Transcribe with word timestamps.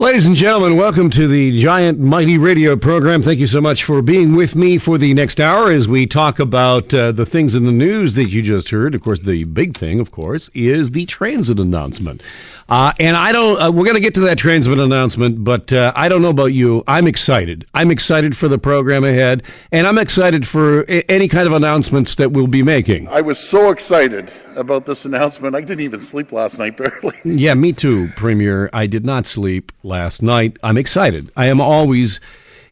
Ladies 0.00 0.24
and 0.24 0.34
gentlemen, 0.34 0.78
welcome 0.78 1.10
to 1.10 1.28
the 1.28 1.60
Giant 1.60 1.98
Mighty 1.98 2.38
Radio 2.38 2.74
program. 2.74 3.20
Thank 3.22 3.38
you 3.38 3.46
so 3.46 3.60
much 3.60 3.84
for 3.84 4.00
being 4.00 4.34
with 4.34 4.56
me 4.56 4.78
for 4.78 4.96
the 4.96 5.12
next 5.12 5.38
hour 5.38 5.70
as 5.70 5.88
we 5.88 6.06
talk 6.06 6.38
about 6.38 6.94
uh, 6.94 7.12
the 7.12 7.26
things 7.26 7.54
in 7.54 7.66
the 7.66 7.70
news 7.70 8.14
that 8.14 8.30
you 8.30 8.40
just 8.40 8.70
heard. 8.70 8.94
Of 8.94 9.02
course, 9.02 9.20
the 9.20 9.44
big 9.44 9.76
thing, 9.76 10.00
of 10.00 10.10
course, 10.10 10.48
is 10.54 10.92
the 10.92 11.04
transit 11.04 11.60
announcement. 11.60 12.22
Uh, 12.70 12.92
and 13.00 13.16
I 13.16 13.32
don't, 13.32 13.60
uh, 13.60 13.68
we're 13.72 13.84
going 13.84 13.96
to 13.96 14.00
get 14.00 14.14
to 14.14 14.20
that 14.20 14.38
transit 14.38 14.78
announcement, 14.78 15.42
but 15.42 15.72
uh, 15.72 15.92
I 15.96 16.08
don't 16.08 16.22
know 16.22 16.28
about 16.28 16.52
you. 16.52 16.84
I'm 16.86 17.08
excited. 17.08 17.66
I'm 17.74 17.90
excited 17.90 18.36
for 18.36 18.46
the 18.46 18.58
program 18.58 19.02
ahead, 19.02 19.42
and 19.72 19.88
I'm 19.88 19.98
excited 19.98 20.46
for 20.46 20.82
a- 20.82 21.02
any 21.10 21.26
kind 21.26 21.48
of 21.48 21.52
announcements 21.52 22.14
that 22.14 22.30
we'll 22.30 22.46
be 22.46 22.62
making. 22.62 23.08
I 23.08 23.22
was 23.22 23.40
so 23.40 23.70
excited 23.70 24.30
about 24.54 24.86
this 24.86 25.04
announcement. 25.04 25.56
I 25.56 25.62
didn't 25.62 25.80
even 25.80 26.00
sleep 26.00 26.30
last 26.30 26.60
night, 26.60 26.76
barely. 26.78 27.14
Yeah, 27.24 27.54
me 27.54 27.72
too, 27.72 28.08
Premier. 28.14 28.70
I 28.72 28.86
did 28.86 29.04
not 29.04 29.26
sleep 29.26 29.72
last 29.82 30.22
night. 30.22 30.56
I'm 30.62 30.76
excited. 30.76 31.28
I 31.36 31.46
am 31.46 31.60
always 31.60 32.20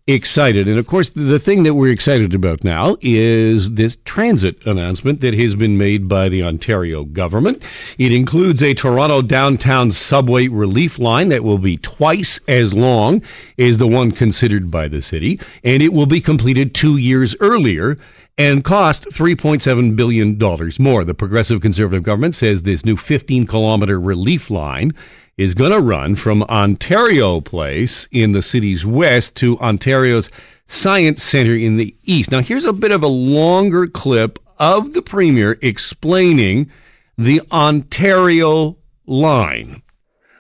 excited. 0.09 0.67
And 0.67 0.79
of 0.79 0.87
course, 0.87 1.11
the 1.11 1.39
thing 1.39 1.63
that 1.65 1.75
we're 1.75 1.93
excited 1.93 2.33
about 2.33 2.65
now 2.65 2.97
is 3.03 3.73
this 3.73 3.99
transit 4.07 4.67
announcement 4.67 5.21
that 5.21 5.35
has 5.35 5.55
been 5.55 5.77
made 5.77 6.09
by 6.09 6.31
the 6.31 6.43
Ontario 6.43 7.05
government. 7.05 7.63
It 7.99 8.13
includes 8.13 8.63
a 8.63 8.73
Toronto 8.73 9.21
downtown 9.21 9.91
subway 9.91 10.49
relief 10.49 10.99
line 10.99 11.29
that 11.29 11.45
will 11.45 11.59
be 11.59 11.77
twice 11.77 12.41
as 12.49 12.73
long 12.73 13.23
as 13.59 13.77
the 13.77 13.87
one 13.87 14.11
considered 14.11 14.71
by 14.71 14.89
the 14.89 15.03
city, 15.03 15.39
and 15.63 15.83
it 15.83 15.93
will 15.93 16.07
be 16.07 16.23
completed 16.23 16.75
two 16.75 16.97
years 16.97 17.37
earlier 17.41 17.99
and 18.39 18.65
cost 18.65 19.05
$3.7 19.11 19.97
billion 19.97 20.39
more. 20.79 21.05
The 21.05 21.15
Progressive 21.15 21.61
Conservative 21.61 22.05
government 22.05 22.35
says 22.35 22.63
this 22.63 22.85
new 22.85 22.97
15 22.97 23.47
kilometer 23.47 24.01
relief 24.01 24.49
line 24.49 24.95
is 25.39 25.55
going 25.55 25.71
to 25.71 25.81
run 25.81 26.17
from 26.17 26.43
Ontario 26.43 27.41
Place 27.41 28.09
in 28.11 28.33
the 28.33 28.43
city's 28.43 28.85
west 28.85 29.37
to 29.37 29.57
Ontario's 29.61 30.31
Science 30.67 31.23
Center 31.23 31.55
in 31.55 31.77
the 31.77 31.97
east. 32.03 32.33
Now, 32.33 32.41
here's 32.41 32.65
a 32.65 32.73
bit 32.73 32.91
of 32.91 33.03
a 33.03 33.09
longer 33.09 33.87
clip 33.87 34.39
of 34.59 34.93
the 34.93 35.01
Premier 35.01 35.57
explaining 35.63 36.71
the 37.17 37.41
Ontario 37.53 38.77
line. 39.07 39.83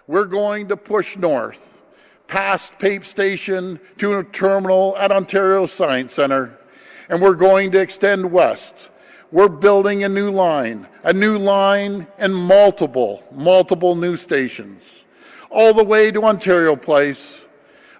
We're 0.08 0.24
going 0.24 0.68
to 0.68 0.76
push 0.76 1.16
north, 1.16 1.80
past 2.26 2.78
Pape 2.78 3.04
Station 3.04 3.78
to 3.98 4.18
a 4.18 4.24
terminal 4.24 4.96
at 4.98 5.12
Ontario 5.12 5.66
Science 5.66 6.12
Center, 6.12 6.58
and 7.08 7.22
we're 7.22 7.34
going 7.34 7.70
to 7.70 7.80
extend 7.80 8.32
west. 8.32 8.90
We're 9.30 9.48
building 9.48 10.04
a 10.04 10.08
new 10.08 10.30
line, 10.30 10.88
a 11.04 11.12
new 11.12 11.36
line 11.36 12.06
and 12.16 12.34
multiple, 12.34 13.22
multiple 13.30 13.94
new 13.94 14.16
stations, 14.16 15.04
all 15.50 15.74
the 15.74 15.84
way 15.84 16.10
to 16.10 16.24
Ontario 16.24 16.76
Place. 16.76 17.44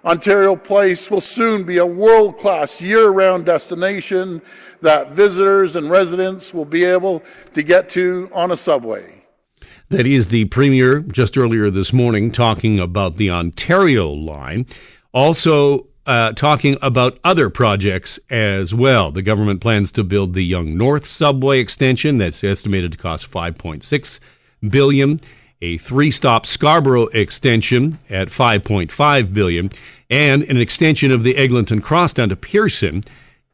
Ontario 0.03 0.55
Place 0.55 1.11
will 1.11 1.21
soon 1.21 1.65
be 1.65 1.77
a 1.77 1.85
world 1.85 2.39
class 2.39 2.81
year 2.81 3.09
round 3.09 3.45
destination 3.45 4.41
that 4.81 5.11
visitors 5.11 5.75
and 5.75 5.91
residents 5.91 6.51
will 6.51 6.65
be 6.65 6.83
able 6.83 7.21
to 7.53 7.61
get 7.61 7.91
to 7.91 8.31
on 8.33 8.49
a 8.49 8.57
subway. 8.57 9.23
That 9.89 10.07
is 10.07 10.29
the 10.29 10.45
Premier 10.45 10.99
just 10.99 11.37
earlier 11.37 11.69
this 11.69 11.93
morning 11.93 12.31
talking 12.31 12.79
about 12.79 13.17
the 13.17 13.29
Ontario 13.29 14.09
line. 14.09 14.65
Also, 15.13 15.88
uh, 16.09 16.31
talking 16.31 16.75
about 16.81 17.19
other 17.23 17.51
projects 17.51 18.19
as 18.31 18.73
well. 18.73 19.11
The 19.11 19.21
government 19.21 19.61
plans 19.61 19.91
to 19.91 20.03
build 20.03 20.33
the 20.33 20.43
Yonge 20.43 20.75
North 20.75 21.05
subway 21.05 21.59
extension 21.59 22.17
that's 22.17 22.43
estimated 22.43 22.93
to 22.93 22.97
cost 22.97 23.29
5.6 23.29 24.19
billion, 24.67 25.21
a 25.61 25.77
three-stop 25.77 26.47
Scarborough 26.47 27.09
extension 27.09 27.99
at 28.09 28.29
5.5 28.29 29.33
billion, 29.35 29.69
and 30.09 30.41
an 30.41 30.57
extension 30.57 31.11
of 31.11 31.21
the 31.21 31.37
Eglinton 31.37 31.79
Crosstown 31.79 32.29
to 32.29 32.35
Pearson 32.35 33.03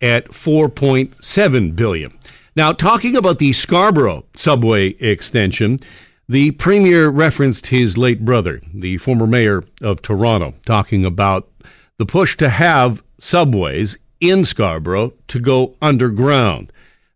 at 0.02 0.30
4.7 0.30 1.75
billion. 1.75 2.17
Now, 2.56 2.72
talking 2.72 3.17
about 3.17 3.38
the 3.38 3.51
Scarborough 3.51 4.24
subway 4.34 4.91
extension, 5.01 5.80
the 6.30 6.51
premier 6.51 7.09
referenced 7.09 7.68
his 7.68 7.97
late 7.97 8.24
brother, 8.24 8.62
the 8.74 8.97
former 8.97 9.28
mayor 9.28 9.66
of 9.81 10.01
Toronto, 10.01 10.53
talking 10.66 11.03
about 11.03 11.50
the 11.97 12.06
push 12.06 12.35
to 12.38 12.50
have 12.50 13.03
subways 13.19 13.97
in 14.19 14.45
Scarborough 14.45 15.13
to 15.28 15.39
go 15.39 15.75
underground. 15.81 16.72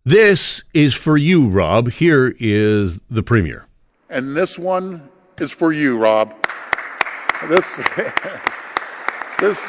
This 0.06 0.63
is 0.73 0.94
for 0.94 1.17
you, 1.17 1.47
Rob. 1.47 1.91
Here 1.91 2.35
is 2.40 3.00
the 3.09 3.23
premier. 3.23 3.67
And 4.09 4.35
this 4.35 4.57
one 4.57 5.09
is 5.38 5.51
for 5.51 5.72
you, 5.72 5.97
Rob. 5.97 6.34
This, 7.47 7.78
this, 9.40 9.66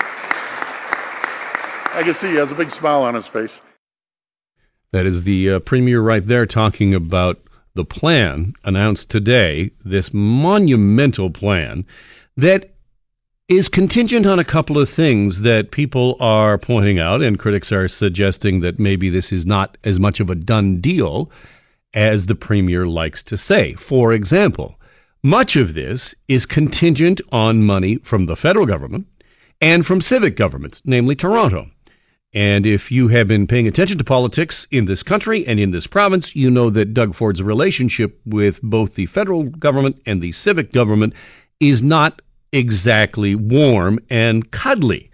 I 1.93 2.03
can 2.05 2.15
see 2.15 2.29
he 2.29 2.37
has 2.37 2.53
a 2.53 2.55
big 2.55 2.71
smile 2.71 3.03
on 3.03 3.15
his 3.15 3.27
face. 3.27 3.61
That 4.93 5.07
is 5.07 5.25
the 5.25 5.51
uh, 5.51 5.59
premier 5.61 6.01
right 6.01 6.27
there 6.27 6.47
talking 6.47 6.95
about 6.95 7.41
the 7.75 7.85
plan 7.85 8.55
announced 8.65 9.11
today, 9.11 9.71
this 9.85 10.13
monumental 10.13 11.31
plan 11.31 11.85
that 12.37 12.70
is 13.51 13.69
contingent 13.69 14.27
on 14.27 14.39
a 14.39 14.45
couple 14.45 14.79
of 14.79 14.89
things 14.89 15.43
that 15.43 15.73
people 15.73 16.17
are 16.21 16.57
pointing 16.57 17.01
out, 17.01 17.21
and 17.21 17.37
critics 17.37 17.73
are 17.73 17.89
suggesting 17.89 18.61
that 18.61 18.79
maybe 18.79 19.11
this 19.11 19.33
is 19.33 19.45
not 19.45 19.77
as 19.83 19.99
much 19.99 20.21
of 20.21 20.31
a 20.31 20.37
done 20.37 20.81
deal 20.81 21.29
as 21.93 22.27
the 22.27 22.37
premier 22.37 22.87
likes 22.87 23.25
to 23.25 23.37
say. 23.37 23.75
For 23.75 24.13
example, 24.13 24.79
much 25.21 25.57
of 25.57 25.75
this 25.75 26.15
is 26.29 26.47
contingent 26.47 27.21
on 27.33 27.65
money 27.65 27.97
from 27.97 28.27
the 28.27 28.37
federal 28.37 28.67
government 28.67 29.09
and 29.61 29.85
from 29.85 30.01
civic 30.01 30.37
governments, 30.37 30.81
namely 30.85 31.17
Toronto. 31.17 31.73
And 32.33 32.65
if 32.65 32.93
you 32.93 33.09
have 33.09 33.27
been 33.27 33.49
paying 33.49 33.67
attention 33.67 33.99
to 33.99 34.05
politics 34.05 34.69
in 34.71 34.85
this 34.85 35.03
country 35.03 35.45
and 35.45 35.59
in 35.59 35.73
this 35.73 35.89
province, 35.89 36.37
you 36.37 36.53
know 36.53 36.71
that 36.71 36.95
Doug 36.95 37.17
Ford's 37.17 37.43
relationship 37.43 38.21
with 38.25 38.63
both 38.63 38.95
the 38.95 39.07
federal 39.07 39.43
government 39.43 40.01
and 40.07 40.23
the 40.23 40.31
civic 40.31 40.73
government 40.73 41.15
is 41.59 41.83
not 41.83 42.23
exactly 42.53 43.35
warm 43.35 43.99
and 44.09 44.51
cuddly. 44.51 45.11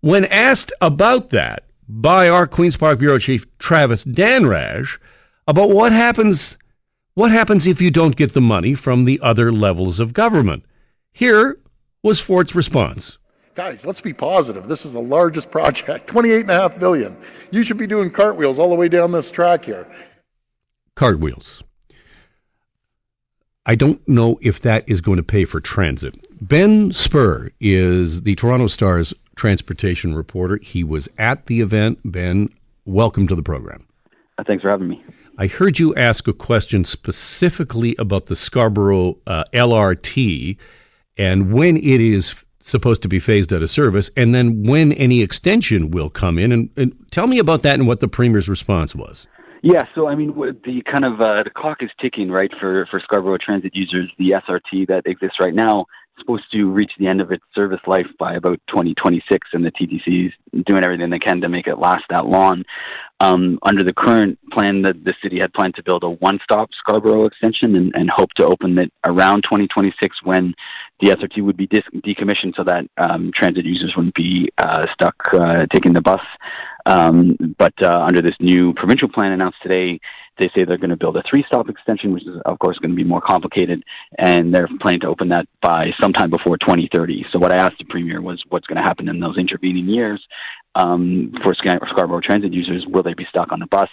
When 0.00 0.24
asked 0.26 0.72
about 0.80 1.30
that 1.30 1.64
by 1.88 2.28
our 2.28 2.46
Queen's 2.46 2.76
Park 2.76 2.98
Bureau 2.98 3.18
Chief 3.18 3.46
Travis 3.58 4.04
Dhanraj 4.04 4.98
about 5.46 5.70
what 5.70 5.92
happens 5.92 6.58
what 7.14 7.32
happens 7.32 7.66
if 7.66 7.80
you 7.80 7.90
don't 7.90 8.14
get 8.14 8.34
the 8.34 8.42
money 8.42 8.74
from 8.74 9.04
the 9.04 9.18
other 9.22 9.50
levels 9.50 10.00
of 10.00 10.12
government, 10.12 10.66
here 11.12 11.58
was 12.02 12.20
Ford's 12.20 12.54
response. 12.54 13.16
Guys, 13.54 13.86
let's 13.86 14.02
be 14.02 14.12
positive. 14.12 14.68
This 14.68 14.84
is 14.84 14.92
the 14.92 15.00
largest 15.00 15.50
project, 15.50 16.06
twenty-eight 16.12 16.42
and 16.42 16.50
a 16.50 16.54
half 16.54 16.78
billion. 16.78 17.16
You 17.50 17.62
should 17.62 17.78
be 17.78 17.86
doing 17.86 18.10
cartwheels 18.10 18.58
all 18.58 18.68
the 18.68 18.74
way 18.74 18.88
down 18.88 19.12
this 19.12 19.30
track 19.30 19.64
here. 19.64 19.88
Cartwheels. 20.94 21.62
I 23.68 23.74
don't 23.74 24.06
know 24.06 24.38
if 24.42 24.62
that 24.62 24.88
is 24.88 25.00
going 25.00 25.16
to 25.16 25.24
pay 25.24 25.44
for 25.44 25.60
transit. 25.60 26.14
Ben 26.40 26.92
Spurr 26.92 27.50
is 27.58 28.22
the 28.22 28.36
Toronto 28.36 28.68
Star's 28.68 29.12
transportation 29.34 30.14
reporter. 30.14 30.60
He 30.62 30.84
was 30.84 31.08
at 31.18 31.46
the 31.46 31.60
event. 31.60 31.98
Ben, 32.04 32.48
welcome 32.84 33.26
to 33.26 33.34
the 33.34 33.42
program. 33.42 33.84
Uh, 34.38 34.44
thanks 34.46 34.62
for 34.62 34.70
having 34.70 34.86
me. 34.86 35.04
I 35.38 35.48
heard 35.48 35.80
you 35.80 35.92
ask 35.96 36.28
a 36.28 36.32
question 36.32 36.84
specifically 36.84 37.96
about 37.98 38.26
the 38.26 38.36
Scarborough 38.36 39.18
uh, 39.26 39.42
LRT 39.52 40.56
and 41.18 41.52
when 41.52 41.76
it 41.76 42.00
is 42.00 42.36
supposed 42.60 43.02
to 43.02 43.08
be 43.08 43.18
phased 43.18 43.52
out 43.52 43.62
of 43.62 43.70
service, 43.70 44.10
and 44.16 44.34
then 44.34 44.64
when 44.64 44.92
any 44.92 45.22
extension 45.22 45.90
will 45.90 46.10
come 46.10 46.38
in. 46.38 46.52
And, 46.52 46.70
and 46.76 46.94
tell 47.10 47.26
me 47.26 47.38
about 47.38 47.62
that 47.62 47.74
and 47.74 47.86
what 47.86 48.00
the 48.00 48.08
Premier's 48.08 48.48
response 48.48 48.94
was. 48.94 49.26
Yeah, 49.62 49.84
so 49.94 50.06
I 50.08 50.14
mean, 50.14 50.34
the 50.64 50.82
kind 50.82 51.04
of 51.04 51.20
uh, 51.20 51.42
the 51.42 51.50
clock 51.50 51.82
is 51.82 51.90
ticking, 52.00 52.30
right, 52.30 52.50
for 52.60 52.86
for 52.90 53.00
Scarborough 53.00 53.38
Transit 53.38 53.74
users. 53.74 54.10
The 54.18 54.30
SRT 54.30 54.88
that 54.88 55.06
exists 55.06 55.38
right 55.40 55.54
now 55.54 55.80
is 55.80 56.20
supposed 56.20 56.44
to 56.52 56.70
reach 56.70 56.92
the 56.98 57.06
end 57.06 57.20
of 57.20 57.32
its 57.32 57.44
service 57.54 57.80
life 57.86 58.06
by 58.18 58.34
about 58.34 58.60
2026, 58.68 59.48
and 59.52 59.64
the 59.64 59.72
TTC 59.72 60.26
is 60.26 60.64
doing 60.66 60.84
everything 60.84 61.10
they 61.10 61.18
can 61.18 61.40
to 61.40 61.48
make 61.48 61.66
it 61.66 61.78
last 61.78 62.04
that 62.10 62.26
long. 62.26 62.64
Um, 63.18 63.58
under 63.62 63.82
the 63.82 63.94
current 63.94 64.38
plan, 64.52 64.82
that 64.82 65.04
the 65.04 65.14
city 65.22 65.38
had 65.38 65.54
planned 65.54 65.74
to 65.76 65.82
build 65.82 66.04
a 66.04 66.10
one-stop 66.10 66.70
Scarborough 66.74 67.24
extension 67.24 67.74
and, 67.74 67.94
and 67.94 68.10
hope 68.10 68.34
to 68.34 68.46
open 68.46 68.78
it 68.78 68.92
around 69.06 69.42
2026 69.44 70.22
when 70.22 70.54
the 71.00 71.08
SRT 71.08 71.42
would 71.42 71.56
be 71.56 71.66
dis- 71.66 71.82
decommissioned, 71.94 72.56
so 72.56 72.64
that 72.64 72.84
um, 72.98 73.32
transit 73.34 73.64
users 73.64 73.96
wouldn't 73.96 74.14
be 74.14 74.50
uh, 74.58 74.86
stuck 74.92 75.16
uh, 75.32 75.64
taking 75.72 75.94
the 75.94 76.02
bus. 76.02 76.20
Um, 76.86 77.36
but 77.58 77.74
uh, 77.82 78.04
under 78.08 78.22
this 78.22 78.36
new 78.40 78.72
provincial 78.72 79.08
plan 79.08 79.32
announced 79.32 79.58
today, 79.62 80.00
they 80.38 80.50
say 80.56 80.64
they're 80.64 80.78
going 80.78 80.90
to 80.90 80.96
build 80.96 81.16
a 81.16 81.22
three-stop 81.28 81.68
extension, 81.68 82.12
which 82.12 82.26
is 82.26 82.36
of 82.44 82.58
course 82.58 82.78
going 82.78 82.90
to 82.90 82.96
be 82.96 83.04
more 83.04 83.20
complicated, 83.20 83.82
and 84.18 84.54
they're 84.54 84.68
planning 84.80 85.00
to 85.00 85.08
open 85.08 85.28
that 85.30 85.48
by 85.60 85.92
sometime 86.00 86.30
before 86.30 86.56
2030. 86.58 87.26
So 87.32 87.38
what 87.38 87.52
I 87.52 87.56
asked 87.56 87.78
the 87.78 87.84
premier 87.84 88.22
was, 88.22 88.42
what's 88.48 88.66
going 88.66 88.76
to 88.76 88.82
happen 88.82 89.08
in 89.08 89.18
those 89.18 89.36
intervening 89.36 89.88
years 89.88 90.24
um, 90.74 91.32
for 91.42 91.54
Scarborough 91.54 92.20
Transit 92.20 92.52
users? 92.52 92.86
Will 92.86 93.02
they 93.02 93.14
be 93.14 93.26
stuck 93.28 93.50
on 93.50 93.60
the 93.60 93.66
bus? 93.66 93.88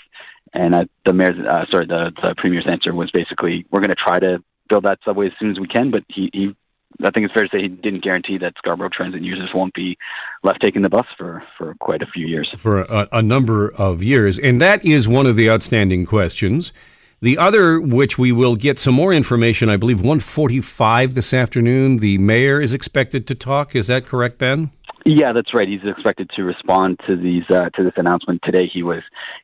And 0.53 0.75
uh, 0.75 0.85
the 1.05 1.13
mayor's, 1.13 1.39
uh, 1.39 1.65
sorry, 1.71 1.87
the, 1.87 2.11
the 2.21 2.35
premier's 2.37 2.67
answer 2.67 2.93
was 2.93 3.09
basically, 3.11 3.65
we're 3.71 3.79
going 3.79 3.89
to 3.89 3.95
try 3.95 4.19
to 4.19 4.43
build 4.69 4.83
that 4.85 4.99
subway 5.03 5.27
as 5.27 5.33
soon 5.39 5.51
as 5.51 5.59
we 5.59 5.67
can, 5.67 5.89
but 5.89 6.03
he, 6.09 6.29
he 6.31 6.55
I 7.03 7.11
think 7.11 7.25
it's 7.25 7.33
fair 7.33 7.47
to 7.47 7.49
say 7.51 7.61
he 7.61 7.67
didn't 7.67 8.03
guarantee 8.03 8.37
that 8.39 8.53
Scarborough 8.57 8.89
Transit 8.89 9.21
users 9.21 9.51
won't 9.53 9.73
be 9.73 9.97
left 10.43 10.61
taking 10.61 10.81
the 10.81 10.89
bus 10.89 11.05
for, 11.17 11.43
for 11.57 11.75
quite 11.79 12.01
a 12.01 12.07
few 12.07 12.27
years. 12.27 12.49
For 12.57 12.81
a, 12.81 13.07
a 13.11 13.21
number 13.21 13.73
of 13.73 14.03
years. 14.03 14.39
And 14.39 14.61
that 14.61 14.83
is 14.85 15.07
one 15.07 15.25
of 15.25 15.35
the 15.35 15.49
outstanding 15.49 16.05
questions. 16.05 16.71
The 17.21 17.37
other, 17.37 17.79
which 17.79 18.17
we 18.17 18.33
will 18.33 18.57
get 18.57 18.77
some 18.79 18.93
more 18.95 19.13
information, 19.13 19.69
I 19.69 19.77
believe 19.77 19.99
145 19.99 21.13
this 21.13 21.33
afternoon, 21.33 21.97
the 21.97 22.17
mayor 22.17 22.59
is 22.59 22.73
expected 22.73 23.27
to 23.27 23.35
talk. 23.35 23.75
Is 23.75 23.87
that 23.87 24.05
correct, 24.05 24.39
Ben? 24.39 24.71
Yeah, 25.05 25.31
that's 25.33 25.53
right. 25.53 25.67
He's 25.67 25.79
expected 25.85 26.29
to 26.35 26.43
respond 26.43 26.99
to 27.07 27.15
these 27.15 27.43
uh, 27.49 27.69
to 27.75 27.83
this 27.83 27.93
announcement 27.97 28.41
today. 28.43 28.67
He 28.67 28.83
was 28.83 29.03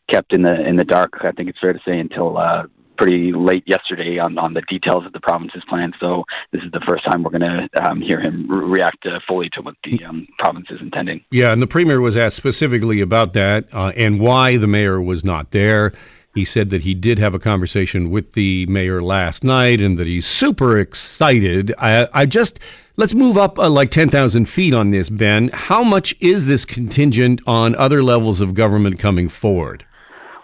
kept 0.10 0.34
in 0.34 0.42
the 0.42 0.68
in 0.68 0.78
the 0.78 0.86
dark. 0.86 1.20
I 1.22 1.32
think 1.32 1.50
it's 1.50 1.60
fair 1.60 1.74
to 1.74 1.80
say 1.86 2.00
until 2.00 2.38
uh, 2.38 2.64
pretty 3.00 3.32
late 3.32 3.64
yesterday 3.66 4.20
on, 4.20 4.38
on 4.38 4.54
the 4.54 4.62
details 4.64 5.06
of 5.06 5.14
the 5.14 5.22
province's 5.22 5.64
plan. 5.70 5.94
So 6.02 6.26
this 6.52 6.62
is 6.62 6.72
the 6.74 6.82
first 6.86 7.06
time 7.06 7.24
we're 7.24 7.32
going 7.32 7.70
to 7.72 7.90
um, 7.90 8.02
hear 8.02 8.20
him 8.20 8.46
re- 8.50 8.80
react 8.80 9.06
uh, 9.06 9.20
fully 9.26 9.50
to 9.54 9.62
what 9.62 9.76
the 9.86 10.04
um, 10.04 10.28
province 10.38 10.68
is 10.70 10.80
intending. 10.82 11.24
Yeah, 11.32 11.54
and 11.54 11.62
the 11.62 11.68
premier 11.68 12.02
was 12.02 12.18
asked 12.18 12.36
specifically 12.36 13.00
about 13.00 13.32
that 13.34 13.74
uh, 13.74 13.94
and 13.96 14.20
why 14.20 14.58
the 14.58 14.68
mayor 14.68 15.02
was 15.02 15.24
not 15.24 15.52
there. 15.52 15.94
He 16.36 16.44
said 16.44 16.72
that 16.72 16.84
he 16.84 16.94
did 16.94 17.20
have 17.20 17.34
a 17.34 17.40
conversation 17.40 18.12
with 18.12 18.34
the 18.34 18.66
mayor 18.66 19.02
last 19.02 19.46
night 19.46 19.80
and 19.80 19.98
that 19.98 20.06
he's 20.06 20.28
super 20.28 20.78
excited. 20.78 21.74
I, 21.78 22.10
I 22.14 22.26
just 22.26 22.60
let's 22.98 23.14
move 23.14 23.38
up 23.38 23.58
uh, 23.58 23.70
like 23.70 23.92
10,000 23.92 24.46
feet 24.46 24.74
on 24.74 24.92
this, 24.92 25.10
Ben. 25.10 25.50
How 25.54 25.84
much 25.84 26.14
is 26.20 26.48
this 26.48 26.66
contingent 26.66 27.40
on 27.48 27.76
other 27.76 28.04
levels 28.04 28.42
of 28.42 28.54
government 28.54 29.00
coming 29.00 29.30
forward? 29.30 29.86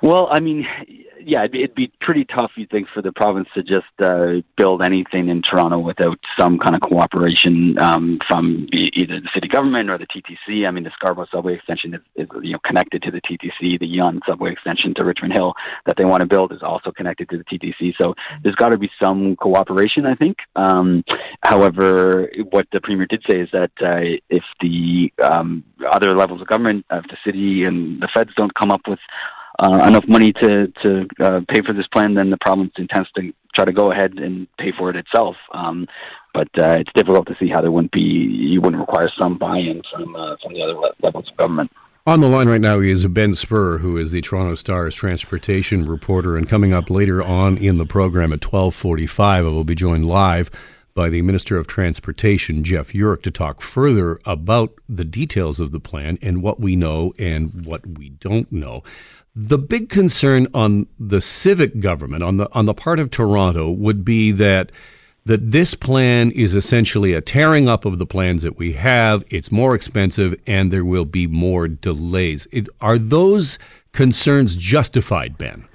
Well, 0.02 0.28
I 0.32 0.40
mean, 0.40 0.68
yeah, 1.28 1.40
it'd 1.40 1.52
be, 1.52 1.64
it'd 1.64 1.76
be 1.76 1.92
pretty 2.02 2.24
tough, 2.24 2.52
you 2.56 2.68
think, 2.68 2.88
for 2.94 3.02
the 3.02 3.12
province 3.12 3.50
to 3.56 3.64
just 3.64 3.88
uh, 4.00 4.42
build 4.58 4.84
anything 4.84 5.30
in 5.30 5.42
Toronto 5.42 5.80
without 5.80 6.20
some 6.40 6.60
kind 6.60 6.76
of 6.76 6.82
cooperation 6.82 7.80
um, 7.80 8.20
from 8.28 8.68
either 8.72 9.20
the 9.20 9.30
city 9.34 9.48
government 9.48 9.90
or 9.90 9.98
the 9.98 10.06
TTC. 10.06 10.68
I 10.68 10.72
mean, 10.72 10.84
the 10.84 10.92
Scarborough 10.92 11.26
subway 11.32 11.56
extension 11.56 11.96
is, 11.96 12.02
is 12.16 12.28
you 12.44 12.54
know 12.54 12.60
connected 12.64 13.02
to 13.04 13.12
the 13.12 13.22
TTC. 13.22 13.80
The 13.80 13.88
Yonge 13.88 14.22
subway 14.28 14.52
extension 14.52 14.94
to 14.96 15.06
Richmond 15.06 15.34
Hill 15.34 15.56
that 15.88 15.98
they 15.98 16.06
want 16.06 16.22
to 16.22 16.28
build 16.28 16.52
is 16.52 16.62
also 16.62 16.92
connected 16.92 17.28
to 17.30 17.38
the 17.40 17.44
TTC. 17.44 17.96
So 18.00 18.14
there's 18.44 18.56
got 18.56 18.70
to 18.70 18.78
be 18.78 18.92
some 19.02 19.36
cooperation, 19.36 20.06
I 20.06 20.14
think. 20.14 20.38
Um, 20.56 21.04
however, 21.42 22.30
what 22.52 22.68
the 22.72 22.80
premier 22.82 23.08
did 23.08 23.24
say 23.28 23.40
is 23.40 23.50
that 23.52 23.72
uh, 23.82 24.22
if 24.30 24.44
the 24.62 25.12
um, 25.24 25.64
other 25.90 26.12
levels 26.12 26.42
of 26.42 26.48
government, 26.48 26.86
if 26.92 27.06
the 27.08 27.18
city 27.26 27.64
and 27.64 28.00
the 28.00 28.10
feds 28.16 28.30
don't 28.38 28.54
come 28.54 28.70
up 28.70 28.82
with 28.88 29.00
uh, 29.60 29.86
enough 29.88 30.06
money 30.08 30.34
to 30.34 30.68
to 30.84 31.08
uh, 31.20 31.42
pay 31.48 31.62
for 31.66 31.74
this 31.74 31.88
plan, 31.88 32.14
then 32.14 32.30
the 32.30 32.38
province 32.42 32.74
intends 32.78 33.10
to 33.14 33.34
try 33.54 33.66
to 33.66 33.72
go 33.72 33.92
ahead 33.92 34.14
and 34.18 34.48
pay 34.58 34.72
for 34.78 34.90
it 34.90 34.96
itself. 34.96 35.36
Um, 35.54 35.88
but 36.34 36.50
uh, 36.58 36.78
it's 36.80 36.92
difficult 36.94 37.28
to 37.28 37.36
see 37.40 37.50
how 37.50 37.62
there 37.62 37.72
wouldn't 37.72 37.92
be 37.92 38.02
you 38.02 38.60
wouldn't 38.62 38.82
require 38.82 39.10
some 39.20 39.38
buy-in 39.38 39.82
from 39.92 40.16
uh, 40.16 40.36
from 40.42 40.54
the 40.54 40.62
other 40.62 40.76
levels 41.02 41.30
of 41.30 41.38
government. 41.38 41.72
On 42.08 42.20
the 42.20 42.28
line 42.28 42.48
right 42.48 42.62
now 42.62 42.80
is 42.80 43.04
Ben 43.08 43.32
Spurr, 43.32 43.80
who 43.80 43.98
is 43.98 44.12
the 44.12 44.22
Toronto 44.22 44.54
Star's 44.54 44.94
transportation 44.94 45.88
reporter, 45.88 46.38
and 46.38 46.48
coming 46.48 46.72
up 46.72 46.92
later 46.92 47.24
on 47.24 47.58
in 47.58 47.80
the 47.80 47.86
program 47.86 48.32
at 48.32 48.42
twelve 48.42 48.76
forty-five, 48.76 49.46
I 49.46 49.50
will 49.50 49.64
be 49.64 49.74
joined 49.74 50.06
live 50.06 50.52
by 50.94 51.10
the 51.10 51.22
Minister 51.24 51.58
of 51.58 51.68
Transportation, 51.68 52.64
Jeff 52.64 52.94
Yurek, 52.94 53.22
to 53.24 53.32
talk 53.32 53.62
further 53.62 54.20
about 54.24 54.74
the 54.88 55.04
details 55.04 55.60
of 55.60 55.72
the 55.72 55.80
plan 55.80 56.18
and 56.22 56.42
what 56.42 56.60
we 56.60 56.76
know 56.76 57.12
and 57.20 57.66
what 57.66 57.86
we 57.86 58.10
don't 58.10 58.50
know. 58.52 58.82
The 59.36 59.58
big 59.58 59.90
concern 59.90 60.48
on 60.54 60.88
the 60.98 61.20
civic 61.20 61.80
government, 61.80 62.24
on 62.24 62.38
the 62.38 62.48
on 62.54 62.66
the 62.66 62.74
part 62.74 63.00
of 63.00 63.12
Toronto, 63.12 63.70
would 63.70 64.06
be 64.06 64.32
that 64.32 64.72
that 65.26 65.52
this 65.52 65.74
plan 65.74 66.32
is 66.32 66.56
essentially 66.56 67.14
a 67.14 67.20
tearing 67.20 67.68
up 67.68 67.84
of 67.84 68.00
the 68.00 68.06
plans 68.06 68.44
that 68.44 68.58
we 68.58 68.74
have. 68.74 69.26
It's 69.30 69.52
more 69.52 69.76
expensive, 69.76 70.36
and 70.48 70.72
there 70.72 70.86
will 70.86 71.06
be 71.06 71.28
more 71.28 71.68
delays. 71.68 72.48
It, 72.52 72.70
are 72.80 72.98
those 72.98 73.60
concerns 73.92 74.56
justified, 74.56 75.38
Ben? 75.38 75.68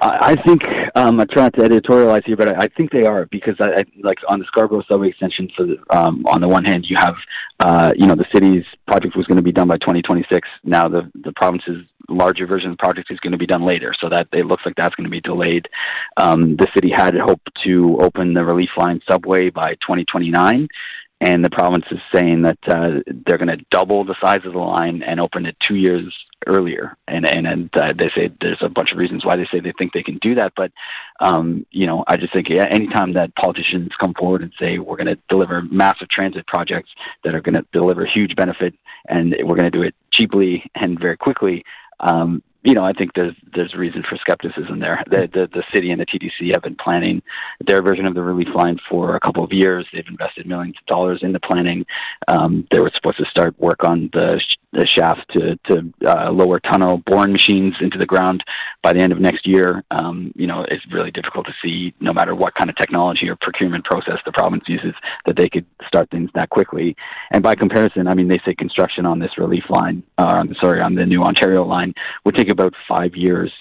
I 0.00 0.36
think 0.46 0.62
um, 0.96 1.20
I'm 1.20 1.28
trying 1.28 1.50
to 1.52 1.60
editorialize 1.60 2.24
here, 2.24 2.36
but 2.36 2.50
I, 2.50 2.64
I 2.64 2.68
think 2.76 2.90
they 2.90 3.04
are 3.04 3.26
because 3.26 3.54
I, 3.60 3.70
I 3.70 3.82
like 4.02 4.18
on 4.28 4.38
the 4.38 4.44
Scarborough 4.46 4.82
subway 4.90 5.08
extension. 5.08 5.48
The, 5.56 5.76
um, 5.90 6.24
on 6.26 6.40
the 6.40 6.48
one 6.48 6.64
hand, 6.64 6.86
you 6.88 6.96
have 6.96 7.14
uh, 7.60 7.92
you 7.96 8.06
know 8.06 8.14
the 8.14 8.26
city's 8.32 8.64
project 8.86 9.16
was 9.16 9.26
going 9.26 9.36
to 9.36 9.42
be 9.42 9.52
done 9.52 9.68
by 9.68 9.78
2026. 9.78 10.48
Now 10.64 10.88
the 10.88 11.10
the 11.22 11.32
province's 11.32 11.84
larger 12.08 12.46
version 12.46 12.70
of 12.70 12.76
the 12.76 12.82
project 12.82 13.10
is 13.10 13.20
going 13.20 13.32
to 13.32 13.38
be 13.38 13.46
done 13.46 13.64
later, 13.64 13.94
so 13.98 14.08
that 14.08 14.28
it 14.32 14.46
looks 14.46 14.64
like 14.64 14.74
that's 14.76 14.94
going 14.94 15.04
to 15.04 15.10
be 15.10 15.20
delayed. 15.20 15.68
Um, 16.16 16.56
the 16.56 16.68
city 16.74 16.90
had 16.90 17.14
hoped 17.14 17.50
to 17.64 17.98
open 18.00 18.34
the 18.34 18.44
Relief 18.44 18.70
Line 18.76 19.00
subway 19.08 19.50
by 19.50 19.74
2029 19.74 20.68
and 21.20 21.44
the 21.44 21.50
province 21.50 21.86
is 21.90 22.00
saying 22.12 22.42
that 22.42 22.58
uh, 22.68 23.00
they're 23.06 23.38
going 23.38 23.56
to 23.56 23.64
double 23.70 24.04
the 24.04 24.16
size 24.20 24.44
of 24.44 24.52
the 24.52 24.58
line 24.58 25.02
and 25.02 25.20
open 25.20 25.46
it 25.46 25.56
two 25.60 25.76
years 25.76 26.12
earlier. 26.46 26.96
And 27.08 27.26
and 27.26 27.46
and 27.46 27.70
uh, 27.76 27.90
they 27.96 28.10
say 28.14 28.30
there's 28.40 28.60
a 28.60 28.68
bunch 28.68 28.92
of 28.92 28.98
reasons 28.98 29.24
why 29.24 29.36
they 29.36 29.46
say 29.46 29.60
they 29.60 29.72
think 29.78 29.92
they 29.92 30.02
can 30.02 30.18
do 30.18 30.34
that. 30.34 30.52
But 30.54 30.72
um, 31.20 31.66
you 31.70 31.86
know, 31.86 32.04
I 32.06 32.16
just 32.16 32.32
think 32.34 32.48
yeah, 32.48 32.66
anytime 32.68 33.14
that 33.14 33.34
politicians 33.36 33.90
come 33.98 34.12
forward 34.12 34.42
and 34.42 34.52
say 34.58 34.78
we're 34.78 34.96
going 34.96 35.14
to 35.14 35.18
deliver 35.28 35.62
massive 35.62 36.08
transit 36.08 36.46
projects 36.46 36.90
that 37.22 37.34
are 37.34 37.40
going 37.40 37.54
to 37.54 37.64
deliver 37.72 38.04
huge 38.04 38.36
benefit 38.36 38.74
and 39.08 39.34
we're 39.44 39.56
going 39.56 39.70
to 39.70 39.78
do 39.78 39.82
it 39.82 39.94
cheaply 40.10 40.70
and 40.74 40.98
very 40.98 41.16
quickly. 41.16 41.64
Um, 42.00 42.42
you 42.64 42.72
know, 42.72 42.84
I 42.84 42.94
think 42.94 43.12
there's 43.14 43.34
there's 43.54 43.74
reason 43.74 44.02
for 44.08 44.16
skepticism 44.16 44.80
there. 44.80 45.04
The, 45.10 45.28
the 45.32 45.48
the 45.52 45.62
city 45.74 45.90
and 45.90 46.00
the 46.00 46.06
TTC 46.06 46.54
have 46.54 46.62
been 46.62 46.76
planning 46.76 47.22
their 47.66 47.82
version 47.82 48.06
of 48.06 48.14
the 48.14 48.22
relief 48.22 48.48
line 48.54 48.78
for 48.88 49.16
a 49.16 49.20
couple 49.20 49.44
of 49.44 49.52
years. 49.52 49.86
They've 49.92 50.06
invested 50.08 50.46
millions 50.46 50.76
of 50.80 50.86
dollars 50.86 51.20
in 51.22 51.32
the 51.32 51.40
planning. 51.40 51.84
Um, 52.28 52.66
they 52.70 52.80
were 52.80 52.90
supposed 52.94 53.18
to 53.18 53.26
start 53.26 53.58
work 53.60 53.84
on 53.84 54.08
the 54.14 54.40
the 54.74 54.86
shaft 54.86 55.24
to 55.32 55.56
to 55.68 55.92
uh, 56.06 56.30
lower 56.30 56.58
tunnel 56.60 56.98
boring 57.06 57.32
machines 57.32 57.74
into 57.80 57.98
the 57.98 58.06
ground 58.06 58.42
by 58.82 58.92
the 58.92 59.00
end 59.00 59.12
of 59.12 59.20
next 59.20 59.46
year. 59.46 59.84
Um, 59.90 60.32
you 60.34 60.46
know, 60.46 60.64
it's 60.68 60.84
really 60.92 61.10
difficult 61.10 61.46
to 61.46 61.54
see, 61.62 61.94
no 62.00 62.12
matter 62.12 62.34
what 62.34 62.54
kind 62.54 62.68
of 62.68 62.76
technology 62.76 63.28
or 63.28 63.36
procurement 63.36 63.84
process 63.84 64.18
the 64.24 64.32
province 64.32 64.64
uses, 64.66 64.94
that 65.26 65.36
they 65.36 65.48
could 65.48 65.66
start 65.86 66.10
things 66.10 66.30
that 66.34 66.50
quickly. 66.50 66.96
And 67.30 67.42
by 67.42 67.54
comparison, 67.54 68.08
I 68.08 68.14
mean 68.14 68.28
they 68.28 68.40
say 68.44 68.54
construction 68.54 69.06
on 69.06 69.18
this 69.18 69.38
relief 69.38 69.64
line, 69.70 70.02
uh, 70.18 70.44
sorry, 70.60 70.80
on 70.80 70.94
the 70.94 71.06
new 71.06 71.22
Ontario 71.22 71.64
line 71.64 71.94
would 72.24 72.36
take 72.36 72.50
about 72.50 72.74
five 72.88 73.14
years 73.14 73.52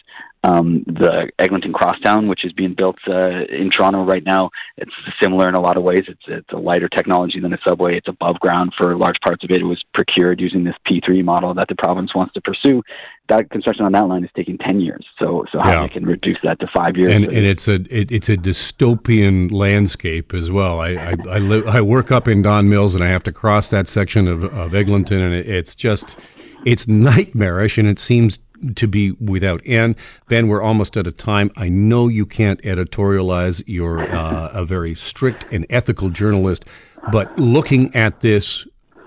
um, 0.44 0.84
the 0.86 1.30
Eglinton 1.40 1.72
Crosstown, 1.72 2.28
which 2.28 2.44
is 2.44 2.52
being 2.52 2.74
built 2.74 2.98
uh, 3.08 3.46
in 3.46 3.70
Toronto 3.72 4.04
right 4.04 4.24
now. 4.26 4.50
It's 4.78 4.92
similar 5.22 5.48
in 5.48 5.56
a 5.56 5.62
lot 5.62 5.78
of 5.78 5.84
ways. 5.84 6.04
It's 6.08 6.24
it's 6.28 6.52
a 6.52 6.58
lighter 6.58 6.90
technology 6.90 7.40
than 7.40 7.54
a 7.54 7.58
subway. 7.66 7.98
It's 7.98 8.10
above 8.10 8.40
ground 8.40 8.74
for 8.78 8.96
large 8.98 9.20
parts 9.22 9.44
of 9.44 9.52
it. 9.52 9.62
It 9.62 9.66
was 9.66 9.82
procured 9.94 10.42
using 10.42 10.66
this 10.66 10.76
P3 10.86 11.24
model 11.24 11.54
that 11.54 11.68
the 11.70 11.76
province 11.76 12.14
wants 12.14 12.34
to 12.34 12.42
pursue. 12.42 12.84
That 13.30 13.50
construction 13.52 13.86
on 13.86 13.94
that 13.94 14.08
line 14.08 14.26
is 14.26 14.32
taking 14.36 14.58
ten 14.58 14.82
years. 14.82 15.06
So 15.22 15.46
so 15.50 15.60
how 15.60 15.72
yeah. 15.72 15.82
they 15.84 15.94
can 15.94 16.06
reduce 16.06 16.40
that 16.44 16.60
to 16.60 16.68
five 16.76 16.98
years? 16.98 17.14
And, 17.14 17.24
and 17.26 17.46
it's 17.46 17.70
a 17.70 17.76
it, 17.90 18.12
it's 18.12 18.28
a 18.28 18.36
dystopian 18.36 19.50
landscape 19.50 20.34
as 20.34 20.52
well. 20.52 20.82
I 20.82 20.90
I 20.90 21.16
I, 21.30 21.38
li- 21.38 21.68
I 21.68 21.80
work 21.80 22.12
up 22.12 22.28
in 22.28 22.42
Don 22.42 22.70
Mills 22.70 22.96
and 22.96 23.04
I 23.04 23.08
have 23.08 23.24
to 23.24 23.32
cross 23.32 23.70
that 23.70 23.88
section 23.88 24.28
of 24.28 24.44
of 24.44 24.76
Eglinton, 24.76 25.22
and 25.22 25.34
it, 25.34 25.48
it's 25.48 25.74
just 25.74 26.18
it's 26.66 26.86
nightmarish, 26.86 27.78
and 27.78 27.88
it 27.88 28.00
seems 28.00 28.40
to 28.76 28.88
be 28.88 29.12
without 29.12 29.62
end. 29.66 29.96
Ben, 30.28 30.48
we're 30.48 30.62
almost 30.62 30.98
out 30.98 31.08
of 31.08 31.18
time. 31.18 31.52
I 31.56 31.70
know 31.70 32.08
you 32.08 32.26
can't 32.26 32.62
editorialize. 32.62 33.64
You're 33.68 34.02
uh, 34.02 34.50
a 34.50 34.66
very 34.66 34.96
strict 34.96 35.46
and 35.52 35.66
ethical 35.70 36.10
journalist, 36.10 36.66
but 37.12 37.38
looking 37.40 37.94
at 37.96 38.22
this 38.22 38.66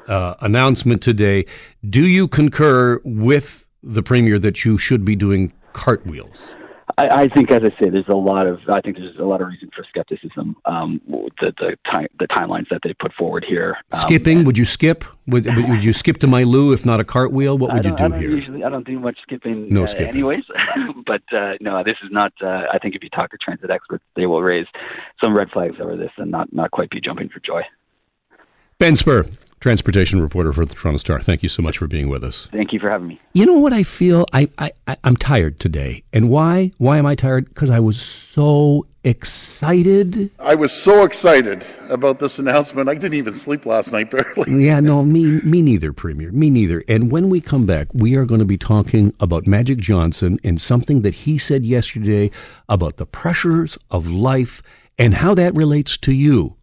uh, 0.09 0.35
announcement 0.41 1.03
today, 1.03 1.47
do 1.89 2.07
you 2.07 2.29
concur 2.29 3.01
with 3.05 3.67
the 3.83 4.03
premier 4.03 4.39
that 4.39 4.65
you 4.65 4.79
should 4.79 5.05
be 5.05 5.17
doing 5.17 5.53
cartwheels? 5.73 6.55
I, 6.99 7.09
I 7.09 7.29
think, 7.29 7.51
as 7.51 7.63
I 7.63 7.71
say, 7.81 7.91
there's 7.91 8.09
a 8.09 8.17
lot 8.17 8.47
of 8.47 8.61
I 8.69 8.81
think 8.81 8.97
there's 8.97 9.17
a 9.19 9.25
lot 9.25 9.41
of 9.41 9.49
reason 9.49 9.71
for 9.75 9.85
skepticism. 9.89 10.57
Um, 10.65 11.01
the 11.41 11.53
the 11.59 11.77
time 11.91 12.07
the 12.19 12.29
timelines 12.29 12.69
that 12.71 12.81
they 12.85 12.95
put 12.95 13.13
forward 13.15 13.45
here. 13.47 13.77
Um, 13.93 14.01
Skipping? 14.01 14.45
would 14.45 14.57
you 14.57 14.65
skip? 14.65 15.05
Would, 15.27 15.47
would 15.47 15.83
you 15.83 15.93
skip 15.93 16.19
to 16.19 16.29
my 16.29 16.45
loo 16.45 16.73
if 16.73 16.87
not 16.87 17.01
a 17.01 17.05
cartwheel? 17.05 17.59
What 17.59 17.75
would 17.75 17.85
you 17.85 17.97
do 17.97 18.15
I 18.15 18.19
here? 18.19 18.31
Usually, 18.31 18.63
I 18.63 18.69
don't 18.69 18.87
do 18.87 19.01
much 19.01 19.19
skipping. 19.23 19.73
No 19.73 19.83
uh, 19.83 19.87
skipping. 19.89 20.09
Anyways, 20.09 20.45
but 21.07 21.23
uh, 21.33 21.55
no, 21.61 21.83
this 21.83 21.97
is 22.05 22.11
not. 22.13 22.33
Uh, 22.41 22.67
I 22.73 22.79
think 22.79 22.95
if 22.95 23.03
you 23.03 23.11
talk 23.11 23.31
to 23.33 23.39
transit 23.39 23.71
experts, 23.71 24.05
they 24.15 24.27
will 24.27 24.43
raise 24.43 24.67
some 25.23 25.37
red 25.37 25.51
flags 25.51 25.77
over 25.81 25.97
this 25.97 26.13
and 26.19 26.31
not 26.31 26.53
not 26.53 26.71
quite 26.71 26.91
be 26.91 27.01
jumping 27.01 27.29
for 27.29 27.41
joy. 27.41 27.63
Ben 28.79 28.95
Spurr, 28.95 29.29
transportation 29.61 30.21
reporter 30.21 30.53
for 30.53 30.65
the 30.65 30.75
Toronto 30.75 30.99
Star. 30.99 31.21
Thank 31.21 31.43
you 31.43 31.49
so 31.49 31.63
much 31.63 31.79
for 31.79 31.87
being 31.87 32.09
with 32.09 32.23
us. 32.23 32.49
Thank 32.53 32.73
you 32.73 32.81
for 32.81 32.91
having 32.91 33.09
me. 33.09 33.21
You 33.33 33.47
know 33.47 33.59
what 33.59 33.73
I 33.73 33.83
feel? 33.83 34.27
I, 34.33 34.49
I, 34.59 34.73
I 34.87 34.97
am 35.05 35.17
tired 35.17 35.59
today, 35.59 36.03
and 36.13 36.29
why? 36.31 36.73
Why 36.79 36.99
am 36.99 37.07
I 37.07 37.15
tired? 37.15 37.49
Because 37.49 37.71
I 37.71 37.81
was 37.81 38.01
so 38.01 38.87
excited. 39.05 40.31
I 40.41 40.55
was 40.57 40.73
so 40.73 41.05
excited 41.05 41.65
about 41.89 42.19
this 42.19 42.39
announcement. 42.39 42.89
I 42.89 42.95
didn't 42.95 43.15
even 43.15 43.35
sleep 43.35 43.65
last 43.65 43.93
night, 43.93 44.11
barely. 44.13 44.65
yeah, 44.65 44.81
no, 44.81 45.05
me, 45.05 45.41
me 45.43 45.63
neither, 45.63 45.93
Premier. 45.93 46.33
Me 46.33 46.51
neither. 46.51 46.83
And 46.89 47.11
when 47.11 47.31
we 47.31 47.41
come 47.41 47.67
back, 47.67 47.89
we 47.95 48.17
are 48.17 48.27
going 48.27 48.41
to 48.41 48.45
be 48.47 48.59
talking 48.59 49.15
about 49.21 49.47
Magic 49.47 49.79
Johnson 49.79 50.39
and 50.43 50.61
something 50.61 51.03
that 51.03 51.15
he 51.15 51.39
said 51.39 51.65
yesterday 51.65 52.31
about 52.69 52.97
the 52.97 53.07
pressures 53.07 53.79
of 53.91 54.09
life 54.11 54.63
and 54.99 55.15
how 55.15 55.35
that 55.35 55.55
relates 55.55 55.97
to 55.99 56.13
you 56.13 56.57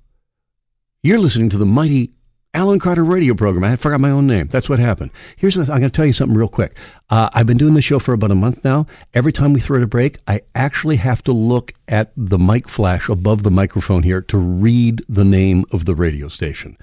You're 1.01 1.19
listening 1.19 1.49
to 1.49 1.57
the 1.57 1.65
mighty 1.65 2.11
Alan 2.55 2.77
Carter 2.77 3.03
radio 3.03 3.33
program. 3.33 3.63
I 3.63 3.75
forgot 3.75 3.99
my 3.99 4.11
own 4.11 4.27
name. 4.27 4.47
That's 4.47 4.69
what 4.69 4.77
happened. 4.77 5.09
Here's 5.37 5.57
what 5.57 5.69
I'm 5.69 5.79
going 5.79 5.89
to 5.89 5.95
tell 5.95 6.05
you 6.05 6.13
something 6.13 6.37
real 6.37 6.47
quick. 6.47 6.77
Uh, 7.09 7.29
I've 7.33 7.47
been 7.47 7.57
doing 7.57 7.73
the 7.73 7.81
show 7.81 7.97
for 7.97 8.13
about 8.13 8.29
a 8.29 8.35
month 8.35 8.63
now. 8.63 8.85
Every 9.15 9.33
time 9.33 9.53
we 9.53 9.59
throw 9.59 9.77
it 9.77 9.83
a 9.83 9.87
break, 9.87 10.19
I 10.27 10.41
actually 10.53 10.97
have 10.97 11.23
to 11.23 11.31
look 11.31 11.73
at 11.87 12.11
the 12.15 12.37
mic 12.37 12.69
flash 12.69 13.09
above 13.09 13.41
the 13.41 13.49
microphone 13.49 14.03
here 14.03 14.21
to 14.21 14.37
read 14.37 15.03
the 15.09 15.25
name 15.25 15.65
of 15.71 15.85
the 15.85 15.95
radio 15.95 16.27
station. 16.27 16.77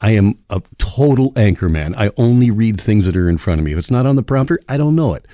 I 0.00 0.12
am 0.12 0.38
a 0.48 0.62
total 0.78 1.32
anchor 1.34 1.68
man. 1.68 1.94
I 1.96 2.12
only 2.16 2.52
read 2.52 2.80
things 2.80 3.04
that 3.04 3.16
are 3.16 3.28
in 3.28 3.38
front 3.38 3.58
of 3.58 3.64
me. 3.64 3.72
If 3.72 3.78
it's 3.78 3.90
not 3.90 4.06
on 4.06 4.14
the 4.14 4.22
prompter, 4.22 4.60
I 4.68 4.76
don't 4.76 4.94
know 4.94 5.14
it. 5.14 5.26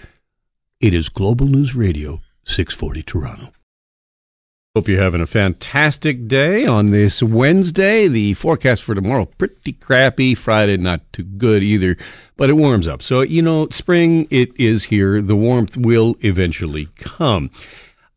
It 0.80 0.95
is 0.95 1.11
Global 1.11 1.47
News 1.47 1.75
Radio, 1.75 2.23
640 2.45 3.02
Toronto. 3.02 3.52
Hope 4.76 4.88
you're 4.88 5.02
having 5.02 5.23
a 5.23 5.26
fantastic 5.26 6.28
day 6.28 6.66
on 6.66 6.90
this 6.90 7.23
Wednesday. 7.23 8.09
The 8.09 8.35
forecast 8.35 8.83
for 8.83 8.95
tomorrow, 8.95 9.25
pretty 9.25 9.73
crappy. 9.73 10.35
Friday, 10.35 10.76
not 10.76 11.00
too 11.14 11.23
good 11.23 11.62
either, 11.62 11.97
but 12.37 12.50
it 12.50 12.59
warms 12.59 12.87
up. 12.87 13.02
So, 13.02 13.23
you 13.23 13.40
know, 13.40 13.68
spring, 13.71 14.28
it 14.28 14.50
is 14.61 14.85
here. 14.85 15.23
The 15.23 15.35
warmth 15.35 15.78
will 15.78 16.16
eventually 16.21 16.90
come. 16.97 17.50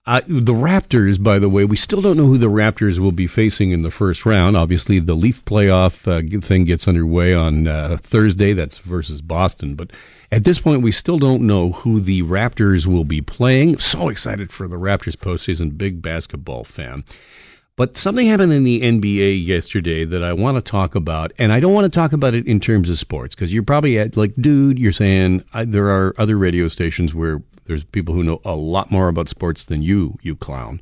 Uh, 0.10 0.22
the 0.26 0.56
Raptors, 0.56 1.22
by 1.22 1.38
the 1.38 1.50
way, 1.50 1.66
we 1.66 1.78
still 1.78 2.02
don't 2.02 2.18
know 2.18 2.26
who 2.26 2.40
the 2.40 2.48
Raptors 2.48 2.98
will 2.98 3.12
be 3.12 3.28
facing 3.28 3.70
in 3.70 3.84
the 3.84 3.92
first 3.92 4.26
round. 4.26 4.58
Obviously, 4.58 4.98
the 4.98 5.14
Leaf 5.14 5.46
playoff 5.46 6.08
uh, 6.08 6.42
thing 6.42 6.64
gets 6.64 6.88
underway 6.88 7.32
on 7.36 7.68
uh, 7.68 7.96
Thursday. 8.02 8.54
That's 8.54 8.80
versus 8.80 9.22
Boston. 9.22 9.76
But 9.76 9.92
at 10.32 10.46
this 10.46 10.58
point, 10.58 10.82
we 10.82 10.92
still 10.92 11.20
don't 11.20 11.46
know 11.46 11.74
who 11.74 12.00
the 12.00 12.24
Raptors 12.24 12.88
will 12.88 13.04
be 13.04 13.22
playing. 13.22 13.78
So 13.78 14.10
excited 14.10 14.52
for 14.52 14.68
the 14.68 14.78
Raptors 14.78 15.16
postseason, 15.16 15.78
big 15.78 16.02
basketball 16.02 16.64
fan. 16.64 17.04
But 17.80 17.96
something 17.96 18.28
happened 18.28 18.52
in 18.52 18.66
the 18.66 18.82
NBA 18.82 19.46
yesterday 19.46 20.04
that 20.04 20.22
I 20.22 20.34
want 20.34 20.58
to 20.58 20.62
talk 20.62 20.96
about, 20.96 21.32
and 21.38 21.54
I 21.54 21.62
don't 21.62 21.74
want 21.74 21.86
to 21.86 21.90
talk 21.90 22.12
about 22.12 22.34
it 22.34 22.46
in 22.46 22.60
terms 22.60 22.90
of 22.90 22.98
sports 22.98 23.36
because 23.36 23.54
you're 23.54 23.64
probably 23.64 23.98
at, 23.98 24.18
like, 24.18 24.34
dude, 24.38 24.78
you're 24.78 24.92
saying 24.92 25.46
I, 25.54 25.64
there 25.64 25.88
are 25.88 26.14
other 26.18 26.36
radio 26.36 26.68
stations 26.68 27.14
where 27.14 27.42
there's 27.70 27.86
people 27.86 28.16
who 28.16 28.24
know 28.24 28.42
a 28.44 28.56
lot 28.56 28.90
more 28.90 29.08
about 29.08 29.30
sports 29.30 29.64
than 29.64 29.84
you, 29.84 30.18
you 30.24 30.36
clown. 30.36 30.82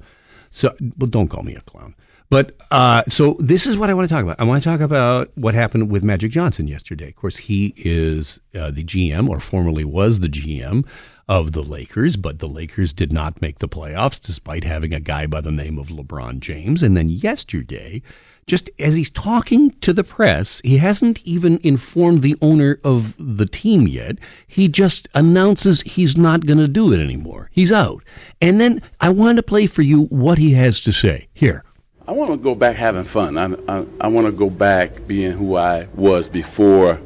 So, 0.51 0.73
well, 0.97 1.09
don't 1.09 1.27
call 1.27 1.43
me 1.43 1.53
a 1.53 1.61
clown. 1.61 1.93
But 2.29 2.55
uh, 2.71 3.03
so 3.09 3.35
this 3.39 3.67
is 3.67 3.77
what 3.77 3.89
I 3.89 3.93
want 3.93 4.07
to 4.07 4.15
talk 4.15 4.23
about. 4.23 4.39
I 4.39 4.45
want 4.45 4.63
to 4.63 4.69
talk 4.69 4.79
about 4.79 5.29
what 5.35 5.53
happened 5.53 5.91
with 5.91 6.03
Magic 6.03 6.31
Johnson 6.31 6.67
yesterday. 6.67 7.09
Of 7.09 7.17
course, 7.17 7.35
he 7.35 7.73
is 7.75 8.39
uh, 8.55 8.71
the 8.71 8.85
GM, 8.85 9.27
or 9.27 9.41
formerly 9.41 9.83
was 9.83 10.21
the 10.21 10.29
GM 10.29 10.85
of 11.27 11.51
the 11.51 11.61
Lakers, 11.61 12.15
but 12.15 12.39
the 12.39 12.47
Lakers 12.47 12.93
did 12.93 13.11
not 13.11 13.41
make 13.41 13.59
the 13.59 13.67
playoffs 13.67 14.21
despite 14.21 14.63
having 14.63 14.93
a 14.93 14.99
guy 15.01 15.27
by 15.27 15.41
the 15.41 15.51
name 15.51 15.77
of 15.77 15.87
LeBron 15.87 16.39
James. 16.39 16.81
And 16.81 16.95
then 16.95 17.09
yesterday, 17.09 18.01
just 18.47 18.69
as 18.79 18.95
he's 18.95 19.11
talking 19.11 19.71
to 19.81 19.91
the 19.91 20.05
press, 20.05 20.61
he 20.63 20.77
hasn't 20.77 21.21
even 21.25 21.59
informed 21.63 22.21
the 22.21 22.37
owner 22.41 22.79
of 22.83 23.13
the 23.17 23.45
team 23.45 23.87
yet. 23.87 24.17
He 24.47 24.69
just 24.69 25.09
announces 25.13 25.81
he's 25.81 26.15
not 26.15 26.45
going 26.45 26.57
to 26.57 26.67
do 26.69 26.93
it 26.93 26.99
anymore. 26.99 27.49
He's 27.51 27.73
out. 27.73 28.03
And 28.41 28.59
then 28.59 28.81
I 29.01 29.09
want 29.09 29.35
to 29.35 29.43
play 29.43 29.67
for 29.67 29.81
you 29.81 30.03
what 30.05 30.37
he 30.37 30.53
has 30.53 30.79
to 30.81 30.93
say. 30.93 31.27
Here. 31.33 31.65
I 32.07 32.13
want 32.13 32.31
to 32.31 32.37
go 32.37 32.55
back 32.55 32.77
having 32.77 33.03
fun. 33.03 33.37
I, 33.37 33.53
I, 33.67 33.85
I 33.99 34.07
want 34.07 34.27
to 34.27 34.31
go 34.31 34.49
back 34.49 35.05
being 35.05 35.33
who 35.33 35.57
I 35.57 35.87
was 35.93 36.29
before 36.29 37.01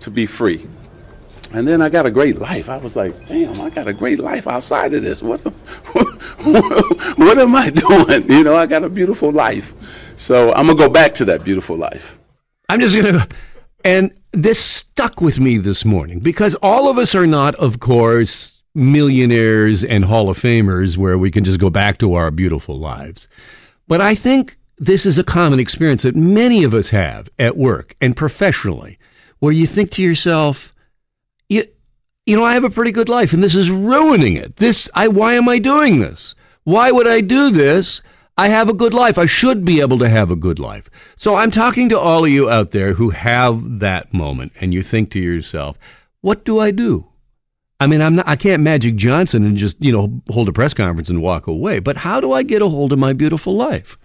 to 0.00 0.10
be 0.10 0.24
free. 0.24 0.66
And 1.52 1.68
then 1.68 1.82
I 1.82 1.90
got 1.90 2.06
a 2.06 2.10
great 2.10 2.38
life. 2.38 2.70
I 2.70 2.78
was 2.78 2.96
like, 2.96 3.28
damn, 3.28 3.60
I 3.60 3.68
got 3.68 3.86
a 3.86 3.92
great 3.92 4.18
life 4.18 4.46
outside 4.46 4.94
of 4.94 5.02
this. 5.02 5.20
What, 5.20 5.40
what, 5.94 7.18
what 7.18 7.38
am 7.38 7.54
I 7.54 7.68
doing? 7.68 8.30
You 8.30 8.44
know, 8.44 8.56
I 8.56 8.66
got 8.66 8.82
a 8.82 8.88
beautiful 8.88 9.30
life. 9.30 9.74
So 10.20 10.52
I'm 10.52 10.66
going 10.66 10.76
to 10.76 10.84
go 10.84 10.90
back 10.90 11.14
to 11.14 11.24
that 11.24 11.44
beautiful 11.44 11.78
life. 11.78 12.18
I'm 12.68 12.78
just 12.78 12.94
going 12.94 13.14
to. 13.14 13.28
And 13.86 14.12
this 14.32 14.62
stuck 14.62 15.22
with 15.22 15.40
me 15.40 15.56
this 15.56 15.86
morning 15.86 16.20
because 16.20 16.54
all 16.56 16.90
of 16.90 16.98
us 16.98 17.14
are 17.14 17.26
not, 17.26 17.54
of 17.54 17.80
course, 17.80 18.60
millionaires 18.74 19.82
and 19.82 20.04
Hall 20.04 20.28
of 20.28 20.38
Famers 20.38 20.98
where 20.98 21.16
we 21.16 21.30
can 21.30 21.42
just 21.42 21.58
go 21.58 21.70
back 21.70 21.96
to 21.98 22.12
our 22.12 22.30
beautiful 22.30 22.78
lives. 22.78 23.28
But 23.88 24.02
I 24.02 24.14
think 24.14 24.58
this 24.76 25.06
is 25.06 25.18
a 25.18 25.24
common 25.24 25.58
experience 25.58 26.02
that 26.02 26.14
many 26.14 26.64
of 26.64 26.74
us 26.74 26.90
have 26.90 27.30
at 27.38 27.56
work 27.56 27.96
and 27.98 28.14
professionally, 28.14 28.98
where 29.38 29.54
you 29.54 29.66
think 29.66 29.90
to 29.92 30.02
yourself, 30.02 30.74
you, 31.48 31.64
you 32.26 32.36
know, 32.36 32.44
I 32.44 32.52
have 32.52 32.64
a 32.64 32.70
pretty 32.70 32.92
good 32.92 33.08
life 33.08 33.32
and 33.32 33.42
this 33.42 33.54
is 33.54 33.70
ruining 33.70 34.36
it. 34.36 34.56
This, 34.56 34.86
I, 34.92 35.08
why 35.08 35.32
am 35.32 35.48
I 35.48 35.58
doing 35.58 36.00
this? 36.00 36.34
Why 36.64 36.92
would 36.92 37.08
I 37.08 37.22
do 37.22 37.48
this? 37.48 38.02
I 38.40 38.48
have 38.48 38.70
a 38.70 38.72
good 38.72 38.94
life. 38.94 39.18
I 39.18 39.26
should 39.26 39.66
be 39.66 39.82
able 39.82 39.98
to 39.98 40.08
have 40.08 40.30
a 40.30 40.34
good 40.34 40.58
life. 40.58 40.88
So 41.18 41.34
I'm 41.34 41.50
talking 41.50 41.90
to 41.90 42.00
all 42.00 42.24
of 42.24 42.30
you 42.30 42.48
out 42.48 42.70
there 42.70 42.94
who 42.94 43.10
have 43.10 43.80
that 43.80 44.14
moment 44.14 44.52
and 44.62 44.72
you 44.72 44.82
think 44.82 45.10
to 45.10 45.18
yourself, 45.18 45.76
what 46.22 46.42
do 46.42 46.58
I 46.58 46.70
do? 46.70 47.06
I 47.80 47.86
mean, 47.86 48.00
I'm 48.00 48.14
not, 48.14 48.26
I 48.26 48.36
can't 48.36 48.62
Magic 48.62 48.96
Johnson 48.96 49.44
and 49.44 49.58
just, 49.58 49.76
you 49.78 49.92
know, 49.92 50.22
hold 50.30 50.48
a 50.48 50.54
press 50.54 50.72
conference 50.72 51.10
and 51.10 51.20
walk 51.20 51.48
away. 51.48 51.80
But 51.80 51.98
how 51.98 52.18
do 52.18 52.32
I 52.32 52.42
get 52.42 52.62
a 52.62 52.68
hold 52.70 52.94
of 52.94 52.98
my 52.98 53.12
beautiful 53.12 53.56
life? 53.56 53.98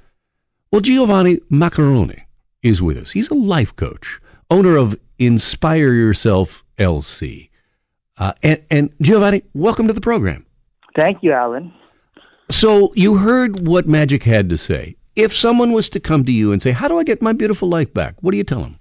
Well, 0.70 0.82
Giovanni 0.82 1.38
Maccarone 1.50 2.24
is 2.62 2.82
with 2.82 2.98
us. 2.98 3.12
He's 3.12 3.30
a 3.30 3.36
life 3.36 3.74
coach, 3.78 4.20
owner 4.52 4.76
of 4.76 5.00
Inspire 5.18 5.94
Yourself 5.94 6.66
LC. 6.78 7.52
Uh, 8.18 8.34
and, 8.44 8.62
and 8.70 8.90
Giovanni, 9.02 9.44
welcome 9.54 9.88
to 9.88 9.94
the 9.94 10.02
program. 10.02 10.46
Thank 10.94 11.20
you, 11.24 11.32
Alan. 11.32 11.72
So 12.50 12.94
you 12.96 13.18
heard 13.18 13.68
what 13.68 13.88
Magic 13.88 14.24
had 14.24 14.50
to 14.50 14.58
say. 14.58 14.96
If 15.16 15.34
someone 15.34 15.72
was 15.72 15.90
to 15.90 16.00
come 16.00 16.26
to 16.26 16.32
you 16.32 16.52
and 16.52 16.62
say, 16.62 16.72
How 16.72 16.88
do 16.88 17.00
I 17.00 17.04
get 17.04 17.22
my 17.22 17.34
beautiful 17.34 17.68
life 17.68 17.94
back? 17.94 18.16
What 18.22 18.32
do 18.32 18.38
you 18.38 18.44
tell 18.44 18.62
them? 18.62 18.80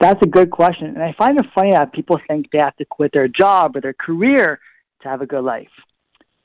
That's 0.00 0.20
a 0.22 0.26
good 0.26 0.50
question. 0.50 0.86
And 0.86 1.02
I 1.02 1.12
find 1.12 1.38
it 1.38 1.46
funny 1.54 1.72
that 1.72 1.92
people 1.92 2.18
think 2.26 2.50
they 2.50 2.58
have 2.58 2.76
to 2.76 2.84
quit 2.84 3.12
their 3.12 3.28
job 3.28 3.76
or 3.76 3.80
their 3.80 3.92
career 3.92 4.58
to 5.02 5.08
have 5.08 5.20
a 5.20 5.26
good 5.26 5.44
life. 5.44 5.68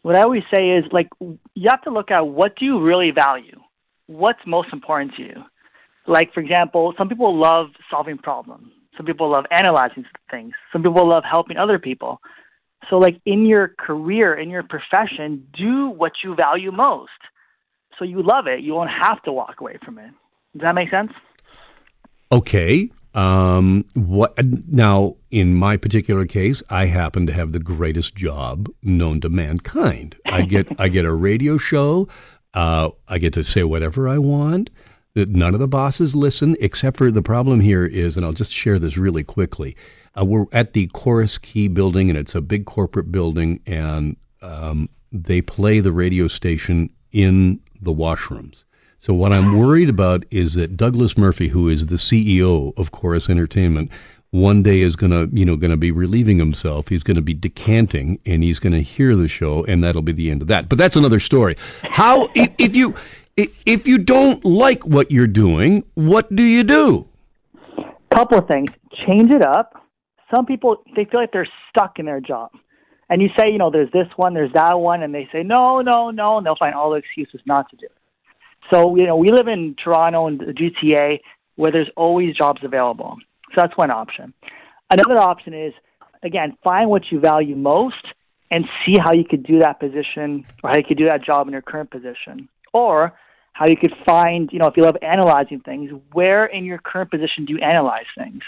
What 0.01 0.15
I 0.15 0.21
always 0.21 0.43
say 0.53 0.71
is 0.71 0.85
like 0.91 1.07
you 1.19 1.69
have 1.69 1.81
to 1.83 1.89
look 1.89 2.11
at 2.11 2.27
what 2.27 2.57
do 2.57 2.65
you 2.65 2.79
really 2.79 3.11
value? 3.11 3.59
What's 4.07 4.39
most 4.45 4.71
important 4.71 5.15
to 5.15 5.23
you? 5.23 5.43
Like 6.05 6.33
for 6.33 6.41
example, 6.41 6.93
some 6.97 7.09
people 7.09 7.35
love 7.35 7.67
solving 7.89 8.17
problems. 8.17 8.71
Some 8.97 9.05
people 9.05 9.31
love 9.31 9.45
analyzing 9.51 10.05
things. 10.29 10.53
Some 10.71 10.83
people 10.83 11.07
love 11.07 11.23
helping 11.29 11.57
other 11.57 11.79
people. 11.79 12.21
So 12.89 12.97
like 12.97 13.19
in 13.25 13.45
your 13.45 13.69
career, 13.79 14.33
in 14.35 14.49
your 14.49 14.63
profession, 14.63 15.47
do 15.57 15.89
what 15.89 16.13
you 16.23 16.35
value 16.35 16.71
most. 16.71 17.11
So 17.97 18.05
you 18.05 18.21
love 18.21 18.47
it. 18.47 18.61
You 18.61 18.73
won't 18.73 18.91
have 18.91 19.21
to 19.23 19.31
walk 19.31 19.61
away 19.61 19.77
from 19.83 19.97
it. 19.97 20.11
Does 20.53 20.67
that 20.67 20.75
make 20.75 20.89
sense? 20.89 21.11
Okay. 22.31 22.89
Um, 23.13 23.85
what 23.93 24.33
now? 24.67 25.15
In 25.31 25.53
my 25.53 25.77
particular 25.77 26.25
case, 26.25 26.61
I 26.69 26.85
happen 26.85 27.25
to 27.27 27.33
have 27.33 27.53
the 27.53 27.59
greatest 27.59 28.15
job 28.15 28.69
known 28.83 29.21
to 29.21 29.29
mankind. 29.29 30.17
I 30.25 30.41
get 30.41 30.67
I 30.79 30.89
get 30.89 31.05
a 31.05 31.13
radio 31.13 31.57
show. 31.57 32.09
Uh, 32.53 32.89
I 33.07 33.17
get 33.17 33.33
to 33.33 33.43
say 33.43 33.63
whatever 33.63 34.09
I 34.09 34.17
want. 34.17 34.69
None 35.15 35.53
of 35.53 35.61
the 35.61 35.67
bosses 35.67 36.13
listen, 36.13 36.57
except 36.59 36.97
for 36.97 37.09
the 37.09 37.21
problem 37.21 37.61
here 37.61 37.85
is, 37.85 38.17
and 38.17 38.25
I'll 38.25 38.33
just 38.33 38.51
share 38.51 38.79
this 38.79 38.97
really 38.97 39.23
quickly. 39.23 39.77
Uh, 40.17 40.25
we're 40.25 40.45
at 40.51 40.73
the 40.73 40.87
Corus 40.87 41.37
Quay 41.37 41.67
building, 41.67 42.09
and 42.09 42.17
it's 42.17 42.35
a 42.35 42.41
big 42.41 42.65
corporate 42.65 43.11
building, 43.11 43.59
and 43.65 44.15
um, 44.41 44.89
they 45.11 45.41
play 45.41 45.79
the 45.79 45.91
radio 45.91 46.27
station 46.27 46.89
in 47.11 47.59
the 47.81 47.93
washrooms. 47.93 48.63
So 48.99 49.13
what 49.13 49.31
I'm 49.31 49.57
worried 49.57 49.89
about 49.89 50.25
is 50.31 50.55
that 50.55 50.77
Douglas 50.77 51.17
Murphy, 51.17 51.49
who 51.49 51.69
is 51.69 51.87
the 51.87 51.95
CEO 51.95 52.73
of 52.77 52.91
Corus 52.91 53.29
Entertainment, 53.29 53.91
one 54.31 54.63
day 54.63 54.81
is 54.81 54.95
going 54.95 55.11
to, 55.11 55.29
you 55.35 55.45
know, 55.45 55.55
going 55.55 55.71
to 55.71 55.77
be 55.77 55.91
relieving 55.91 56.39
himself. 56.39 56.87
He's 56.89 57.03
going 57.03 57.15
to 57.15 57.21
be 57.21 57.33
decanting 57.33 58.19
and 58.25 58.43
he's 58.43 58.59
going 58.59 58.73
to 58.73 58.81
hear 58.81 59.15
the 59.15 59.27
show 59.27 59.63
and 59.65 59.83
that'll 59.83 60.01
be 60.01 60.11
the 60.11 60.31
end 60.31 60.41
of 60.41 60.47
that. 60.47 60.67
But 60.67 60.77
that's 60.77 60.95
another 60.95 61.19
story. 61.19 61.55
How 61.83 62.29
if, 62.35 62.51
if 62.57 62.75
you 62.75 62.95
if 63.37 63.87
you 63.87 63.97
don't 63.97 64.43
like 64.43 64.85
what 64.85 65.11
you're 65.11 65.27
doing, 65.27 65.85
what 65.93 66.33
do 66.35 66.43
you 66.43 66.63
do? 66.63 67.07
Couple 68.13 68.39
of 68.39 68.47
things. 68.47 68.71
Change 69.05 69.31
it 69.31 69.45
up. 69.45 69.84
Some 70.33 70.45
people 70.45 70.83
they 70.95 71.05
feel 71.05 71.19
like 71.19 71.31
they're 71.31 71.47
stuck 71.69 71.99
in 71.99 72.05
their 72.05 72.21
job. 72.21 72.51
And 73.09 73.21
you 73.21 73.29
say, 73.37 73.51
you 73.51 73.59
know, 73.59 73.69
there's 73.69 73.91
this 73.91 74.07
one, 74.15 74.33
there's 74.33 74.53
that 74.53 74.79
one, 74.79 75.03
and 75.03 75.13
they 75.13 75.29
say, 75.31 75.43
no, 75.43 75.81
no, 75.81 76.09
no, 76.09 76.37
and 76.37 76.45
they'll 76.45 76.55
find 76.55 76.73
all 76.73 76.89
the 76.89 76.97
excuses 76.97 77.39
not 77.45 77.69
to 77.69 77.75
do 77.75 77.85
it. 77.85 77.91
So, 78.73 78.95
you 78.95 79.05
know, 79.05 79.15
we 79.15 79.31
live 79.31 79.47
in 79.47 79.75
Toronto 79.81 80.25
and 80.27 80.39
the 80.39 80.45
GTA 80.53 81.19
where 81.55 81.71
there's 81.71 81.89
always 81.95 82.35
jobs 82.35 82.61
available. 82.63 83.17
So 83.53 83.61
that's 83.61 83.77
one 83.77 83.91
option. 83.91 84.33
Another 84.89 85.19
option 85.19 85.53
is, 85.53 85.73
again, 86.23 86.57
find 86.63 86.89
what 86.89 87.03
you 87.11 87.19
value 87.19 87.55
most 87.55 88.03
and 88.51 88.65
see 88.85 88.97
how 88.97 89.13
you 89.13 89.23
could 89.23 89.43
do 89.43 89.59
that 89.59 89.79
position 89.79 90.45
or 90.63 90.71
how 90.71 90.77
you 90.77 90.83
could 90.83 90.97
do 90.97 91.05
that 91.05 91.23
job 91.23 91.47
in 91.47 91.53
your 91.53 91.61
current 91.61 91.91
position. 91.91 92.49
Or 92.73 93.13
how 93.53 93.67
you 93.67 93.77
could 93.77 93.93
find, 94.05 94.49
you 94.51 94.59
know, 94.59 94.67
if 94.67 94.75
you 94.75 94.83
love 94.83 94.97
analyzing 95.01 95.61
things, 95.61 95.91
where 96.11 96.45
in 96.45 96.65
your 96.65 96.77
current 96.77 97.09
position 97.09 97.45
do 97.45 97.53
you 97.53 97.59
analyze 97.59 98.05
things? 98.17 98.41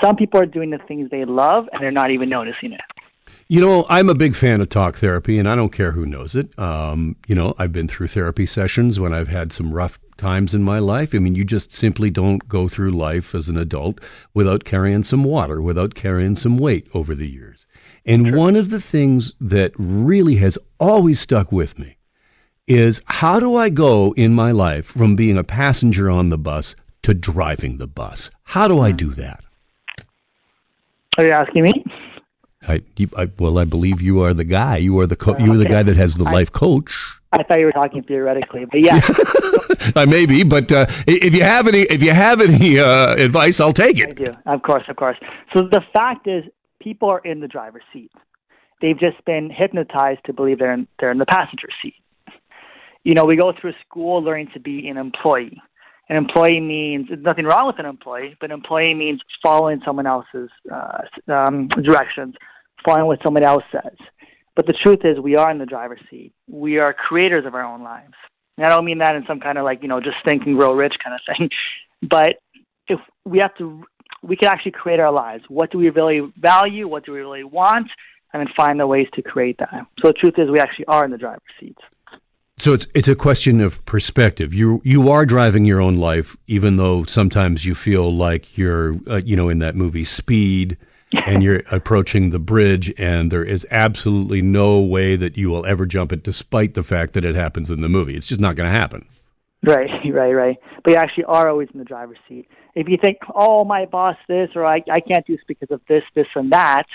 Some 0.00 0.16
people 0.16 0.40
are 0.40 0.46
doing 0.46 0.70
the 0.70 0.78
things 0.78 1.10
they 1.10 1.24
love 1.24 1.68
and 1.72 1.82
they're 1.82 1.90
not 1.90 2.10
even 2.10 2.28
noticing 2.28 2.72
it. 2.72 2.80
You 3.48 3.60
know, 3.60 3.84
I'm 3.90 4.08
a 4.08 4.14
big 4.14 4.34
fan 4.34 4.62
of 4.62 4.70
talk 4.70 4.96
therapy, 4.96 5.38
and 5.38 5.46
I 5.46 5.54
don't 5.54 5.72
care 5.72 5.92
who 5.92 6.06
knows 6.06 6.34
it. 6.34 6.58
Um, 6.58 7.16
you 7.26 7.34
know, 7.34 7.54
I've 7.58 7.72
been 7.72 7.86
through 7.86 8.08
therapy 8.08 8.46
sessions 8.46 8.98
when 8.98 9.12
I've 9.12 9.28
had 9.28 9.52
some 9.52 9.72
rough 9.74 9.98
times 10.16 10.54
in 10.54 10.62
my 10.62 10.78
life. 10.78 11.14
I 11.14 11.18
mean, 11.18 11.34
you 11.34 11.44
just 11.44 11.70
simply 11.70 12.08
don't 12.08 12.48
go 12.48 12.66
through 12.66 12.92
life 12.92 13.34
as 13.34 13.50
an 13.50 13.58
adult 13.58 13.98
without 14.32 14.64
carrying 14.64 15.04
some 15.04 15.22
water, 15.22 15.60
without 15.60 15.94
carrying 15.94 16.34
some 16.34 16.56
weight 16.56 16.88
over 16.94 17.14
the 17.14 17.28
years. 17.28 17.66
And 18.06 18.28
sure. 18.28 18.36
one 18.38 18.56
of 18.56 18.70
the 18.70 18.80
things 18.80 19.34
that 19.40 19.72
really 19.76 20.36
has 20.36 20.56
always 20.80 21.20
stuck 21.20 21.52
with 21.52 21.78
me 21.78 21.98
is 22.66 23.02
how 23.04 23.38
do 23.38 23.54
I 23.54 23.68
go 23.68 24.12
in 24.12 24.32
my 24.32 24.50
life 24.52 24.86
from 24.86 25.14
being 25.14 25.36
a 25.36 25.44
passenger 25.44 26.08
on 26.08 26.30
the 26.30 26.38
bus 26.38 26.74
to 27.02 27.12
driving 27.12 27.78
the 27.78 27.86
bus? 27.86 28.30
How 28.44 28.66
do 28.66 28.80
I 28.80 28.90
hmm. 28.92 28.96
do 28.96 29.14
that? 29.14 29.44
Are 31.18 31.24
you 31.24 31.32
asking 31.32 31.64
me? 31.64 31.84
I, 32.66 32.82
I, 33.16 33.30
well, 33.38 33.58
I 33.58 33.64
believe 33.64 34.00
you 34.00 34.22
are 34.22 34.32
the 34.32 34.44
guy. 34.44 34.76
You 34.76 34.98
are 35.00 35.06
the 35.06 35.16
co- 35.16 35.36
you 35.36 35.52
are 35.52 35.56
the 35.56 35.66
guy 35.66 35.82
that 35.82 35.96
has 35.96 36.14
the 36.16 36.24
I, 36.24 36.32
life 36.32 36.52
coach. 36.52 36.92
I 37.32 37.42
thought 37.42 37.58
you 37.58 37.66
were 37.66 37.72
talking 37.72 38.02
theoretically, 38.02 38.66
but 38.66 38.80
yeah, 38.80 39.00
I 39.96 40.04
may 40.06 40.26
be. 40.26 40.44
But 40.44 40.70
uh, 40.70 40.86
if 41.06 41.34
you 41.34 41.42
have 41.42 41.66
any, 41.66 41.80
if 41.80 42.02
you 42.02 42.12
have 42.12 42.40
any 42.40 42.78
uh, 42.78 43.14
advice, 43.14 43.58
I'll 43.58 43.72
take 43.72 43.98
it. 43.98 44.16
Thank 44.16 44.20
you. 44.20 44.34
Of 44.46 44.62
course, 44.62 44.84
of 44.88 44.96
course. 44.96 45.16
So 45.54 45.62
the 45.62 45.82
fact 45.92 46.28
is, 46.28 46.44
people 46.80 47.10
are 47.10 47.20
in 47.20 47.40
the 47.40 47.48
driver's 47.48 47.84
seat. 47.92 48.12
They've 48.80 48.98
just 48.98 49.24
been 49.24 49.50
hypnotized 49.50 50.20
to 50.26 50.32
believe 50.32 50.58
they're 50.58 50.74
in, 50.74 50.86
they're 51.00 51.12
in 51.12 51.18
the 51.18 51.26
passenger 51.26 51.68
seat. 51.82 51.94
You 53.04 53.14
know, 53.14 53.24
we 53.24 53.36
go 53.36 53.52
through 53.60 53.72
school 53.86 54.22
learning 54.22 54.50
to 54.54 54.60
be 54.60 54.88
an 54.88 54.96
employee. 54.96 55.60
An 56.12 56.18
employee 56.18 56.60
means 56.60 57.08
nothing 57.10 57.46
wrong 57.46 57.66
with 57.66 57.78
an 57.78 57.86
employee, 57.86 58.36
but 58.38 58.50
employee 58.50 58.92
means 58.92 59.22
following 59.42 59.80
someone 59.82 60.06
else's 60.06 60.50
uh, 60.70 60.98
um, 61.26 61.68
directions 61.68 62.34
following 62.84 63.06
what 63.06 63.18
someone 63.24 63.44
else 63.44 63.64
says. 63.72 63.96
But 64.54 64.66
the 64.66 64.74
truth 64.74 64.98
is, 65.04 65.18
we 65.18 65.36
are 65.36 65.50
in 65.50 65.56
the 65.56 65.64
driver's 65.64 66.02
seat. 66.10 66.34
We 66.50 66.78
are 66.80 66.92
creators 66.92 67.46
of 67.46 67.54
our 67.54 67.64
own 67.64 67.82
lives. 67.82 68.12
And 68.58 68.66
I 68.66 68.68
don't 68.68 68.84
mean 68.84 68.98
that 68.98 69.16
in 69.16 69.24
some 69.26 69.40
kind 69.40 69.56
of 69.56 69.64
like, 69.64 69.80
you 69.80 69.88
know, 69.88 70.00
just 70.00 70.18
think 70.22 70.44
and 70.44 70.58
grow 70.58 70.74
rich 70.74 70.96
kind 71.02 71.14
of 71.14 71.20
thing. 71.34 71.48
But 72.02 72.40
if 72.88 73.00
we 73.24 73.38
have 73.38 73.54
to, 73.58 73.84
we 74.22 74.36
can 74.36 74.48
actually 74.48 74.72
create 74.72 75.00
our 75.00 75.12
lives. 75.12 75.44
What 75.48 75.70
do 75.70 75.78
we 75.78 75.88
really 75.88 76.30
value? 76.36 76.86
What 76.88 77.06
do 77.06 77.12
we 77.12 77.20
really 77.20 77.44
want? 77.44 77.88
And 78.34 78.40
then 78.40 78.52
find 78.54 78.78
the 78.78 78.86
ways 78.86 79.06
to 79.14 79.22
create 79.22 79.56
that. 79.60 79.86
So 80.02 80.08
the 80.08 80.14
truth 80.14 80.34
is, 80.36 80.50
we 80.50 80.58
actually 80.58 80.86
are 80.86 81.06
in 81.06 81.10
the 81.10 81.16
driver's 81.16 81.40
seat. 81.58 81.78
So 82.62 82.72
it's 82.72 82.86
it's 82.94 83.08
a 83.08 83.16
question 83.16 83.60
of 83.60 83.84
perspective. 83.86 84.54
You 84.54 84.80
you 84.84 85.08
are 85.08 85.26
driving 85.26 85.64
your 85.64 85.80
own 85.80 85.96
life, 85.96 86.36
even 86.46 86.76
though 86.76 87.02
sometimes 87.06 87.66
you 87.66 87.74
feel 87.74 88.14
like 88.14 88.56
you're, 88.56 88.94
uh, 89.10 89.16
you 89.16 89.34
know, 89.34 89.48
in 89.48 89.58
that 89.58 89.74
movie 89.74 90.04
Speed 90.04 90.76
and 91.26 91.42
you're 91.42 91.64
approaching 91.72 92.30
the 92.30 92.38
bridge, 92.38 92.94
and 92.96 93.32
there 93.32 93.42
is 93.42 93.66
absolutely 93.72 94.42
no 94.42 94.78
way 94.78 95.16
that 95.16 95.36
you 95.36 95.50
will 95.50 95.66
ever 95.66 95.86
jump 95.86 96.12
it, 96.12 96.22
despite 96.22 96.74
the 96.74 96.84
fact 96.84 97.14
that 97.14 97.24
it 97.24 97.34
happens 97.34 97.68
in 97.68 97.80
the 97.80 97.88
movie. 97.88 98.14
It's 98.14 98.28
just 98.28 98.40
not 98.40 98.54
going 98.54 98.72
to 98.72 98.80
happen. 98.80 99.08
Right, 99.64 99.90
right, 100.12 100.32
right. 100.32 100.56
But 100.84 100.92
you 100.92 100.96
actually 100.98 101.24
are 101.24 101.48
always 101.48 101.68
in 101.74 101.80
the 101.80 101.84
driver's 101.84 102.18
seat. 102.28 102.46
If 102.76 102.88
you 102.88 102.96
think, 102.96 103.18
"Oh, 103.34 103.64
my 103.64 103.86
boss 103.86 104.16
this," 104.28 104.50
or 104.54 104.70
"I, 104.70 104.84
I 104.88 105.00
can't 105.00 105.26
do 105.26 105.34
this 105.34 105.44
because 105.48 105.72
of 105.72 105.80
this, 105.88 106.04
this, 106.14 106.28
and 106.36 106.52
that," 106.52 106.86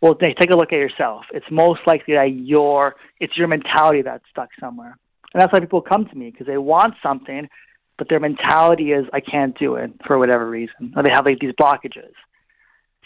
well, 0.00 0.14
take 0.14 0.50
a 0.50 0.56
look 0.56 0.72
at 0.72 0.78
yourself. 0.78 1.24
It's 1.32 1.46
most 1.50 1.80
likely 1.86 2.14
that 2.14 2.32
your 2.32 2.96
it's 3.20 3.36
your 3.36 3.48
mentality 3.48 4.02
that's 4.02 4.24
stuck 4.30 4.50
somewhere, 4.60 4.96
and 5.32 5.40
that's 5.40 5.52
why 5.52 5.60
people 5.60 5.80
come 5.80 6.06
to 6.06 6.16
me 6.16 6.30
because 6.30 6.46
they 6.46 6.58
want 6.58 6.94
something, 7.02 7.48
but 7.96 8.08
their 8.08 8.20
mentality 8.20 8.92
is, 8.92 9.06
"I 9.12 9.20
can't 9.20 9.58
do 9.58 9.74
it" 9.76 9.92
for 10.06 10.18
whatever 10.18 10.48
reason, 10.48 10.94
or 10.96 11.02
they 11.02 11.10
have 11.10 11.26
like 11.26 11.40
these 11.40 11.54
blockages. 11.54 12.12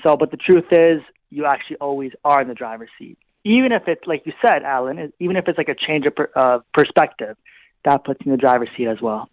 So, 0.03 0.17
but 0.17 0.31
the 0.31 0.37
truth 0.37 0.73
is, 0.73 1.01
you 1.31 1.47
actually 1.47 1.77
always 1.77 2.13
are 2.25 2.43
in 2.43 2.49
the 2.49 2.55
driver's 2.55 2.91
seat. 2.99 3.19
Even 3.45 3.73
if 3.73 3.89
it's 3.89 4.07
like 4.07 4.27
you 4.27 4.33
said, 4.45 4.63
Alan, 4.63 5.13
even 5.19 5.37
if 5.37 5.49
it's 5.49 5.59
like 5.59 5.69
a 5.69 5.75
change 5.75 6.07
of 6.07 6.15
per, 6.15 6.31
uh, 6.37 6.59
perspective, 6.75 7.37
that 7.85 8.05
puts 8.05 8.21
you 8.25 8.33
in 8.33 8.37
the 8.37 8.41
driver's 8.41 8.69
seat 8.77 8.87
as 8.87 9.01
well. 9.01 9.29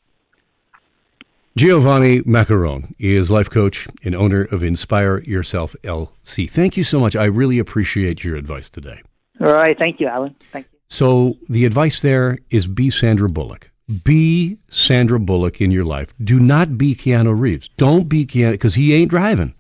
Giovanni 1.60 2.22
Macaron 2.22 2.96
is 3.00 3.30
life 3.30 3.50
coach 3.50 3.86
and 4.06 4.16
owner 4.16 4.44
of 4.44 4.64
Inspire 4.64 5.20
Yourself 5.24 5.76
LC. 5.84 6.50
Thank 6.50 6.78
you 6.78 6.86
so 6.86 7.02
much. 7.02 7.18
I 7.18 7.26
really 7.26 7.60
appreciate 7.60 8.24
your 8.24 8.38
advice 8.38 8.70
today. 8.70 9.02
All 9.42 9.52
right. 9.52 9.78
Thank 9.78 10.00
you, 10.00 10.08
Alan. 10.08 10.38
Thank 10.54 10.68
you. 10.72 10.80
So, 10.88 11.36
the 11.50 11.66
advice 11.66 12.02
there 12.02 12.38
is 12.50 12.66
be 12.66 12.90
Sandra 12.90 13.28
Bullock. 13.28 13.72
Be 14.06 14.58
Sandra 14.72 15.20
Bullock 15.20 15.60
in 15.60 15.70
your 15.70 15.84
life. 15.84 16.14
Do 16.24 16.40
not 16.40 16.78
be 16.78 16.96
Keanu 16.96 17.38
Reeves. 17.38 17.68
Don't 17.76 18.08
be 18.08 18.26
Keanu 18.26 18.52
because 18.52 18.76
he 18.76 18.94
ain't 18.94 19.12
driving. 19.12 19.54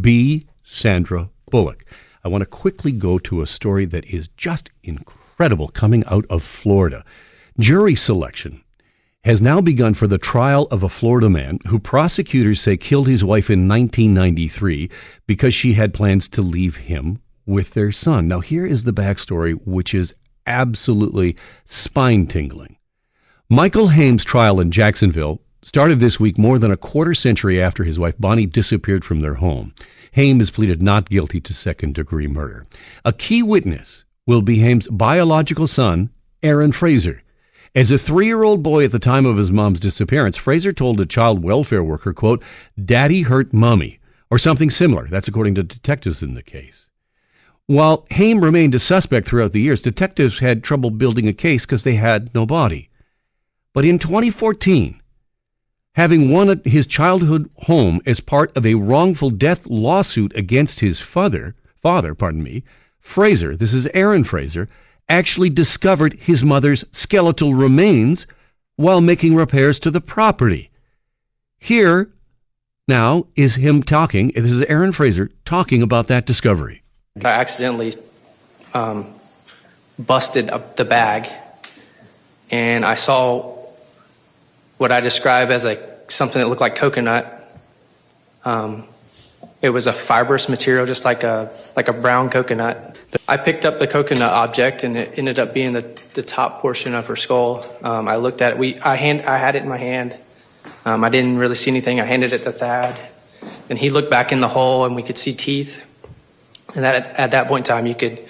Be 0.00 0.48
Sandra 0.64 1.30
Bullock. 1.52 1.84
I 2.24 2.28
want 2.28 2.42
to 2.42 2.46
quickly 2.46 2.90
go 2.90 3.20
to 3.20 3.42
a 3.42 3.46
story 3.46 3.84
that 3.84 4.04
is 4.06 4.26
just 4.36 4.70
incredible 4.82 5.68
coming 5.68 6.04
out 6.06 6.24
of 6.28 6.42
Florida. 6.42 7.04
Jury 7.60 7.94
selection 7.94 8.63
has 9.24 9.40
now 9.40 9.60
begun 9.60 9.94
for 9.94 10.06
the 10.06 10.18
trial 10.18 10.68
of 10.70 10.82
a 10.82 10.88
Florida 10.88 11.30
man 11.30 11.58
who 11.68 11.78
prosecutors 11.78 12.60
say 12.60 12.76
killed 12.76 13.08
his 13.08 13.24
wife 13.24 13.48
in 13.48 13.66
1993 13.68 14.90
because 15.26 15.54
she 15.54 15.72
had 15.72 15.94
plans 15.94 16.28
to 16.28 16.42
leave 16.42 16.76
him 16.76 17.20
with 17.46 17.72
their 17.72 17.90
son. 17.90 18.28
Now, 18.28 18.40
here 18.40 18.66
is 18.66 18.84
the 18.84 18.92
backstory, 18.92 19.58
which 19.66 19.94
is 19.94 20.14
absolutely 20.46 21.36
spine 21.64 22.26
tingling. 22.26 22.76
Michael 23.48 23.88
Haim's 23.88 24.24
trial 24.24 24.60
in 24.60 24.70
Jacksonville 24.70 25.40
started 25.62 26.00
this 26.00 26.20
week 26.20 26.36
more 26.36 26.58
than 26.58 26.70
a 26.70 26.76
quarter 26.76 27.14
century 27.14 27.62
after 27.62 27.84
his 27.84 27.98
wife 27.98 28.14
Bonnie 28.18 28.46
disappeared 28.46 29.04
from 29.04 29.20
their 29.20 29.34
home. 29.34 29.74
Haim 30.12 30.38
has 30.38 30.50
pleaded 30.50 30.82
not 30.82 31.08
guilty 31.08 31.40
to 31.40 31.54
second 31.54 31.94
degree 31.94 32.28
murder. 32.28 32.66
A 33.04 33.12
key 33.12 33.42
witness 33.42 34.04
will 34.26 34.42
be 34.42 34.60
Haim's 34.60 34.86
biological 34.88 35.66
son, 35.66 36.10
Aaron 36.42 36.72
Fraser. 36.72 37.23
As 37.76 37.90
a 37.90 37.98
three 37.98 38.26
year 38.26 38.44
old 38.44 38.62
boy 38.62 38.84
at 38.84 38.92
the 38.92 39.00
time 39.00 39.26
of 39.26 39.36
his 39.36 39.50
mom's 39.50 39.80
disappearance, 39.80 40.36
Fraser 40.36 40.72
told 40.72 41.00
a 41.00 41.06
child 41.06 41.42
welfare 41.42 41.82
worker, 41.82 42.12
quote, 42.12 42.40
Daddy 42.82 43.22
hurt 43.22 43.52
mommy, 43.52 43.98
or 44.30 44.38
something 44.38 44.70
similar. 44.70 45.08
That's 45.08 45.26
according 45.26 45.56
to 45.56 45.64
detectives 45.64 46.22
in 46.22 46.34
the 46.34 46.42
case. 46.42 46.88
While 47.66 48.06
Haim 48.12 48.44
remained 48.44 48.76
a 48.76 48.78
suspect 48.78 49.26
throughout 49.26 49.50
the 49.50 49.60
years, 49.60 49.82
detectives 49.82 50.38
had 50.38 50.62
trouble 50.62 50.90
building 50.90 51.26
a 51.26 51.32
case 51.32 51.66
because 51.66 51.82
they 51.82 51.96
had 51.96 52.32
no 52.32 52.46
body. 52.46 52.90
But 53.72 53.84
in 53.84 53.98
2014, 53.98 55.00
having 55.94 56.30
won 56.30 56.60
his 56.64 56.86
childhood 56.86 57.50
home 57.62 58.00
as 58.06 58.20
part 58.20 58.56
of 58.56 58.64
a 58.64 58.74
wrongful 58.74 59.30
death 59.30 59.66
lawsuit 59.66 60.32
against 60.36 60.78
his 60.78 61.00
father, 61.00 61.56
father, 61.82 62.14
pardon 62.14 62.44
me, 62.44 62.62
Fraser, 63.00 63.56
this 63.56 63.74
is 63.74 63.88
Aaron 63.94 64.22
Fraser, 64.22 64.68
actually 65.08 65.50
discovered 65.50 66.14
his 66.14 66.42
mother's 66.42 66.84
skeletal 66.92 67.54
remains 67.54 68.26
while 68.76 69.00
making 69.00 69.34
repairs 69.34 69.78
to 69.80 69.90
the 69.90 70.00
property. 70.00 70.70
Here 71.58 72.10
now 72.88 73.26
is 73.36 73.54
him 73.56 73.82
talking. 73.82 74.32
This 74.34 74.50
is 74.50 74.62
Aaron 74.62 74.92
Fraser 74.92 75.30
talking 75.44 75.82
about 75.82 76.08
that 76.08 76.26
discovery. 76.26 76.82
I 77.22 77.28
accidentally 77.28 77.94
um, 78.74 79.14
busted 79.98 80.50
up 80.50 80.76
the 80.76 80.84
bag, 80.84 81.30
and 82.50 82.84
I 82.84 82.96
saw 82.96 83.56
what 84.78 84.90
I 84.90 85.00
describe 85.00 85.50
as 85.50 85.64
a 85.64 85.78
something 86.08 86.40
that 86.40 86.48
looked 86.48 86.60
like 86.60 86.76
coconut. 86.76 87.40
Um, 88.44 88.84
it 89.62 89.70
was 89.70 89.86
a 89.86 89.92
fibrous 89.92 90.48
material, 90.48 90.84
just 90.86 91.04
like 91.04 91.22
a 91.22 91.50
like 91.76 91.88
a 91.88 91.92
brown 91.92 92.28
coconut. 92.28 92.93
I 93.26 93.36
picked 93.36 93.64
up 93.64 93.78
the 93.78 93.86
coconut 93.86 94.32
object, 94.32 94.84
and 94.84 94.96
it 94.96 95.18
ended 95.18 95.38
up 95.38 95.54
being 95.54 95.72
the, 95.72 95.98
the 96.14 96.22
top 96.22 96.60
portion 96.60 96.94
of 96.94 97.06
her 97.06 97.16
skull. 97.16 97.64
Um, 97.82 98.08
I 98.08 98.16
looked 98.16 98.42
at 98.42 98.52
it. 98.52 98.58
We 98.58 98.78
I 98.80 98.96
hand 98.96 99.22
I 99.22 99.38
had 99.38 99.56
it 99.56 99.62
in 99.62 99.68
my 99.68 99.78
hand. 99.78 100.16
Um, 100.84 101.04
I 101.04 101.08
didn't 101.08 101.38
really 101.38 101.54
see 101.54 101.70
anything. 101.70 102.00
I 102.00 102.04
handed 102.04 102.32
it 102.32 102.44
to 102.44 102.52
Thad, 102.52 103.00
and 103.68 103.78
he 103.78 103.90
looked 103.90 104.10
back 104.10 104.32
in 104.32 104.40
the 104.40 104.48
hole, 104.48 104.84
and 104.84 104.94
we 104.94 105.02
could 105.02 105.18
see 105.18 105.32
teeth. 105.32 105.84
And 106.74 106.84
that 106.84 107.18
at 107.18 107.30
that 107.30 107.48
point 107.48 107.68
in 107.68 107.74
time, 107.74 107.86
you 107.86 107.94
could 107.94 108.26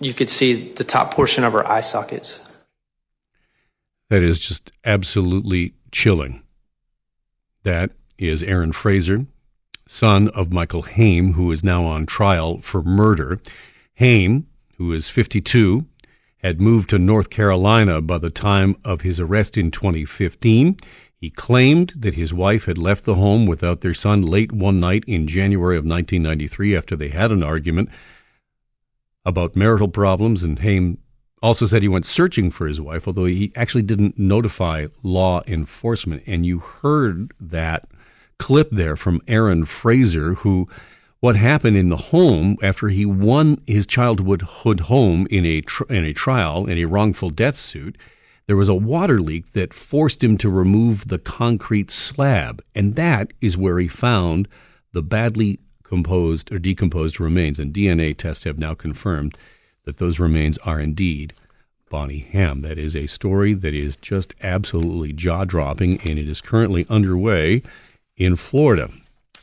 you 0.00 0.14
could 0.14 0.28
see 0.28 0.72
the 0.72 0.84
top 0.84 1.14
portion 1.14 1.44
of 1.44 1.52
her 1.52 1.66
eye 1.66 1.80
sockets. 1.80 2.40
That 4.08 4.22
is 4.22 4.38
just 4.38 4.72
absolutely 4.84 5.74
chilling. 5.90 6.42
That 7.62 7.92
is 8.18 8.42
Aaron 8.42 8.72
Fraser, 8.72 9.26
son 9.86 10.28
of 10.28 10.52
Michael 10.52 10.82
Haim, 10.82 11.34
who 11.34 11.50
is 11.52 11.64
now 11.64 11.84
on 11.84 12.06
trial 12.06 12.60
for 12.60 12.82
murder. 12.82 13.40
Haim, 13.94 14.46
who 14.76 14.92
is 14.92 15.08
52, 15.08 15.86
had 16.38 16.60
moved 16.60 16.90
to 16.90 16.98
North 16.98 17.30
Carolina 17.30 18.00
by 18.00 18.18
the 18.18 18.30
time 18.30 18.76
of 18.84 19.02
his 19.02 19.20
arrest 19.20 19.56
in 19.56 19.70
2015. 19.70 20.76
He 21.16 21.30
claimed 21.30 21.92
that 21.96 22.14
his 22.14 22.34
wife 22.34 22.64
had 22.64 22.78
left 22.78 23.04
the 23.04 23.14
home 23.14 23.46
without 23.46 23.80
their 23.80 23.94
son 23.94 24.22
late 24.22 24.50
one 24.50 24.80
night 24.80 25.04
in 25.06 25.28
January 25.28 25.76
of 25.76 25.84
1993 25.84 26.76
after 26.76 26.96
they 26.96 27.10
had 27.10 27.30
an 27.30 27.44
argument 27.44 27.90
about 29.24 29.54
marital 29.54 29.88
problems, 29.88 30.42
and 30.42 30.58
Haim 30.58 30.98
also 31.40 31.66
said 31.66 31.82
he 31.82 31.88
went 31.88 32.06
searching 32.06 32.50
for 32.50 32.66
his 32.66 32.80
wife, 32.80 33.06
although 33.06 33.24
he 33.24 33.52
actually 33.54 33.82
didn't 33.82 34.18
notify 34.18 34.86
law 35.02 35.42
enforcement. 35.46 36.22
And 36.26 36.44
you 36.44 36.58
heard 36.58 37.32
that 37.40 37.88
clip 38.38 38.70
there 38.72 38.96
from 38.96 39.20
Aaron 39.28 39.64
Fraser, 39.64 40.34
who 40.34 40.68
what 41.22 41.36
happened 41.36 41.76
in 41.76 41.88
the 41.88 41.96
home 41.96 42.56
after 42.64 42.88
he 42.88 43.06
won 43.06 43.56
his 43.64 43.86
childhood 43.86 44.42
home 44.42 45.24
in 45.30 45.46
a 45.46 45.60
tr- 45.60 45.84
in 45.88 46.04
a 46.04 46.12
trial 46.12 46.66
in 46.66 46.76
a 46.76 46.84
wrongful 46.84 47.30
death 47.30 47.56
suit. 47.56 47.96
there 48.48 48.56
was 48.56 48.68
a 48.68 48.74
water 48.74 49.20
leak 49.20 49.52
that 49.52 49.72
forced 49.72 50.24
him 50.24 50.36
to 50.36 50.50
remove 50.50 51.06
the 51.06 51.20
concrete 51.20 51.92
slab. 51.92 52.60
And 52.74 52.96
that 52.96 53.32
is 53.40 53.56
where 53.56 53.78
he 53.78 53.86
found 53.86 54.48
the 54.92 55.00
badly 55.00 55.60
composed 55.84 56.52
or 56.52 56.58
decomposed 56.58 57.20
remains. 57.20 57.60
And 57.60 57.72
DNA 57.72 58.16
tests 58.16 58.42
have 58.42 58.58
now 58.58 58.74
confirmed 58.74 59.38
that 59.84 59.98
those 59.98 60.18
remains 60.18 60.58
are 60.58 60.80
indeed 60.80 61.34
Bonnie 61.88 62.26
Haim. 62.32 62.62
That 62.62 62.78
is 62.80 62.96
a 62.96 63.06
story 63.06 63.54
that 63.54 63.74
is 63.74 63.94
just 63.94 64.34
absolutely 64.42 65.12
jaw 65.12 65.44
dropping, 65.44 66.00
and 66.00 66.18
it 66.18 66.28
is 66.28 66.40
currently 66.40 66.84
underway 66.90 67.62
in 68.16 68.34
Florida. 68.34 68.90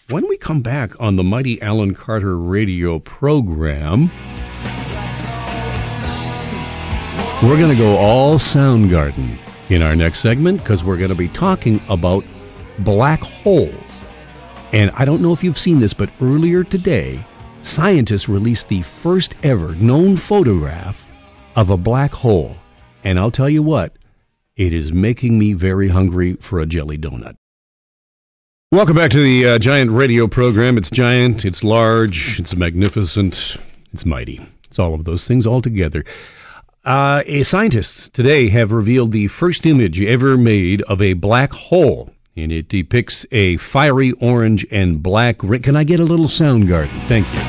When 0.09 0.27
we 0.27 0.37
come 0.37 0.63
back 0.63 0.99
on 0.99 1.17
the 1.17 1.23
Mighty 1.23 1.61
Alan 1.61 1.93
Carter 1.93 2.35
radio 2.35 2.97
program, 2.97 4.09
we're 7.43 7.59
going 7.59 7.69
to 7.69 7.77
go 7.77 7.95
all 7.95 8.39
Soundgarden 8.39 9.37
in 9.69 9.83
our 9.83 9.95
next 9.95 10.21
segment 10.21 10.61
because 10.61 10.83
we're 10.83 10.97
going 10.97 11.11
to 11.11 11.15
be 11.15 11.27
talking 11.27 11.79
about 11.89 12.25
black 12.79 13.19
holes. 13.19 14.01
And 14.73 14.89
I 14.97 15.05
don't 15.05 15.21
know 15.21 15.31
if 15.31 15.43
you've 15.43 15.59
seen 15.59 15.79
this, 15.79 15.93
but 15.93 16.09
earlier 16.19 16.63
today, 16.63 17.19
scientists 17.61 18.27
released 18.27 18.67
the 18.67 18.81
first 18.81 19.35
ever 19.43 19.75
known 19.75 20.17
photograph 20.17 21.13
of 21.55 21.69
a 21.69 21.77
black 21.77 22.11
hole. 22.11 22.55
And 23.03 23.19
I'll 23.19 23.29
tell 23.29 23.47
you 23.47 23.61
what, 23.61 23.95
it 24.55 24.73
is 24.73 24.91
making 24.91 25.37
me 25.37 25.53
very 25.53 25.89
hungry 25.89 26.33
for 26.41 26.59
a 26.59 26.65
jelly 26.65 26.97
donut. 26.97 27.35
Welcome 28.71 28.97
back 28.97 29.09
to 29.11 29.23
the 29.23 29.47
uh, 29.47 29.57
Giant 29.57 29.89
Radio 29.89 30.27
program. 30.27 30.77
It's 30.77 30.91
giant, 30.91 31.43
it's 31.43 31.63
large, 31.63 32.39
it's 32.39 32.55
magnificent, 32.55 33.57
it's 33.91 34.05
mighty. 34.05 34.45
It's 34.65 34.77
all 34.77 34.93
of 34.93 35.05
those 35.05 35.25
things 35.25 35.47
all 35.47 35.59
together. 35.59 36.05
Uh, 36.85 37.23
scientists 37.41 38.09
today 38.09 38.49
have 38.49 38.71
revealed 38.71 39.11
the 39.11 39.27
first 39.27 39.65
image 39.65 39.99
ever 39.99 40.37
made 40.37 40.83
of 40.83 41.01
a 41.01 41.13
black 41.13 41.51
hole, 41.51 42.13
and 42.37 42.51
it 42.51 42.69
depicts 42.69 43.25
a 43.31 43.57
fiery 43.57 44.11
orange 44.21 44.67
and 44.69 45.01
black 45.01 45.41
ring. 45.41 45.63
Can 45.63 45.75
I 45.75 45.83
get 45.83 45.99
a 45.99 46.05
little 46.05 46.29
sound 46.29 46.65
Soundgarden? 46.65 47.07
Thank 47.07 47.25
you. 47.33 47.39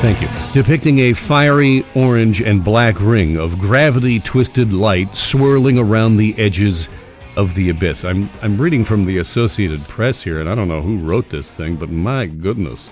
Thank 0.00 0.22
you. 0.22 0.28
Depicting 0.62 1.00
a 1.00 1.12
fiery 1.12 1.84
orange 1.96 2.40
and 2.40 2.62
black 2.62 3.00
ring 3.00 3.36
of 3.36 3.58
gravity 3.58 4.20
twisted 4.20 4.72
light 4.72 5.16
swirling 5.16 5.76
around 5.76 6.18
the 6.18 6.38
edges 6.38 6.88
of 7.36 7.54
the 7.54 7.70
abyss. 7.70 8.04
I'm 8.04 8.28
I'm 8.42 8.60
reading 8.60 8.84
from 8.84 9.04
the 9.04 9.18
Associated 9.18 9.80
Press 9.82 10.22
here, 10.22 10.40
and 10.40 10.48
I 10.48 10.54
don't 10.54 10.68
know 10.68 10.80
who 10.80 10.98
wrote 10.98 11.28
this 11.28 11.50
thing, 11.50 11.76
but 11.76 11.90
my 11.90 12.26
goodness. 12.26 12.90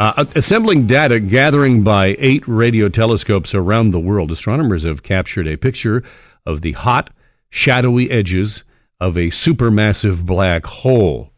Uh, 0.00 0.24
assembling 0.36 0.86
data 0.86 1.18
gathering 1.18 1.82
by 1.82 2.14
eight 2.18 2.46
radio 2.46 2.88
telescopes 2.88 3.52
around 3.52 3.90
the 3.90 3.98
world, 3.98 4.30
astronomers 4.30 4.84
have 4.84 5.02
captured 5.02 5.48
a 5.48 5.56
picture 5.56 6.04
of 6.46 6.60
the 6.60 6.72
hot, 6.72 7.10
shadowy 7.50 8.08
edges 8.10 8.62
of 9.00 9.16
a 9.16 9.28
supermassive 9.28 10.24
black 10.24 10.64
hole. 10.64 11.32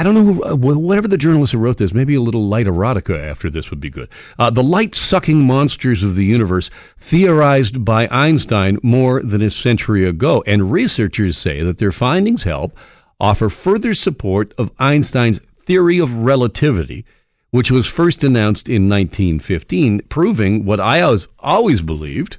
I 0.00 0.02
don't 0.02 0.14
know, 0.14 0.24
who, 0.24 0.42
uh, 0.42 0.54
whatever 0.54 1.08
the 1.08 1.18
journalist 1.18 1.52
who 1.52 1.58
wrote 1.58 1.76
this, 1.76 1.92
maybe 1.92 2.14
a 2.14 2.22
little 2.22 2.48
light 2.48 2.64
erotica 2.64 3.22
after 3.22 3.50
this 3.50 3.68
would 3.68 3.80
be 3.80 3.90
good. 3.90 4.08
Uh, 4.38 4.48
the 4.48 4.62
light 4.62 4.94
sucking 4.94 5.42
monsters 5.42 6.02
of 6.02 6.14
the 6.14 6.24
universe, 6.24 6.70
theorized 6.96 7.84
by 7.84 8.08
Einstein 8.10 8.78
more 8.82 9.22
than 9.22 9.42
a 9.42 9.50
century 9.50 10.08
ago. 10.08 10.42
And 10.46 10.72
researchers 10.72 11.36
say 11.36 11.62
that 11.62 11.76
their 11.76 11.92
findings 11.92 12.44
help 12.44 12.74
offer 13.20 13.50
further 13.50 13.92
support 13.92 14.54
of 14.56 14.72
Einstein's 14.78 15.38
theory 15.38 15.98
of 15.98 16.10
relativity 16.16 17.04
which 17.50 17.70
was 17.70 17.86
first 17.86 18.22
announced 18.22 18.68
in 18.68 18.88
1915, 18.88 20.02
proving 20.08 20.64
what 20.64 20.80
I 20.80 21.00
always, 21.00 21.26
always 21.40 21.82
believed 21.82 22.38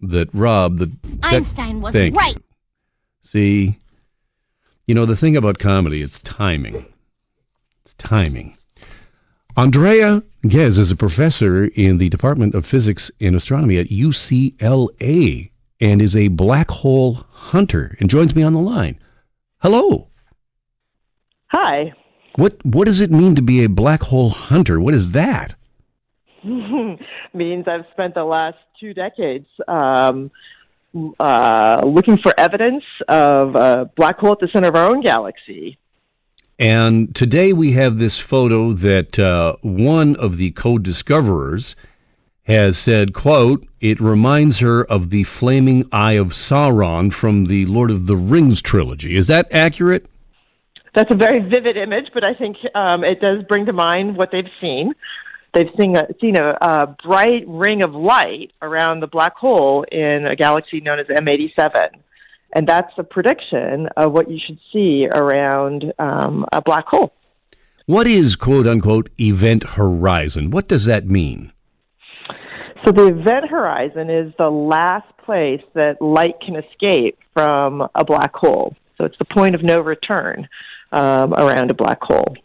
that 0.00 0.32
Rob, 0.32 0.78
the 0.78 0.92
Einstein 1.24 1.80
was 1.80 1.94
right. 1.94 2.36
See, 3.22 3.79
you 4.90 4.94
know 4.94 5.06
the 5.06 5.14
thing 5.14 5.36
about 5.36 5.60
comedy, 5.60 6.02
it's 6.02 6.18
timing. 6.18 6.84
It's 7.82 7.94
timing. 7.94 8.58
Andrea 9.56 10.24
Ghez 10.42 10.78
is 10.78 10.90
a 10.90 10.96
professor 10.96 11.66
in 11.66 11.98
the 11.98 12.08
Department 12.08 12.56
of 12.56 12.66
Physics 12.66 13.08
and 13.20 13.36
Astronomy 13.36 13.78
at 13.78 13.86
UCLA 13.86 15.52
and 15.80 16.02
is 16.02 16.16
a 16.16 16.26
black 16.26 16.72
hole 16.72 17.24
hunter 17.30 17.96
and 18.00 18.10
joins 18.10 18.34
me 18.34 18.42
on 18.42 18.52
the 18.52 18.58
line. 18.58 18.98
Hello. 19.58 20.08
Hi. 21.52 21.92
What 22.34 22.56
what 22.66 22.86
does 22.86 23.00
it 23.00 23.12
mean 23.12 23.36
to 23.36 23.42
be 23.42 23.62
a 23.62 23.68
black 23.68 24.02
hole 24.02 24.30
hunter? 24.30 24.80
What 24.80 24.94
is 24.94 25.12
that? 25.12 25.54
Means 26.42 27.68
I've 27.68 27.86
spent 27.92 28.14
the 28.14 28.24
last 28.24 28.58
two 28.80 28.92
decades 28.92 29.46
um, 29.68 30.32
uh, 31.18 31.82
looking 31.84 32.18
for 32.18 32.34
evidence 32.38 32.84
of 33.08 33.54
a 33.54 33.90
black 33.96 34.18
hole 34.18 34.32
at 34.32 34.40
the 34.40 34.48
center 34.52 34.68
of 34.68 34.76
our 34.76 34.90
own 34.90 35.00
galaxy. 35.00 35.78
And 36.58 37.14
today 37.14 37.52
we 37.52 37.72
have 37.72 37.98
this 37.98 38.18
photo 38.18 38.72
that 38.74 39.18
uh, 39.18 39.56
one 39.62 40.16
of 40.16 40.36
the 40.36 40.50
co-discoverers 40.50 41.74
has 42.44 42.76
said, 42.76 43.14
quote, 43.14 43.66
it 43.80 44.00
reminds 44.00 44.58
her 44.58 44.84
of 44.84 45.10
the 45.10 45.24
flaming 45.24 45.88
eye 45.92 46.14
of 46.14 46.28
Sauron 46.28 47.12
from 47.12 47.46
the 47.46 47.64
Lord 47.66 47.90
of 47.90 48.06
the 48.06 48.16
Rings 48.16 48.60
trilogy. 48.60 49.14
Is 49.14 49.28
that 49.28 49.46
accurate? 49.52 50.06
That's 50.94 51.10
a 51.12 51.16
very 51.16 51.38
vivid 51.38 51.76
image, 51.76 52.06
but 52.12 52.24
I 52.24 52.34
think 52.34 52.56
um, 52.74 53.04
it 53.04 53.20
does 53.20 53.44
bring 53.48 53.66
to 53.66 53.72
mind 53.72 54.16
what 54.16 54.30
they've 54.32 54.44
seen. 54.60 54.92
They've 55.52 55.70
seen 55.78 55.96
a, 55.96 56.06
seen 56.20 56.36
a, 56.36 56.56
a 56.60 56.96
bright 57.04 57.44
ring 57.46 57.82
of 57.82 57.94
light 57.94 58.52
around 58.62 59.00
the 59.00 59.06
black 59.06 59.36
hole 59.36 59.84
in 59.90 60.26
a 60.26 60.36
galaxy 60.36 60.80
known 60.80 61.00
as 61.00 61.06
M87. 61.06 61.88
And 62.52 62.66
that's 62.66 62.92
a 62.98 63.04
prediction 63.04 63.88
of 63.96 64.12
what 64.12 64.30
you 64.30 64.38
should 64.44 64.58
see 64.72 65.06
around 65.12 65.92
um, 65.98 66.46
a 66.52 66.60
black 66.60 66.86
hole. 66.86 67.12
What 67.86 68.06
is 68.06 68.36
quote 68.36 68.66
unquote 68.66 69.08
event 69.18 69.64
horizon? 69.70 70.50
What 70.50 70.68
does 70.68 70.84
that 70.84 71.06
mean? 71.06 71.52
So 72.84 72.92
the 72.92 73.08
event 73.08 73.48
horizon 73.50 74.08
is 74.08 74.32
the 74.38 74.48
last 74.48 75.06
place 75.24 75.62
that 75.74 76.00
light 76.00 76.34
can 76.44 76.56
escape 76.56 77.18
from 77.34 77.86
a 77.94 78.04
black 78.04 78.34
hole. 78.34 78.74
So 78.96 79.04
it's 79.04 79.18
the 79.18 79.24
point 79.24 79.54
of 79.54 79.62
no 79.62 79.80
return 79.80 80.48
um, 80.92 81.34
around 81.34 81.70
a 81.70 81.74
black 81.74 82.00
hole. 82.00 82.36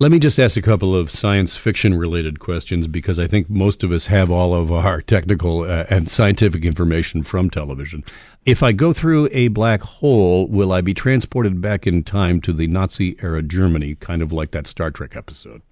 Let 0.00 0.10
me 0.10 0.18
just 0.18 0.38
ask 0.38 0.56
a 0.56 0.62
couple 0.62 0.96
of 0.96 1.10
science 1.10 1.56
fiction 1.56 1.92
related 1.92 2.38
questions 2.38 2.88
because 2.88 3.18
I 3.18 3.26
think 3.26 3.50
most 3.50 3.84
of 3.84 3.92
us 3.92 4.06
have 4.06 4.30
all 4.30 4.54
of 4.54 4.72
our 4.72 5.02
technical 5.16 5.64
uh, 5.64 5.84
and 5.90 6.08
scientific 6.08 6.64
information 6.64 7.22
from 7.22 7.50
television. 7.50 8.02
If 8.46 8.62
I 8.62 8.72
go 8.72 8.94
through 8.94 9.28
a 9.30 9.48
black 9.48 9.82
hole, 9.82 10.48
will 10.48 10.72
I 10.72 10.80
be 10.80 10.94
transported 10.94 11.60
back 11.60 11.86
in 11.86 12.02
time 12.02 12.40
to 12.40 12.54
the 12.54 12.66
Nazi 12.66 13.14
era 13.22 13.42
Germany, 13.42 13.94
kind 13.94 14.22
of 14.22 14.32
like 14.32 14.52
that 14.52 14.66
Star 14.66 14.90
Trek 14.90 15.16
episode? 15.16 15.60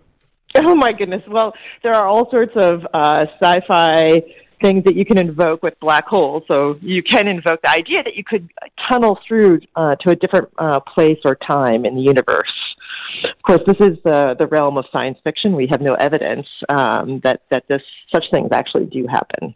Oh 0.57 0.75
my 0.75 0.93
goodness. 0.93 1.23
Well, 1.29 1.55
there 1.83 1.95
are 1.95 2.07
all 2.07 2.31
sorts 2.31 2.53
of 2.57 2.87
uh, 2.93 3.25
sci 3.41 3.61
fi 3.67 4.23
things 4.61 4.85
that 4.85 4.95
you 4.95 5.05
can 5.05 5.19
invoke 5.19 5.63
with 5.63 5.79
black 5.81 6.07
holes. 6.07 6.43
So 6.49 6.79
you 6.81 7.03
can 7.03 7.29
invoke 7.29 7.63
the 7.63 7.71
idea 7.71 8.03
that 8.03 8.17
you 8.17 8.25
could 8.25 8.51
tunnel 8.91 9.19
through 9.27 9.61
uh, 9.77 9.95
to 9.97 10.11
a 10.11 10.17
different 10.17 10.49
uh, 10.59 10.81
place 10.81 11.19
or 11.25 11.37
time 11.37 11.85
in 11.85 11.95
the 11.95 12.03
universe. 12.03 12.53
Of 13.25 13.43
course, 13.43 13.61
this 13.67 13.89
is 13.89 13.99
the, 14.05 14.37
the 14.39 14.47
realm 14.47 14.77
of 14.77 14.85
science 14.93 15.19
fiction. 15.25 15.57
We 15.57 15.67
have 15.69 15.81
no 15.81 15.95
evidence 15.95 16.47
um, 16.69 17.21
that, 17.25 17.43
that 17.51 17.65
this, 17.69 17.83
such 18.13 18.31
things 18.31 18.51
actually 18.53 18.87
do 18.87 19.07
happen. 19.07 19.55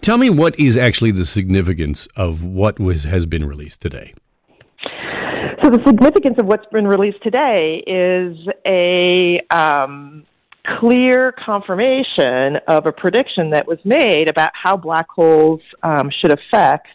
Tell 0.00 0.18
me 0.18 0.30
what 0.30 0.58
is 0.58 0.76
actually 0.76 1.12
the 1.12 1.26
significance 1.26 2.06
of 2.16 2.44
what 2.44 2.80
was, 2.80 3.04
has 3.04 3.26
been 3.26 3.44
released 3.44 3.80
today. 3.80 4.14
So 5.62 5.70
the 5.70 5.80
significance 5.86 6.38
of 6.38 6.46
what's 6.46 6.66
been 6.72 6.88
released 6.88 7.22
today 7.22 7.84
is 7.86 8.36
a 8.66 9.40
um, 9.50 10.24
clear 10.66 11.32
confirmation 11.32 12.56
of 12.66 12.86
a 12.86 12.92
prediction 12.92 13.50
that 13.50 13.66
was 13.66 13.78
made 13.84 14.28
about 14.28 14.50
how 14.54 14.76
black 14.76 15.08
holes 15.08 15.60
um, 15.84 16.10
should 16.10 16.32
affect 16.32 16.88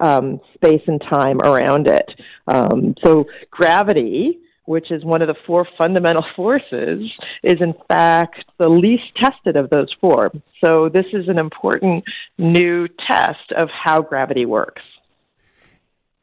um, 0.00 0.40
space 0.54 0.82
and 0.86 1.02
time 1.02 1.38
around 1.42 1.86
it. 1.86 2.08
Um, 2.46 2.94
so 3.04 3.26
gravity, 3.50 4.38
which 4.68 4.90
is 4.90 5.02
one 5.02 5.22
of 5.22 5.28
the 5.28 5.34
four 5.46 5.66
fundamental 5.78 6.24
forces, 6.36 7.10
is 7.42 7.56
in 7.60 7.74
fact 7.88 8.44
the 8.58 8.68
least 8.68 9.04
tested 9.16 9.56
of 9.56 9.70
those 9.70 9.88
four. 9.98 10.30
So 10.62 10.90
this 10.90 11.06
is 11.14 11.26
an 11.28 11.38
important 11.38 12.04
new 12.36 12.86
test 13.08 13.50
of 13.56 13.70
how 13.70 14.02
gravity 14.02 14.44
works. 14.44 14.82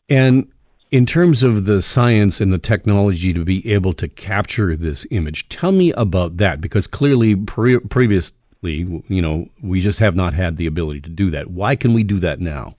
And 0.07 0.47
in 0.91 1.07
terms 1.07 1.41
of 1.41 1.65
the 1.65 1.81
science 1.81 2.39
and 2.39 2.53
the 2.53 2.59
technology 2.59 3.33
to 3.33 3.43
be 3.43 3.67
able 3.73 3.93
to 3.95 4.07
capture 4.07 4.77
this 4.77 5.07
image, 5.09 5.49
tell 5.49 5.71
me 5.71 5.91
about 5.93 6.37
that 6.37 6.61
because 6.61 6.85
clearly 6.85 7.35
pre- 7.35 7.79
previously, 7.79 8.33
you 8.61 9.21
know, 9.21 9.47
we 9.63 9.81
just 9.81 9.97
have 9.97 10.15
not 10.15 10.35
had 10.35 10.57
the 10.57 10.67
ability 10.67 11.01
to 11.01 11.09
do 11.09 11.31
that. 11.31 11.49
Why 11.49 11.75
can 11.75 11.95
we 11.95 12.03
do 12.03 12.19
that 12.19 12.39
now? 12.39 12.75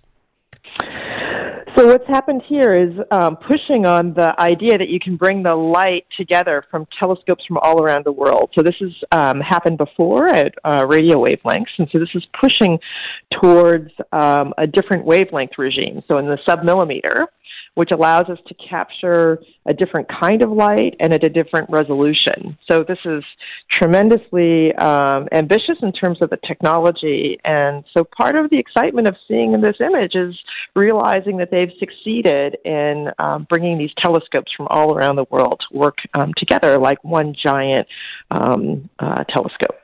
So 1.87 1.93
what's 1.93 2.09
happened 2.09 2.43
here 2.49 2.73
is 2.73 2.99
um, 3.13 3.37
pushing 3.37 3.87
on 3.87 4.13
the 4.13 4.35
idea 4.41 4.77
that 4.77 4.89
you 4.89 4.99
can 4.99 5.15
bring 5.17 5.45
the 5.45 5.55
light 5.55 6.05
together 6.17 6.65
from 6.69 6.85
telescopes 6.99 7.47
from 7.47 7.59
all 7.59 7.81
around 7.81 8.05
the 8.05 8.11
world. 8.11 8.51
So 8.57 8.65
this 8.65 8.75
has 8.81 8.91
um, 9.13 9.41
happened 9.41 9.79
before 9.79 10.27
at 10.27 10.53
uh, 10.65 10.85
radio 10.89 11.23
wavelengths, 11.23 11.79
and 11.79 11.89
so 11.93 12.01
this 12.01 12.09
is 12.17 12.27
pushing 12.41 12.81
towards 13.31 13.93
um, 14.11 14.53
a 14.59 14.67
different 14.67 15.05
wavelength 15.05 15.53
regime. 15.59 16.03
So 16.11 16.19
in 16.19 16.27
the 16.27 16.39
submillimeter, 16.39 17.27
which 17.77 17.91
allows 17.93 18.29
us 18.31 18.39
to 18.47 18.55
capture 18.55 19.39
a 19.67 19.75
different 19.75 20.09
kind 20.09 20.43
of 20.43 20.51
light 20.51 20.97
and 20.99 21.13
at 21.13 21.23
a 21.23 21.29
different 21.29 21.69
resolution. 21.69 22.57
So 22.71 22.83
this 22.83 22.99
is 23.05 23.23
tremendously 23.71 24.75
um, 24.77 25.29
ambitious 25.31 25.77
in 25.83 25.93
terms 25.93 26.23
of 26.23 26.31
the 26.31 26.39
technology. 26.39 27.39
And 27.45 27.85
so 27.93 28.03
part 28.03 28.35
of 28.35 28.49
the 28.49 28.59
excitement 28.59 29.09
of 29.09 29.17
seeing 29.29 29.53
this 29.61 29.77
image 29.81 30.15
is 30.15 30.35
realizing 30.75 31.37
that 31.37 31.51
they've 31.51 31.73
succeeded 31.79 32.57
in 32.65 33.11
um, 33.19 33.47
bringing 33.51 33.77
these 33.77 33.93
telescopes 33.99 34.53
from 34.57 34.69
all 34.71 34.97
around 34.97 35.17
the 35.17 35.27
world 35.31 35.63
to 35.69 35.77
work 35.77 35.99
um, 36.15 36.33
together 36.35 36.79
like 36.79 37.03
one 37.05 37.35
giant 37.35 37.87
um, 38.31 38.89
uh, 38.99 39.23
telescope. 39.25 39.77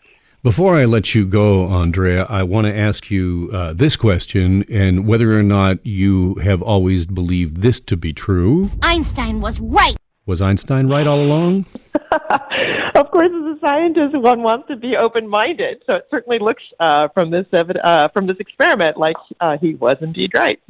Before 0.42 0.74
I 0.74 0.86
let 0.86 1.14
you 1.14 1.24
go, 1.24 1.66
Andrea, 1.66 2.24
I 2.24 2.42
want 2.42 2.66
to 2.66 2.76
ask 2.76 3.12
you 3.12 3.48
uh, 3.52 3.74
this 3.74 3.94
question 3.94 4.64
and 4.68 5.06
whether 5.06 5.38
or 5.38 5.42
not 5.44 5.86
you 5.86 6.34
have 6.42 6.60
always 6.60 7.06
believed 7.06 7.58
this 7.58 7.78
to 7.78 7.96
be 7.96 8.12
true. 8.12 8.68
Einstein 8.82 9.40
was 9.40 9.60
right. 9.60 9.94
Was 10.26 10.42
Einstein 10.42 10.88
right 10.88 11.06
all 11.06 11.20
along? 11.20 11.66
of 11.94 13.10
course, 13.12 13.30
as 13.30 13.56
a 13.56 13.58
scientist, 13.64 14.18
one 14.18 14.42
wants 14.42 14.66
to 14.66 14.74
be 14.74 14.96
open-minded. 14.96 15.84
So 15.86 15.94
it 15.94 16.08
certainly 16.10 16.40
looks 16.40 16.64
uh, 16.80 17.06
from 17.14 17.30
this 17.30 17.46
uh, 17.52 18.08
from 18.08 18.26
this 18.26 18.38
experiment 18.40 18.96
like 18.96 19.16
uh, 19.40 19.58
he 19.58 19.76
was 19.76 19.98
indeed 20.00 20.32
right. 20.34 20.60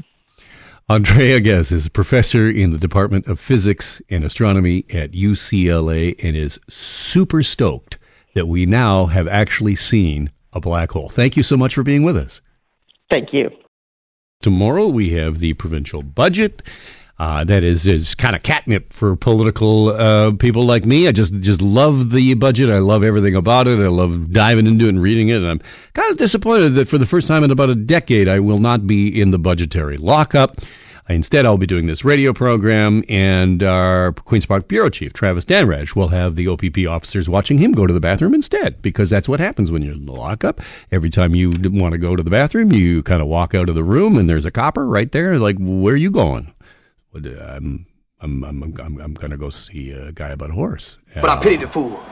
Andrea 0.91 1.41
Ghez 1.41 1.73
is 1.73 1.87
a 1.87 1.91
professor 1.91 2.47
in 2.51 2.73
the 2.73 2.79
Department 2.79 3.27
of 3.27 3.41
Physics 3.41 4.03
and 4.11 4.23
Astronomy 4.23 4.85
at 4.91 5.13
UCLA 5.13 6.15
and 6.23 6.37
is 6.37 6.61
super 6.69 7.43
stoked 7.43 7.97
that 8.35 8.47
we 8.47 8.67
now 8.67 9.07
have 9.07 9.29
actually 9.29 9.77
seen 9.77 10.31
a 10.53 10.61
black 10.61 10.93
hole. 10.93 11.09
Thank 11.09 11.37
you 11.37 11.43
so 11.43 11.57
much 11.57 11.75
for 11.75 11.83
being 11.83 12.03
with 12.03 12.17
us. 12.17 12.41
Thank 13.11 13.33
you. 13.33 13.51
Tomorrow 14.41 14.89
we 14.89 15.11
have 15.11 15.39
the 15.39 15.55
provincial 15.55 16.03
budget. 16.03 16.63
Uh, 17.19 17.45
that 17.45 17.63
is 17.63 17.87
is 17.87 18.17
kind 18.17 18.35
of 18.35 18.43
catnip 18.43 18.93
for 18.93 19.15
political 19.15 19.91
uh, 19.91 20.33
people 20.33 20.65
like 20.65 20.85
me. 20.85 21.07
I 21.07 21.13
just 21.13 21.33
just 21.41 21.63
love 21.63 22.11
the 22.11 22.35
budget. 22.35 22.69
I 22.69 22.79
love 22.79 23.05
everything 23.05 23.37
about 23.37 23.69
it. 23.69 23.79
I 23.79 23.87
love 23.87 24.33
diving 24.33 24.67
into 24.67 24.87
it 24.87 24.89
and 24.89 25.01
reading 25.01 25.29
it. 25.29 25.37
And 25.37 25.47
I'm 25.47 25.61
kind 25.93 26.11
of 26.11 26.19
disappointed 26.19 26.71
that 26.71 26.89
for 26.89 26.99
the 26.99 27.07
first 27.07 27.29
time 27.29 27.45
in 27.45 27.53
about 27.53 27.71
a 27.71 27.77
decade, 27.77 28.29
I 28.29 28.41
will 28.41 28.59
not 28.59 28.87
be 28.87 29.21
in 29.21 29.31
the 29.31 29.39
budgetary 29.39 29.99
lockup. 29.99 30.57
Instead, 31.09 31.45
I'll 31.45 31.59
be 31.59 31.67
doing 31.67 31.87
this 31.87 32.05
radio 32.05 32.33
program, 32.33 33.03
and 33.09 33.63
our 33.63 34.13
Queen's 34.13 34.47
Park 34.47 34.69
Bureau 34.69 34.89
Chief, 34.89 35.13
Travis 35.13 35.45
Dhanraj, 35.45 35.97
will 35.97 36.09
have 36.09 36.37
the 36.37 36.47
OPP 36.47 36.87
officers 36.89 37.29
watching 37.29 37.59
him 37.59 37.73
go 37.73 37.87
to 37.87 37.93
the 37.93 38.01
bathroom 38.01 38.35
instead, 38.35 38.81
because 38.81 39.11
that's 39.11 39.29
what 39.29 39.41
happens 39.41 39.71
when 39.71 39.83
you're 39.83 39.95
in 39.95 40.07
the 40.07 40.13
lockup. 40.13 40.61
Every 40.93 41.11
time 41.11 41.35
you 41.35 41.51
want 41.51 41.93
to 41.93 41.99
go 41.99 42.15
to 42.15 42.23
the 42.23 42.31
bathroom, 42.31 42.73
you 42.73 43.03
kind 43.03 43.21
of 43.21 43.29
walk 43.29 43.53
out 43.55 43.69
of 43.69 43.75
the 43.75 43.85
room, 43.85 44.17
and 44.17 44.31
there's 44.31 44.45
a 44.45 44.53
copper 44.53 44.87
right 44.87 45.11
there, 45.11 45.39
like, 45.39 45.57
where 45.59 45.95
are 45.95 45.97
you 45.97 46.11
going? 46.11 46.55
I'm, 47.15 47.87
I'm, 48.21 48.45
I'm, 48.45 48.63
I'm, 48.63 49.01
I'm 49.01 49.15
going 49.15 49.33
to 49.33 49.37
go 49.37 49.51
see 49.51 49.91
a 49.91 50.13
guy 50.13 50.29
about 50.29 50.51
a 50.51 50.55
horse. 50.55 50.97
But 51.15 51.29
I 51.29 51.43
pity 51.43 51.57
the 51.57 51.69
fool. 51.69 52.03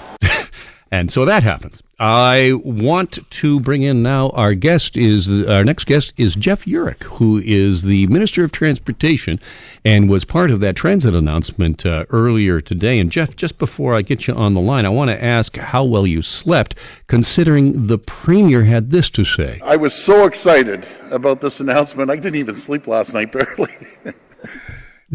And 0.92 1.12
so 1.12 1.24
that 1.24 1.44
happens. 1.44 1.82
I 2.00 2.54
want 2.64 3.18
to 3.30 3.60
bring 3.60 3.82
in 3.82 4.02
now 4.02 4.30
our 4.30 4.54
guest 4.54 4.96
is 4.96 5.46
our 5.46 5.64
next 5.64 5.84
guest 5.84 6.12
is 6.16 6.34
Jeff 6.34 6.64
Yurek, 6.64 7.04
who 7.04 7.38
is 7.44 7.82
the 7.82 8.08
Minister 8.08 8.42
of 8.42 8.50
Transportation 8.50 9.38
and 9.84 10.08
was 10.08 10.24
part 10.24 10.50
of 10.50 10.58
that 10.60 10.74
transit 10.74 11.14
announcement 11.14 11.86
uh, 11.86 12.06
earlier 12.08 12.60
today. 12.60 12.98
And 12.98 13.12
Jeff, 13.12 13.36
just 13.36 13.58
before 13.58 13.94
I 13.94 14.02
get 14.02 14.26
you 14.26 14.34
on 14.34 14.54
the 14.54 14.60
line, 14.60 14.84
I 14.84 14.88
want 14.88 15.10
to 15.10 15.22
ask 15.22 15.56
how 15.56 15.84
well 15.84 16.06
you 16.06 16.22
slept, 16.22 16.74
considering 17.06 17.86
the 17.86 17.98
Premier 17.98 18.64
had 18.64 18.90
this 18.90 19.10
to 19.10 19.24
say. 19.24 19.60
I 19.62 19.76
was 19.76 19.94
so 19.94 20.24
excited 20.24 20.86
about 21.10 21.40
this 21.40 21.60
announcement. 21.60 22.10
I 22.10 22.16
didn't 22.16 22.36
even 22.36 22.56
sleep 22.56 22.88
last 22.88 23.14
night, 23.14 23.30
barely. 23.32 23.74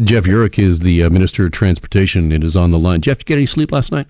Jeff 0.04 0.24
Yurek 0.24 0.58
is 0.58 0.80
the 0.80 1.02
uh, 1.02 1.10
Minister 1.10 1.46
of 1.46 1.52
Transportation 1.52 2.30
and 2.30 2.44
is 2.44 2.56
on 2.56 2.70
the 2.70 2.78
line. 2.78 3.00
Jeff, 3.00 3.18
did 3.18 3.28
you 3.28 3.34
get 3.34 3.38
any 3.38 3.46
sleep 3.46 3.72
last 3.72 3.90
night? 3.90 4.06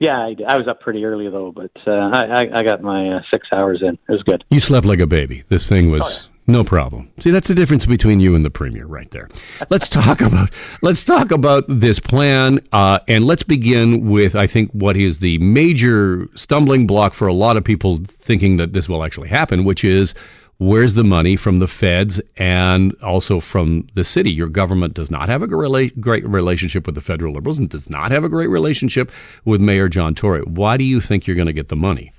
Yeah, 0.00 0.16
I, 0.16 0.34
I 0.48 0.56
was 0.56 0.66
up 0.66 0.80
pretty 0.80 1.04
early 1.04 1.28
though, 1.28 1.52
but 1.52 1.70
uh, 1.86 1.90
I, 1.90 2.48
I 2.52 2.62
got 2.62 2.80
my 2.80 3.16
uh, 3.16 3.20
six 3.30 3.46
hours 3.54 3.82
in. 3.82 3.98
It 4.08 4.12
was 4.12 4.22
good. 4.22 4.42
You 4.50 4.58
slept 4.58 4.86
like 4.86 5.00
a 5.00 5.06
baby. 5.06 5.44
This 5.48 5.68
thing 5.68 5.90
was. 5.90 6.26
Oh. 6.26 6.29
No 6.50 6.64
problem. 6.64 7.08
See, 7.20 7.30
that's 7.30 7.46
the 7.46 7.54
difference 7.54 7.86
between 7.86 8.18
you 8.18 8.34
and 8.34 8.44
the 8.44 8.50
premier, 8.50 8.84
right 8.84 9.08
there. 9.12 9.28
Let's 9.68 9.88
talk 9.88 10.20
about 10.30 10.50
let's 10.82 11.04
talk 11.04 11.30
about 11.30 11.64
this 11.68 12.00
plan, 12.00 12.58
uh, 12.72 12.98
and 13.06 13.24
let's 13.24 13.44
begin 13.44 14.10
with 14.10 14.34
I 14.34 14.48
think 14.48 14.72
what 14.72 14.96
is 14.96 15.20
the 15.20 15.38
major 15.38 16.26
stumbling 16.34 16.88
block 16.88 17.12
for 17.12 17.28
a 17.28 17.32
lot 17.32 17.56
of 17.56 17.62
people 17.62 18.00
thinking 18.04 18.56
that 18.56 18.72
this 18.72 18.88
will 18.88 19.04
actually 19.04 19.28
happen, 19.28 19.64
which 19.64 19.84
is 19.84 20.12
where's 20.58 20.94
the 20.94 21.04
money 21.04 21.36
from 21.36 21.60
the 21.60 21.68
feds 21.68 22.20
and 22.36 22.96
also 23.00 23.38
from 23.38 23.86
the 23.94 24.02
city? 24.02 24.32
Your 24.32 24.48
government 24.48 24.94
does 24.94 25.10
not 25.10 25.28
have 25.28 25.42
a 25.42 25.46
great 25.46 26.26
relationship 26.26 26.84
with 26.84 26.96
the 26.96 27.00
federal 27.00 27.32
liberals 27.32 27.60
and 27.60 27.70
does 27.70 27.88
not 27.88 28.10
have 28.10 28.24
a 28.24 28.28
great 28.28 28.48
relationship 28.48 29.12
with 29.44 29.60
Mayor 29.60 29.88
John 29.88 30.16
Tory. 30.16 30.42
Why 30.42 30.76
do 30.76 30.82
you 30.82 31.00
think 31.00 31.28
you're 31.28 31.36
going 31.36 31.46
to 31.46 31.52
get 31.52 31.68
the 31.68 31.76
money? 31.76 32.12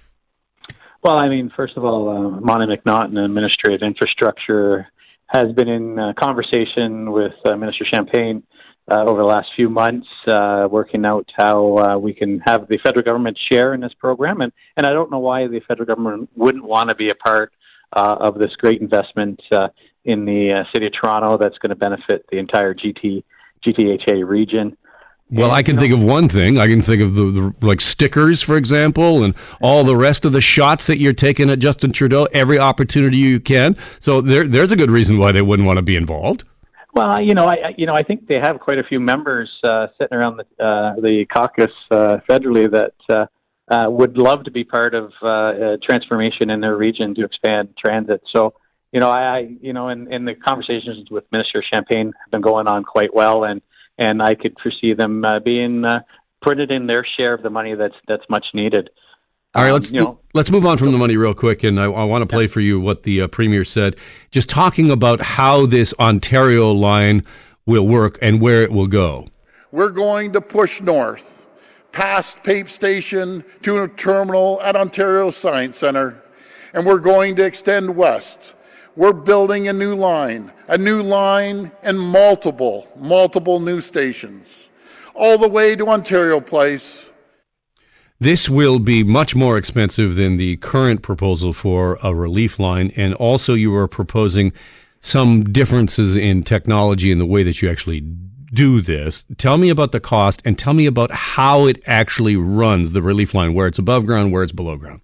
Well, 1.03 1.17
I 1.17 1.29
mean, 1.29 1.51
first 1.55 1.77
of 1.77 1.83
all, 1.83 2.09
uh, 2.09 2.39
Monte 2.41 2.67
McNaughton, 2.67 3.15
the 3.15 3.27
Minister 3.27 3.71
of 3.71 3.81
Infrastructure, 3.81 4.87
has 5.25 5.51
been 5.53 5.67
in 5.67 5.97
uh, 5.97 6.13
conversation 6.13 7.11
with 7.11 7.33
uh, 7.43 7.55
Minister 7.55 7.85
Champagne 7.85 8.43
uh, 8.91 9.03
over 9.05 9.19
the 9.19 9.25
last 9.25 9.49
few 9.55 9.67
months, 9.67 10.07
uh, 10.27 10.67
working 10.69 11.03
out 11.03 11.27
how 11.35 11.77
uh, 11.77 11.97
we 11.97 12.13
can 12.13 12.39
have 12.41 12.67
the 12.67 12.77
federal 12.83 13.03
government 13.03 13.39
share 13.51 13.73
in 13.73 13.81
this 13.81 13.93
program. 13.95 14.41
And, 14.41 14.51
and 14.77 14.85
I 14.85 14.91
don't 14.91 15.09
know 15.09 15.17
why 15.17 15.47
the 15.47 15.61
federal 15.67 15.87
government 15.87 16.29
wouldn't 16.35 16.63
want 16.63 16.89
to 16.89 16.95
be 16.95 17.09
a 17.09 17.15
part 17.15 17.51
uh, 17.93 18.17
of 18.19 18.37
this 18.37 18.55
great 18.57 18.79
investment 18.79 19.41
uh, 19.51 19.69
in 20.05 20.25
the 20.25 20.53
uh, 20.53 20.63
city 20.71 20.85
of 20.85 20.93
Toronto 20.93 21.37
that's 21.37 21.57
going 21.57 21.69
to 21.69 21.75
benefit 21.75 22.25
the 22.31 22.37
entire 22.37 22.75
GT 22.75 23.23
GTHA 23.65 24.27
region. 24.27 24.75
Well, 25.31 25.47
and, 25.47 25.55
I 25.55 25.63
can 25.63 25.75
you 25.75 25.75
know, 25.75 25.81
think 25.81 25.93
of 25.93 26.03
one 26.03 26.27
thing. 26.27 26.57
I 26.57 26.67
can 26.67 26.81
think 26.81 27.01
of 27.01 27.15
the, 27.15 27.23
the, 27.23 27.65
like 27.65 27.79
stickers, 27.79 28.41
for 28.41 28.57
example, 28.57 29.23
and 29.23 29.33
all 29.61 29.83
the 29.83 29.95
rest 29.95 30.25
of 30.25 30.33
the 30.33 30.41
shots 30.41 30.87
that 30.87 30.97
you're 30.97 31.13
taking 31.13 31.49
at 31.49 31.59
Justin 31.59 31.93
Trudeau 31.93 32.27
every 32.33 32.59
opportunity 32.59 33.17
you 33.17 33.39
can. 33.39 33.77
So 34.01 34.19
there, 34.19 34.45
there's 34.45 34.71
a 34.71 34.75
good 34.75 34.91
reason 34.91 35.17
why 35.17 35.31
they 35.31 35.41
wouldn't 35.41 35.65
want 35.65 35.77
to 35.77 35.83
be 35.83 35.95
involved. 35.95 36.43
Well, 36.93 37.21
you 37.21 37.33
know, 37.33 37.45
I 37.45 37.73
you 37.77 37.85
know 37.85 37.93
I 37.93 38.03
think 38.03 38.27
they 38.27 38.39
have 38.39 38.59
quite 38.59 38.77
a 38.77 38.83
few 38.83 38.99
members 38.99 39.49
uh, 39.63 39.87
sitting 39.97 40.17
around 40.17 40.37
the 40.37 40.63
uh, 40.63 40.95
the 40.95 41.25
caucus 41.33 41.71
uh, 41.89 42.17
federally 42.29 42.69
that 42.69 42.93
uh, 43.09 43.25
uh, 43.73 43.89
would 43.89 44.17
love 44.17 44.43
to 44.43 44.51
be 44.51 44.65
part 44.65 44.93
of 44.93 45.13
uh, 45.21 45.77
transformation 45.81 46.49
in 46.49 46.59
their 46.59 46.75
region 46.75 47.15
to 47.15 47.23
expand 47.23 47.69
transit. 47.77 48.21
So, 48.35 48.53
you 48.91 48.99
know, 48.99 49.09
I, 49.09 49.21
I 49.21 49.39
you 49.61 49.71
know, 49.71 49.87
in, 49.87 50.11
in 50.11 50.25
the 50.25 50.35
conversations 50.35 51.09
with 51.09 51.23
Minister 51.31 51.63
Champagne 51.71 52.07
have 52.07 52.31
been 52.31 52.41
going 52.41 52.67
on 52.67 52.83
quite 52.83 53.13
well, 53.13 53.45
and 53.45 53.61
and 54.01 54.21
I 54.21 54.33
could 54.33 54.57
foresee 54.61 54.93
them 54.93 55.23
uh, 55.23 55.39
being 55.39 55.85
uh, 55.85 56.01
putting 56.41 56.71
in 56.71 56.87
their 56.87 57.05
share 57.05 57.35
of 57.35 57.43
the 57.43 57.49
money 57.49 57.75
that's 57.75 57.95
that's 58.07 58.23
much 58.29 58.47
needed. 58.53 58.89
All 59.53 59.63
right, 59.63 59.69
um, 59.69 59.73
let's 59.73 59.91
you 59.91 60.01
know, 60.01 60.19
let's 60.33 60.49
move 60.49 60.65
on 60.65 60.77
from 60.77 60.91
the 60.91 60.97
money 60.97 61.15
real 61.15 61.35
quick, 61.35 61.63
and 61.63 61.79
I, 61.79 61.83
I 61.85 62.03
want 62.03 62.23
to 62.23 62.25
play 62.25 62.43
yeah. 62.43 62.49
for 62.49 62.61
you 62.61 62.79
what 62.79 63.03
the 63.03 63.21
uh, 63.21 63.27
premier 63.27 63.63
said, 63.63 63.95
just 64.31 64.49
talking 64.49 64.89
about 64.89 65.21
how 65.21 65.65
this 65.67 65.93
Ontario 65.99 66.71
line 66.71 67.23
will 67.65 67.87
work 67.87 68.17
and 68.21 68.41
where 68.41 68.63
it 68.63 68.71
will 68.71 68.87
go. 68.87 69.27
We're 69.71 69.91
going 69.91 70.33
to 70.33 70.41
push 70.41 70.81
north 70.81 71.45
past 71.91 72.43
Pape 72.43 72.69
Station 72.69 73.43
to 73.61 73.83
a 73.83 73.87
terminal 73.87 74.59
at 74.63 74.75
Ontario 74.75 75.29
Science 75.29 75.77
Centre, 75.77 76.23
and 76.73 76.85
we're 76.85 76.99
going 76.99 77.35
to 77.35 77.45
extend 77.45 77.95
west. 77.95 78.55
We're 78.97 79.13
building 79.13 79.69
a 79.69 79.73
new 79.73 79.95
line, 79.95 80.51
a 80.67 80.77
new 80.77 81.01
line 81.01 81.71
and 81.81 81.97
multiple, 81.97 82.89
multiple 82.97 83.61
new 83.61 83.79
stations, 83.79 84.69
all 85.15 85.37
the 85.37 85.47
way 85.47 85.77
to 85.77 85.87
Ontario 85.87 86.41
Place. 86.41 87.09
This 88.19 88.49
will 88.49 88.79
be 88.79 89.01
much 89.01 89.33
more 89.33 89.57
expensive 89.57 90.15
than 90.15 90.35
the 90.35 90.57
current 90.57 91.03
proposal 91.03 91.53
for 91.53 91.99
a 92.03 92.13
relief 92.13 92.59
line, 92.59 92.91
and 92.97 93.13
also 93.13 93.53
you 93.53 93.73
are 93.75 93.87
proposing 93.87 94.51
some 94.99 95.45
differences 95.53 96.17
in 96.17 96.43
technology 96.43 97.13
and 97.13 97.21
the 97.21 97.25
way 97.25 97.43
that 97.43 97.61
you 97.61 97.69
actually 97.69 98.01
do 98.53 98.81
this. 98.81 99.23
Tell 99.37 99.57
me 99.57 99.69
about 99.69 99.93
the 99.93 100.01
cost 100.01 100.41
and 100.43 100.59
tell 100.59 100.73
me 100.73 100.85
about 100.85 101.11
how 101.11 101.65
it 101.65 101.81
actually 101.85 102.35
runs 102.35 102.91
the 102.91 103.01
relief 103.01 103.33
line, 103.33 103.53
where 103.53 103.67
it's 103.67 103.79
above 103.79 104.05
ground, 104.05 104.33
where 104.33 104.43
it's 104.43 104.51
below 104.51 104.75
ground. 104.75 104.99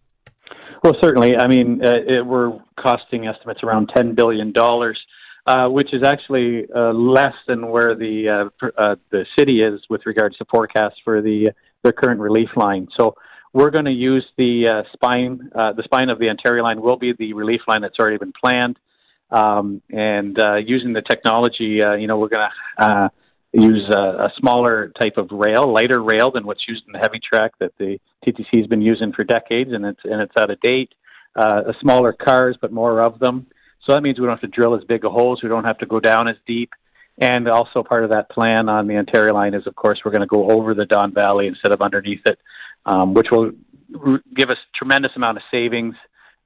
Well, 0.87 0.95
certainly. 1.03 1.35
I 1.35 1.49
mean, 1.49 1.85
uh, 1.85 1.95
it, 2.07 2.25
we're 2.25 2.57
costing 2.79 3.27
estimates 3.27 3.61
around 3.61 3.89
$10 3.89 4.15
billion, 4.15 4.53
uh, 4.55 5.67
which 5.67 5.93
is 5.93 6.01
actually 6.01 6.65
uh, 6.73 6.93
less 6.93 7.33
than 7.45 7.67
where 7.67 7.93
the, 7.93 8.49
uh, 8.63 8.67
uh, 8.77 8.95
the 9.11 9.25
city 9.37 9.59
is 9.59 9.81
with 9.89 10.05
regards 10.05 10.37
to 10.37 10.45
forecasts 10.45 10.95
for 11.03 11.21
the, 11.21 11.51
the 11.83 11.91
current 11.91 12.21
relief 12.21 12.47
line. 12.55 12.87
So 12.97 13.15
we're 13.51 13.69
going 13.69 13.83
to 13.83 13.91
use 13.91 14.25
the 14.37 14.69
uh, 14.69 14.83
spine, 14.93 15.49
the 15.51 15.83
spine 15.83 16.09
of 16.09 16.19
the 16.19 16.29
Ontario 16.29 16.63
line 16.63 16.81
will 16.81 16.95
be 16.95 17.11
the 17.11 17.33
relief 17.33 17.63
line 17.67 17.81
that's 17.81 17.99
already 17.99 18.17
been 18.17 18.31
planned. 18.41 18.79
um, 19.31 19.81
and 19.89 20.37
using 20.65 20.93
the 20.93 21.01
technology, 21.01 21.81
you 21.99 22.07
know, 22.07 22.17
we're 22.17 22.29
going 22.29 22.47
to 22.79 23.11
use 23.53 23.87
a, 23.89 23.99
a, 23.99 24.33
smaller 24.37 24.91
type 24.99 25.17
of 25.17 25.29
rail, 25.31 25.71
lighter 25.71 26.01
rail 26.01 26.31
than 26.31 26.45
what's 26.45 26.67
used 26.67 26.83
in 26.85 26.93
the 26.93 26.99
heavy 26.99 27.19
track 27.19 27.51
that 27.59 27.71
the 27.77 27.99
TTC 28.25 28.57
has 28.57 28.67
been 28.67 28.81
using 28.81 29.13
for 29.13 29.23
decades, 29.23 29.71
and 29.73 29.85
it's 29.85 29.99
and 30.03 30.21
it's 30.21 30.33
out 30.39 30.51
of 30.51 30.59
date. 30.61 30.93
Uh, 31.35 31.71
smaller 31.79 32.13
cars, 32.13 32.57
but 32.59 32.71
more 32.71 33.01
of 33.01 33.19
them. 33.19 33.47
So 33.85 33.93
that 33.93 34.01
means 34.01 34.19
we 34.19 34.25
don't 34.25 34.37
have 34.37 34.41
to 34.41 34.55
drill 34.55 34.75
as 34.75 34.83
big 34.83 35.05
a 35.05 35.09
holes. 35.09 35.41
We 35.43 35.49
don't 35.49 35.65
have 35.65 35.77
to 35.79 35.85
go 35.85 35.99
down 35.99 36.27
as 36.27 36.35
deep. 36.45 36.71
And 37.19 37.47
also 37.47 37.83
part 37.83 38.03
of 38.03 38.11
that 38.11 38.29
plan 38.29 38.69
on 38.69 38.87
the 38.87 38.97
Ontario 38.97 39.33
line 39.33 39.53
is, 39.53 39.65
of 39.65 39.75
course, 39.75 40.01
we're 40.03 40.11
going 40.11 40.21
to 40.21 40.27
go 40.27 40.49
over 40.49 40.73
the 40.73 40.85
Don 40.85 41.13
Valley 41.13 41.47
instead 41.47 41.71
of 41.71 41.81
underneath 41.81 42.21
it, 42.25 42.39
um, 42.85 43.13
which 43.13 43.27
will 43.31 43.51
give 44.35 44.49
us 44.49 44.57
tremendous 44.75 45.11
amount 45.15 45.37
of 45.37 45.43
savings 45.49 45.95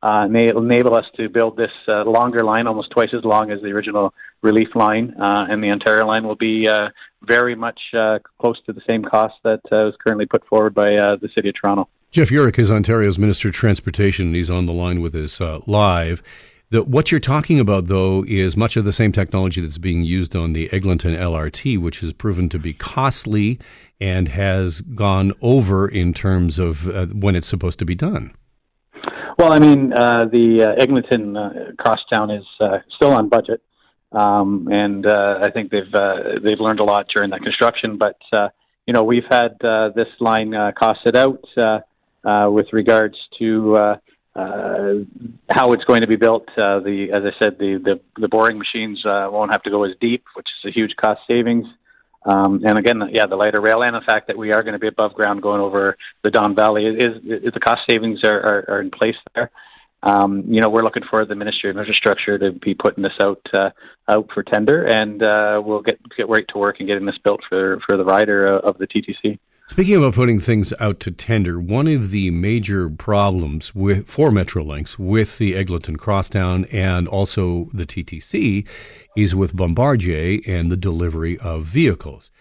uh, 0.04 0.28
it'll 0.34 0.64
enable 0.64 0.96
us 0.96 1.06
to 1.16 1.30
build 1.30 1.58
this 1.58 1.72
uh, 1.88 2.04
longer 2.04 2.44
line, 2.44 2.66
almost 2.66 2.90
twice 2.90 3.10
as 3.16 3.24
long 3.24 3.52
as 3.52 3.62
the 3.62 3.68
original 3.68 4.14
relief 4.42 4.70
line, 4.76 5.16
uh, 5.22 5.46
and 5.50 5.64
the 5.64 5.70
Ontario 5.70 6.06
line 6.08 6.26
will 6.26 6.36
be 6.36 6.68
uh, 6.68 6.90
very 7.24 7.56
much 7.56 7.80
uh, 7.98 8.20
close 8.40 8.60
to 8.66 8.74
the 8.74 8.82
same 8.90 9.04
cost 9.04 9.36
that 9.44 9.62
uh, 9.72 9.88
is 9.88 9.96
currently 10.04 10.26
put 10.26 10.46
forward 10.48 10.74
by 10.74 10.88
the 10.90 11.30
City 11.36 11.50
of 11.50 11.56
Toronto. 11.60 11.88
Jeff 12.12 12.30
Yurek 12.30 12.60
is 12.60 12.70
Ontario's 12.70 13.18
Minister 13.18 13.50
of 13.50 13.54
Transportation. 13.54 14.28
and 14.28 14.36
He's 14.36 14.52
on 14.52 14.66
the 14.66 14.74
line 14.74 15.02
with 15.02 15.16
us 15.16 15.40
live. 15.68 16.22
The, 16.70 16.84
what 16.84 17.12
you're 17.12 17.20
talking 17.20 17.60
about, 17.60 17.88
though, 17.88 18.24
is 18.28 18.56
much 18.56 18.78
of 18.78 18.86
the 18.86 18.94
same 18.94 19.12
technology 19.12 19.62
that's 19.62 19.78
being 19.78 20.04
used 20.04 20.36
on 20.36 20.54
the 20.54 20.72
Eglinton 20.72 21.16
LRT, 21.16 21.78
which 21.78 22.00
has 22.00 22.14
proven 22.14 22.50
to 22.50 22.60
be 22.60 22.74
costly 22.74 23.60
and 24.00 24.30
has 24.30 24.82
gone 24.82 25.34
over 25.42 25.88
in 25.88 26.14
terms 26.14 26.58
of 26.60 27.14
when 27.14 27.36
it's 27.36 27.48
supposed 27.48 27.80
to 27.80 27.86
be 27.86 27.96
done. 27.96 28.34
Well, 29.42 29.54
I 29.54 29.58
mean, 29.58 29.92
uh, 29.92 30.26
the 30.26 30.64
uh, 30.64 30.82
Eglinton 30.82 31.36
uh, 31.36 31.72
crosstown 31.80 32.30
is 32.30 32.46
uh, 32.60 32.78
still 32.96 33.10
on 33.10 33.28
budget, 33.28 33.60
um, 34.12 34.68
and 34.72 35.06
uh, 35.06 35.40
I 35.42 35.52
think 35.52 35.72
they've 35.72 35.94
uh, 35.94 36.40
they've 36.44 36.60
learned 36.60 36.80
a 36.80 36.84
lot 36.84 37.08
during 37.08 37.30
that 37.32 37.42
construction. 37.42 37.98
But 37.98 38.20
uh, 38.34 38.50
you 38.86 38.94
know, 38.94 39.04
we've 39.04 39.26
had 39.30 39.56
uh, 39.64 39.90
this 39.96 40.10
line 40.20 40.54
uh, 40.54 40.72
costed 40.72 41.16
out 41.16 41.84
uh, 42.24 42.50
with 42.52 42.68
regards 42.74 43.18
to 43.40 43.98
how 44.36 45.74
it's 45.74 45.84
going 45.86 46.02
to 46.02 46.08
be 46.08 46.16
built. 46.16 46.48
The 46.56 47.10
as 47.14 47.24
I 47.24 47.44
said, 47.44 47.58
the 47.58 47.78
the, 47.78 48.00
the 48.20 48.28
boring 48.28 48.58
machines 48.58 49.02
won't 49.06 49.52
have 49.52 49.64
to 49.64 49.70
go 49.70 49.84
as 49.84 49.96
deep, 50.02 50.26
which 50.36 50.48
is 50.60 50.70
a 50.70 50.74
huge 50.74 50.96
cost 50.98 51.22
savings. 51.30 51.68
Um, 52.24 52.62
and 52.64 52.78
again, 52.78 53.02
yeah, 53.12 53.26
the 53.26 53.36
lighter 53.36 53.60
rail 53.62 53.82
and 53.82 53.96
the 53.96 54.02
fact 54.02 54.28
that 54.28 54.38
we 54.38 54.54
are 54.54 54.62
going 54.62 54.74
to 54.74 54.80
be 54.80 54.88
above 54.88 55.16
ground 55.16 55.42
going 55.42 55.60
over 55.60 55.98
the 56.22 56.30
Don 56.30 56.54
Valley 56.56 56.86
is, 56.86 57.16
is 57.24 57.52
the 57.52 57.60
cost 57.60 57.82
savings 57.90 58.24
are, 58.24 58.40
are, 58.40 58.66
are 58.70 58.82
in 58.82 58.92
place 58.92 59.16
there. 59.34 59.50
Um, 60.04 60.44
you 60.48 60.62
know, 60.62 60.70
we're 60.70 60.84
looking 60.84 61.04
for 61.10 61.26
the 61.26 61.36
Ministry 61.36 61.70
of 61.70 61.78
Infrastructure 61.78 62.38
to 62.40 62.52
be 62.52 62.74
putting 62.74 63.04
this 63.04 63.14
out 63.22 63.42
uh, 63.54 63.70
out 64.10 64.30
for 64.34 64.44
tender, 64.44 64.86
and 64.86 65.22
uh, 65.22 65.62
we'll 65.64 65.82
get 65.82 66.00
get 66.18 66.28
right 66.28 66.46
to 66.50 66.58
work 66.58 66.78
and 66.80 66.88
getting 66.88 67.06
this 67.06 67.18
built 67.24 67.42
for 67.48 67.80
for 67.88 67.98
the 67.98 68.06
rider 68.06 68.48
of 68.48 68.78
the 68.78 68.88
TTC. 68.88 69.38
Speaking 69.72 69.96
about 69.96 70.16
putting 70.16 70.42
things 70.42 70.74
out 70.82 71.00
to 71.00 71.12
tender, 71.12 71.58
one 71.58 71.88
of 71.88 72.12
the 72.12 72.30
major 72.30 72.90
problems 72.90 73.74
with, 73.74 74.06
for 74.06 74.30
Metrolinx 74.30 75.00
with 75.00 75.38
the 75.38 75.56
Eglinton 75.56 75.96
Crosstown 75.96 76.66
and 76.66 77.08
also 77.08 77.70
the 77.74 77.86
TTC 77.86 78.68
is 79.16 79.34
with 79.34 79.56
Bombardier 79.56 80.42
and 80.46 80.70
the 80.70 80.76
delivery 80.76 81.38
of 81.38 81.64
vehicles. 81.64 82.32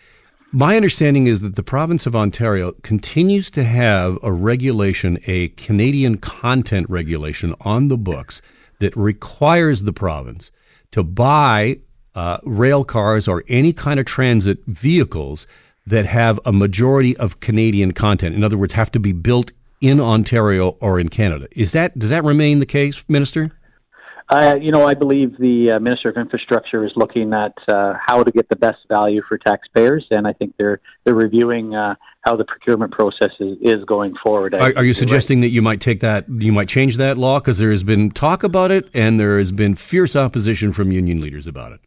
My 0.52 0.74
understanding 0.74 1.28
is 1.28 1.42
that 1.42 1.54
the 1.54 1.62
province 1.62 2.06
of 2.06 2.16
Ontario 2.16 2.72
continues 2.82 3.52
to 3.52 3.62
have 3.62 4.18
a 4.20 4.32
regulation, 4.32 5.20
a 5.28 5.50
Canadian 5.50 6.16
content 6.16 6.90
regulation 6.90 7.54
on 7.60 7.86
the 7.86 7.96
books 7.96 8.42
that 8.80 8.96
requires 8.96 9.82
the 9.82 9.92
province 9.92 10.50
to 10.90 11.04
buy 11.04 11.78
uh, 12.16 12.38
rail 12.42 12.82
cars 12.82 13.28
or 13.28 13.44
any 13.46 13.72
kind 13.72 14.00
of 14.00 14.06
transit 14.06 14.58
vehicles 14.66 15.46
that 15.86 16.06
have 16.06 16.40
a 16.44 16.52
majority 16.52 17.16
of 17.18 17.38
Canadian 17.38 17.92
content. 17.92 18.34
In 18.34 18.42
other 18.42 18.58
words, 18.58 18.72
have 18.72 18.90
to 18.90 18.98
be 18.98 19.12
built 19.12 19.52
in 19.80 20.00
Ontario 20.00 20.70
or 20.80 20.98
in 20.98 21.10
Canada. 21.10 21.46
Is 21.52 21.70
that 21.72 21.96
does 21.96 22.10
that 22.10 22.24
remain 22.24 22.58
the 22.58 22.66
case, 22.66 23.04
Minister? 23.06 23.52
Uh, 24.31 24.55
you 24.61 24.71
know, 24.71 24.87
I 24.87 24.95
believe 24.95 25.37
the 25.38 25.73
uh, 25.73 25.81
Minister 25.81 26.09
of 26.09 26.16
Infrastructure 26.16 26.85
is 26.85 26.93
looking 26.95 27.33
at 27.35 27.53
uh, 27.66 27.95
how 28.07 28.23
to 28.23 28.31
get 28.31 28.49
the 28.49 28.55
best 28.55 28.79
value 28.88 29.23
for 29.29 29.37
taxpayers, 29.38 30.07
and 30.12 30.25
I 30.25 30.33
think 30.33 30.55
they're 30.57 30.81
they're 31.05 31.16
reviewing 31.16 31.75
uh, 31.75 31.97
how 32.21 32.37
the 32.37 32.45
procurement 32.45 32.93
process 32.93 33.33
is, 33.40 33.59
is 33.61 33.85
going 33.87 34.14
forward. 34.25 34.55
Are, 34.55 34.73
are 34.77 34.85
you 34.85 34.93
suggesting 34.93 35.40
right. 35.40 35.47
that 35.47 35.49
you 35.49 35.62
might 35.62 35.81
take 35.81 35.99
that, 36.01 36.27
you 36.29 36.53
might 36.53 36.69
change 36.69 36.97
that 36.99 37.19
law 37.19 37.40
because 37.40 37.59
there 37.59 37.73
has 37.73 37.83
been 37.83 38.12
talk 38.12 38.45
about 38.45 38.71
it, 38.71 38.88
and 38.95 39.19
there 39.19 39.37
has 39.37 39.51
been 39.51 39.75
fierce 39.75 40.14
opposition 40.14 40.73
from 40.73 40.93
union 40.93 41.21
leaders 41.21 41.49
about 41.49 41.73
it? 41.73 41.81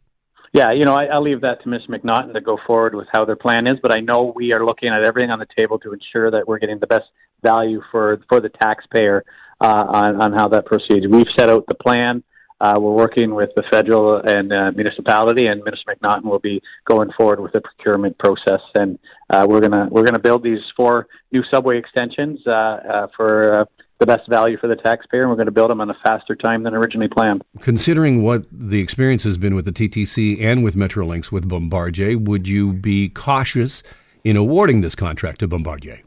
Yeah, 0.52 0.70
you 0.70 0.84
know, 0.84 0.94
I, 0.94 1.06
I'll 1.06 1.22
leave 1.22 1.40
that 1.40 1.62
to 1.62 1.68
Mr. 1.70 1.88
McNaughton 1.88 2.34
to 2.34 2.42
go 2.42 2.58
forward 2.66 2.94
with 2.94 3.08
how 3.10 3.24
their 3.24 3.36
plan 3.36 3.66
is, 3.66 3.78
but 3.82 3.90
I 3.90 4.00
know 4.00 4.34
we 4.36 4.52
are 4.52 4.64
looking 4.66 4.90
at 4.90 5.02
everything 5.02 5.30
on 5.30 5.38
the 5.38 5.48
table 5.58 5.78
to 5.78 5.94
ensure 5.94 6.30
that 6.30 6.46
we're 6.46 6.58
getting 6.58 6.78
the 6.78 6.86
best 6.86 7.06
value 7.42 7.80
for 7.90 8.20
for 8.28 8.40
the 8.40 8.50
taxpayer 8.50 9.24
uh, 9.62 9.84
on 9.88 10.20
on 10.20 10.32
how 10.34 10.48
that 10.48 10.66
proceeds. 10.66 11.06
We've 11.06 11.26
set 11.38 11.48
out 11.48 11.64
the 11.68 11.74
plan. 11.74 12.22
Uh, 12.64 12.80
we're 12.80 12.94
working 12.94 13.34
with 13.34 13.50
the 13.56 13.62
federal 13.70 14.16
and 14.22 14.50
uh, 14.56 14.72
municipality, 14.74 15.48
and 15.48 15.62
Minister 15.64 15.94
McNaughton 15.94 16.24
will 16.24 16.38
be 16.38 16.62
going 16.86 17.10
forward 17.12 17.38
with 17.38 17.52
the 17.52 17.60
procurement 17.60 18.16
process. 18.16 18.62
And 18.74 18.98
uh, 19.28 19.44
we're 19.46 19.60
gonna 19.60 19.86
we're 19.90 20.02
gonna 20.02 20.18
build 20.18 20.42
these 20.42 20.62
four 20.74 21.06
new 21.30 21.42
subway 21.52 21.76
extensions 21.76 22.40
uh, 22.46 22.50
uh, 22.50 23.06
for 23.14 23.60
uh, 23.60 23.64
the 23.98 24.06
best 24.06 24.26
value 24.30 24.56
for 24.56 24.68
the 24.68 24.76
taxpayer, 24.76 25.20
and 25.20 25.28
we're 25.28 25.36
going 25.36 25.44
to 25.44 25.52
build 25.52 25.68
them 25.68 25.82
on 25.82 25.90
a 25.90 25.96
faster 26.02 26.34
time 26.34 26.62
than 26.62 26.74
originally 26.74 27.08
planned. 27.08 27.44
Considering 27.60 28.22
what 28.22 28.46
the 28.50 28.80
experience 28.80 29.24
has 29.24 29.36
been 29.36 29.54
with 29.54 29.66
the 29.66 29.72
TTC 29.72 30.42
and 30.42 30.64
with 30.64 30.74
Metrolinx 30.74 31.30
with 31.30 31.46
Bombardier, 31.46 32.16
would 32.16 32.48
you 32.48 32.72
be 32.72 33.10
cautious 33.10 33.82
in 34.24 34.38
awarding 34.38 34.80
this 34.80 34.94
contract 34.94 35.40
to 35.40 35.48
Bombardier? 35.48 36.00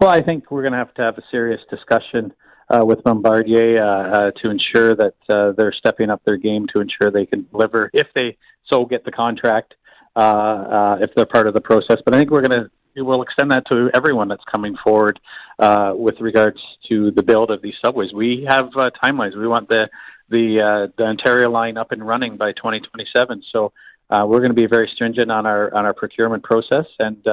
Well, 0.00 0.10
I 0.10 0.22
think 0.22 0.52
we're 0.52 0.62
going 0.62 0.72
to 0.72 0.78
have 0.78 0.94
to 0.94 1.02
have 1.02 1.18
a 1.18 1.22
serious 1.32 1.60
discussion 1.68 2.32
uh, 2.70 2.84
with 2.84 3.02
Bombardier 3.02 3.82
uh, 3.82 4.10
uh, 4.10 4.30
to 4.42 4.50
ensure 4.50 4.94
that 4.94 5.14
uh, 5.28 5.52
they're 5.52 5.72
stepping 5.72 6.10
up 6.10 6.22
their 6.24 6.36
game 6.36 6.66
to 6.74 6.80
ensure 6.80 7.10
they 7.10 7.26
can 7.26 7.46
deliver 7.50 7.90
if 7.92 8.08
they 8.14 8.36
so 8.70 8.84
get 8.84 9.04
the 9.04 9.12
contract. 9.12 9.74
Uh, 10.16 10.20
uh, 10.20 10.98
if 11.00 11.14
they're 11.14 11.26
part 11.26 11.46
of 11.46 11.54
the 11.54 11.60
process, 11.60 11.98
but 12.04 12.12
I 12.12 12.18
think 12.18 12.30
we're 12.30 12.42
going 12.42 12.60
to 12.60 12.70
we'll 13.04 13.22
extend 13.22 13.52
that 13.52 13.64
to 13.70 13.88
everyone 13.94 14.26
that's 14.26 14.42
coming 14.50 14.76
forward 14.82 15.20
uh, 15.60 15.92
with 15.94 16.20
regards 16.20 16.60
to 16.88 17.12
the 17.12 17.22
build 17.22 17.52
of 17.52 17.62
these 17.62 17.74
subways. 17.84 18.12
We 18.12 18.44
have 18.48 18.66
uh, 18.76 18.90
timelines. 19.00 19.36
We 19.36 19.46
want 19.46 19.68
the 19.68 19.88
the 20.28 20.60
uh, 20.60 20.92
the 20.96 21.04
Ontario 21.04 21.50
line 21.50 21.76
up 21.76 21.92
and 21.92 22.04
running 22.04 22.36
by 22.36 22.50
2027. 22.52 23.44
So 23.52 23.72
uh, 24.10 24.26
we're 24.26 24.40
going 24.40 24.50
to 24.50 24.54
be 24.54 24.66
very 24.66 24.90
stringent 24.92 25.30
on 25.30 25.46
our 25.46 25.72
on 25.72 25.84
our 25.84 25.94
procurement 25.94 26.42
process 26.42 26.86
and. 26.98 27.24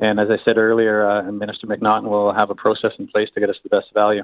And 0.00 0.20
as 0.20 0.28
I 0.30 0.36
said 0.46 0.58
earlier, 0.58 1.08
uh, 1.08 1.30
Minister 1.32 1.66
McNaughton 1.66 2.04
will 2.04 2.32
have 2.32 2.50
a 2.50 2.54
process 2.54 2.92
in 2.98 3.08
place 3.08 3.28
to 3.34 3.40
get 3.40 3.50
us 3.50 3.56
the 3.62 3.68
best 3.68 3.86
value. 3.94 4.22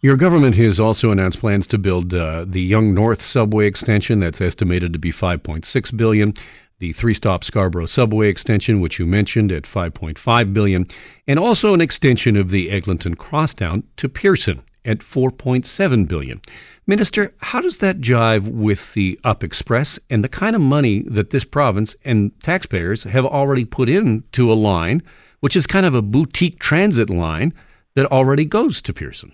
Your 0.00 0.16
government 0.16 0.56
has 0.56 0.80
also 0.80 1.10
announced 1.10 1.38
plans 1.38 1.66
to 1.68 1.78
build 1.78 2.12
uh, 2.12 2.44
the 2.46 2.60
Yonge 2.60 2.94
North 2.94 3.22
subway 3.22 3.66
extension 3.66 4.20
that's 4.20 4.40
estimated 4.40 4.92
to 4.92 4.98
be 4.98 5.12
5.6 5.12 5.96
billion. 5.96 6.34
The 6.78 6.92
three-stop 6.92 7.44
Scarborough 7.44 7.86
subway 7.86 8.28
extension, 8.28 8.80
which 8.80 8.98
you 8.98 9.06
mentioned 9.06 9.52
at 9.52 9.62
5.5 9.62 10.52
billion, 10.52 10.86
and 11.26 11.38
also 11.38 11.72
an 11.72 11.80
extension 11.80 12.36
of 12.36 12.50
the 12.50 12.70
Eglinton 12.70 13.14
Crosstown 13.14 13.84
to 13.96 14.08
Pearson 14.08 14.62
at 14.84 14.98
4.7 14.98 16.08
billion. 16.08 16.40
Minister, 16.86 17.34
how 17.38 17.60
does 17.60 17.78
that 17.78 18.00
jive 18.00 18.46
with 18.46 18.92
the 18.92 19.18
Up 19.24 19.42
Express 19.42 19.98
and 20.10 20.22
the 20.22 20.28
kind 20.28 20.54
of 20.54 20.60
money 20.60 21.02
that 21.06 21.30
this 21.30 21.44
province 21.44 21.96
and 22.04 22.32
taxpayers 22.42 23.04
have 23.04 23.24
already 23.24 23.64
put 23.64 23.88
into 23.88 24.52
a 24.52 24.54
line, 24.54 25.02
which 25.40 25.56
is 25.56 25.66
kind 25.66 25.86
of 25.86 25.94
a 25.94 26.02
boutique 26.02 26.58
transit 26.58 27.08
line 27.08 27.54
that 27.94 28.04
already 28.06 28.44
goes 28.44 28.82
to 28.82 28.92
Pearson? 28.92 29.32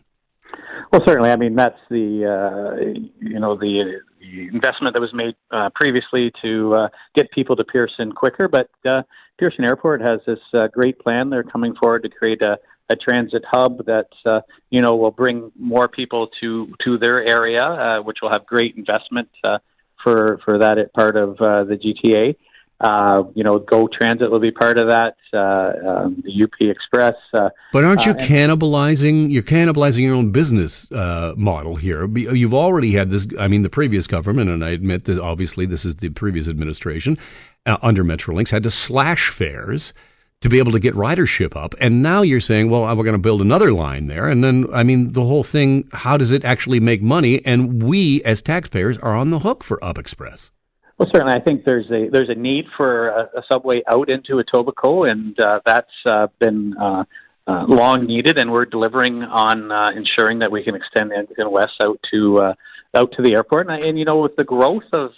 Well, 0.93 1.03
certainly. 1.07 1.31
I 1.31 1.37
mean, 1.37 1.55
that's 1.55 1.79
the 1.89 2.27
uh, 2.27 3.01
you 3.21 3.39
know 3.39 3.57
the, 3.57 4.01
the 4.21 4.49
investment 4.53 4.95
that 4.95 5.01
was 5.01 5.15
made 5.15 5.37
uh, 5.53 5.71
previously 5.75 6.33
to 6.43 6.75
uh, 6.75 6.89
get 7.15 7.31
people 7.31 7.55
to 7.57 7.65
Pearson 7.65 8.13
quicker. 8.13 8.49
But 8.49 8.71
uh, 8.85 9.03
Pearson 9.39 9.65
Airport 9.65 10.01
has 10.01 10.21
this 10.27 10.41
uh, 10.53 10.67
great 10.69 10.99
plan. 10.99 11.31
They're 11.31 11.45
coming 11.45 11.75
forward 11.81 12.03
to 12.03 12.09
create 12.09 12.43
a, 12.43 12.59
a 12.91 12.97
transit 12.97 13.45
hub 13.51 13.87
that 13.87 14.09
uh, 14.27 14.41
you 14.71 14.83
know 14.83 14.97
will 14.97 15.11
bring 15.11 15.53
more 15.59 15.89
people 15.89 16.29
to 16.41 16.75
to 16.85 16.99
their 16.99 17.27
area, 17.27 17.63
uh, 17.63 18.03
which 18.03 18.19
will 18.23 18.31
have 18.31 18.45
great 18.47 18.77
investment 18.77 19.29
uh, 19.45 19.59
for 20.03 20.41
for 20.45 20.59
that 20.59 20.77
part 20.95 21.17
of 21.17 21.41
uh, 21.41 21.65
the 21.65 21.77
GTA. 21.77 22.37
Uh, 22.81 23.25
you 23.35 23.45
know, 23.45 23.59
Go 23.59 23.89
Transit 23.89 24.31
will 24.31 24.41
be 24.41 24.51
part 24.51 24.81
of 24.81 24.89
that. 24.89 25.17
Uh, 25.35 25.73
um, 25.87 26.23
the 26.25 26.45
UP 26.45 26.55
Express. 26.61 27.15
Uh, 27.35 27.51
but 27.75 27.85
aren't 27.85 28.07
you 28.07 28.13
uh, 28.13 28.17
cannibalizing? 28.17 29.31
You're 29.31 29.43
cannibalizing 29.43 30.01
your 30.01 30.15
own 30.15 30.31
business 30.31 30.91
uh, 30.91 31.35
model 31.37 31.77
here. 31.77 32.09
You've 32.17 32.55
already 32.55 32.95
had 32.95 33.11
this. 33.11 33.29
I 33.39 33.49
mean, 33.49 33.63
the 33.63 33.69
previous 33.71 34.07
government, 34.07 34.49
and 34.49 34.65
I 34.65 34.71
admit 34.71 35.05
that 35.05 35.19
obviously 35.19 35.67
this 35.67 35.85
is 35.85 35.97
the 35.97 36.09
previous 36.09 36.49
administration 36.49 37.19
uh, 37.67 37.77
under 37.83 38.03
Metrolinx 38.03 38.49
had 38.49 38.63
to 38.63 38.71
slash 38.71 39.29
fares 39.29 39.93
to 40.41 40.49
be 40.49 40.59
able 40.59 40.73
to 40.73 40.79
get 40.79 40.95
ridership 40.95 41.55
up. 41.55 41.75
And 41.81 42.03
now 42.03 42.23
you're 42.23 42.41
saying, 42.41 42.71
well, 42.71 42.85
we're 42.97 43.05
going 43.05 43.13
to 43.13 43.19
build 43.19 43.43
another 43.43 43.73
line 43.73 44.07
there. 44.07 44.27
And 44.27 44.43
then, 44.43 44.67
I 44.73 44.83
mean, 44.83 45.13
the 45.13 45.25
whole 45.25 45.45
thing, 45.45 45.89
how 45.93 46.17
does 46.17 46.31
it 46.31 46.45
actually 46.45 46.81
make 46.81 47.03
money? 47.03 47.45
And 47.45 47.83
we 47.83 48.23
as 48.25 48.41
taxpayers 48.41 48.97
are 48.99 49.15
on 49.15 49.31
the 49.31 49.41
hook 49.41 49.63
for 49.63 49.83
Up 49.85 49.99
Express. 49.99 50.51
Well, 50.97 51.09
certainly, 51.13 51.33
I 51.33 51.41
think 51.41 51.65
there's 51.65 51.91
a 51.91 52.11
there's 52.11 52.29
a 52.29 52.35
need 52.35 52.67
for 52.77 53.09
a, 53.09 53.23
a 53.39 53.43
subway 53.51 53.81
out 53.91 54.11
into 54.11 54.33
Etobicoke, 54.35 55.11
and 55.11 55.35
uh, 55.41 55.61
that's 55.65 55.89
uh, 56.05 56.27
been 56.39 56.77
uh, 56.77 57.05
uh, 57.47 57.65
long 57.67 58.05
needed, 58.05 58.37
and 58.37 58.53
we're 58.53 58.67
delivering 58.67 59.23
on 59.23 59.73
uh, 59.73 59.91
ensuring 59.97 60.41
that 60.41 60.53
we 60.53 60.63
can 60.63 60.75
extend 60.75 61.11
Eglinton 61.11 61.51
West 61.51 61.73
out 61.83 61.99
to 62.11 62.37
uh, 62.41 62.55
out 62.95 63.13
to 63.13 63.23
the 63.23 63.33
airport. 63.33 63.71
And, 63.71 63.83
and 63.83 63.99
you 63.99 64.05
know, 64.05 64.19
with 64.19 64.37
the 64.37 64.45
growth 64.45 64.93
of 64.93 65.13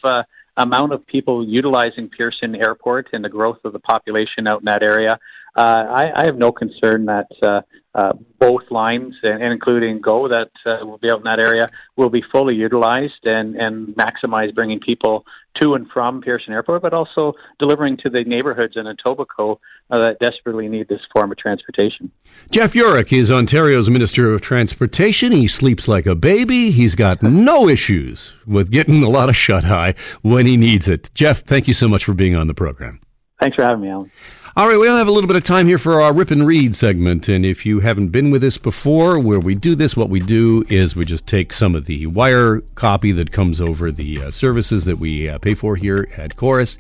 amount 0.57 0.93
of 0.93 1.07
people 1.07 1.47
utilizing 1.47 2.09
Pearson 2.09 2.55
Airport 2.55 3.09
and 3.13 3.25
the 3.25 3.29
growth 3.29 3.59
of 3.65 3.73
the 3.73 3.79
population 3.79 4.47
out 4.47 4.61
in 4.61 4.67
that 4.67 4.83
area, 4.83 5.19
uh, 5.55 5.85
I, 5.89 6.23
I 6.23 6.25
have 6.25 6.37
no 6.37 6.51
concern 6.53 7.07
that 7.07 7.27
uh, 7.43 7.61
uh, 7.95 8.13
both 8.39 8.63
lines, 8.71 9.15
and, 9.23 9.43
and 9.43 9.53
including 9.53 10.01
Go, 10.01 10.29
that 10.29 10.51
uh, 10.65 10.85
will 10.87 10.99
be 10.99 11.11
out 11.11 11.19
in 11.19 11.25
that 11.25 11.41
area, 11.41 11.69
will 11.97 12.09
be 12.09 12.23
fully 12.33 12.55
utilized 12.55 13.25
and, 13.25 13.57
and 13.57 13.89
maximize 13.89 14.55
bringing 14.55 14.81
people 14.81 15.27
to 15.61 15.75
and 15.75 15.87
from 15.91 16.23
Pearson 16.23 16.55
Airport, 16.55 16.81
but 16.81 16.95
also 16.95 17.35
delivering 17.59 17.99
to 17.99 18.09
the 18.09 18.25
neighborhoods 18.25 18.77
in 18.77 18.87
Etobicoke 18.87 19.59
uh, 19.91 19.99
that 19.99 20.19
desperately 20.21 20.69
need 20.69 20.89
this 20.89 21.03
form 21.13 21.31
of 21.31 21.37
transportation. 21.37 22.11
Jeff 22.51 22.73
Yurek 22.73 23.13
is 23.13 23.31
Ontario's 23.31 23.91
Minister 23.91 24.33
of 24.33 24.41
Transportation. 24.41 25.33
He 25.33 25.47
sleeps 25.47 25.87
like 25.87 26.07
a 26.07 26.15
baby. 26.15 26.71
He's 26.71 26.95
got 26.95 27.23
no 27.23 27.69
issues 27.69 28.33
with 28.47 28.71
getting 28.71 29.03
a 29.03 29.11
lot 29.11 29.29
of 29.29 29.37
shut 29.37 29.67
eye 29.67 29.95
when 30.23 30.47
he 30.47 30.57
needs 30.57 30.89
it. 30.89 31.11
Jeff, 31.13 31.43
thank 31.43 31.69
you 31.69 31.75
so 31.75 31.89
much 31.89 32.07
for 32.07 32.15
being 32.15 32.35
on 32.35 32.47
the 32.47 32.55
program. 32.55 33.01
Thanks 33.39 33.57
for 33.57 33.65
having 33.65 33.83
me, 33.83 33.91
Alan. 33.91 34.11
All 34.55 34.69
right, 34.69 34.77
we'll 34.77 34.99
have 34.99 35.09
a 35.09 35.11
little 35.11 35.29
bit 35.29 35.37
of 35.37 35.45
time 35.45 35.67
here 35.67 35.79
for 35.79 36.03
our 36.03 36.13
Rip 36.13 36.31
and 36.31 36.47
Read 36.47 36.77
segment. 36.77 37.27
And 37.27 37.47
if 37.47 37.65
you 37.65 37.81
haven't 37.81 38.09
been 38.09 38.31
with 38.31 38.45
us 38.45 38.59
before, 38.59 39.19
where 39.19 39.41
we 39.41 39.55
do 39.55 39.75
this, 39.75 39.97
what 39.97 40.11
we 40.11 40.21
do 40.21 40.63
is 40.69 40.95
we 40.95 41.07
just 41.07 41.27
take 41.27 41.55
some 41.55 41.75
of 41.75 41.87
the 41.87 42.07
wire 42.09 42.61
copy 42.75 43.13
that 43.13 43.33
comes 43.33 43.63
over 43.63 43.91
the 43.91 44.25
uh, 44.25 44.31
services 44.31 44.85
that 44.85 44.99
we 44.99 45.27
uh, 45.27 45.39
pay 45.39 45.55
for 45.55 45.75
here 45.75 46.07
at 46.19 46.37
Corus 46.37 46.77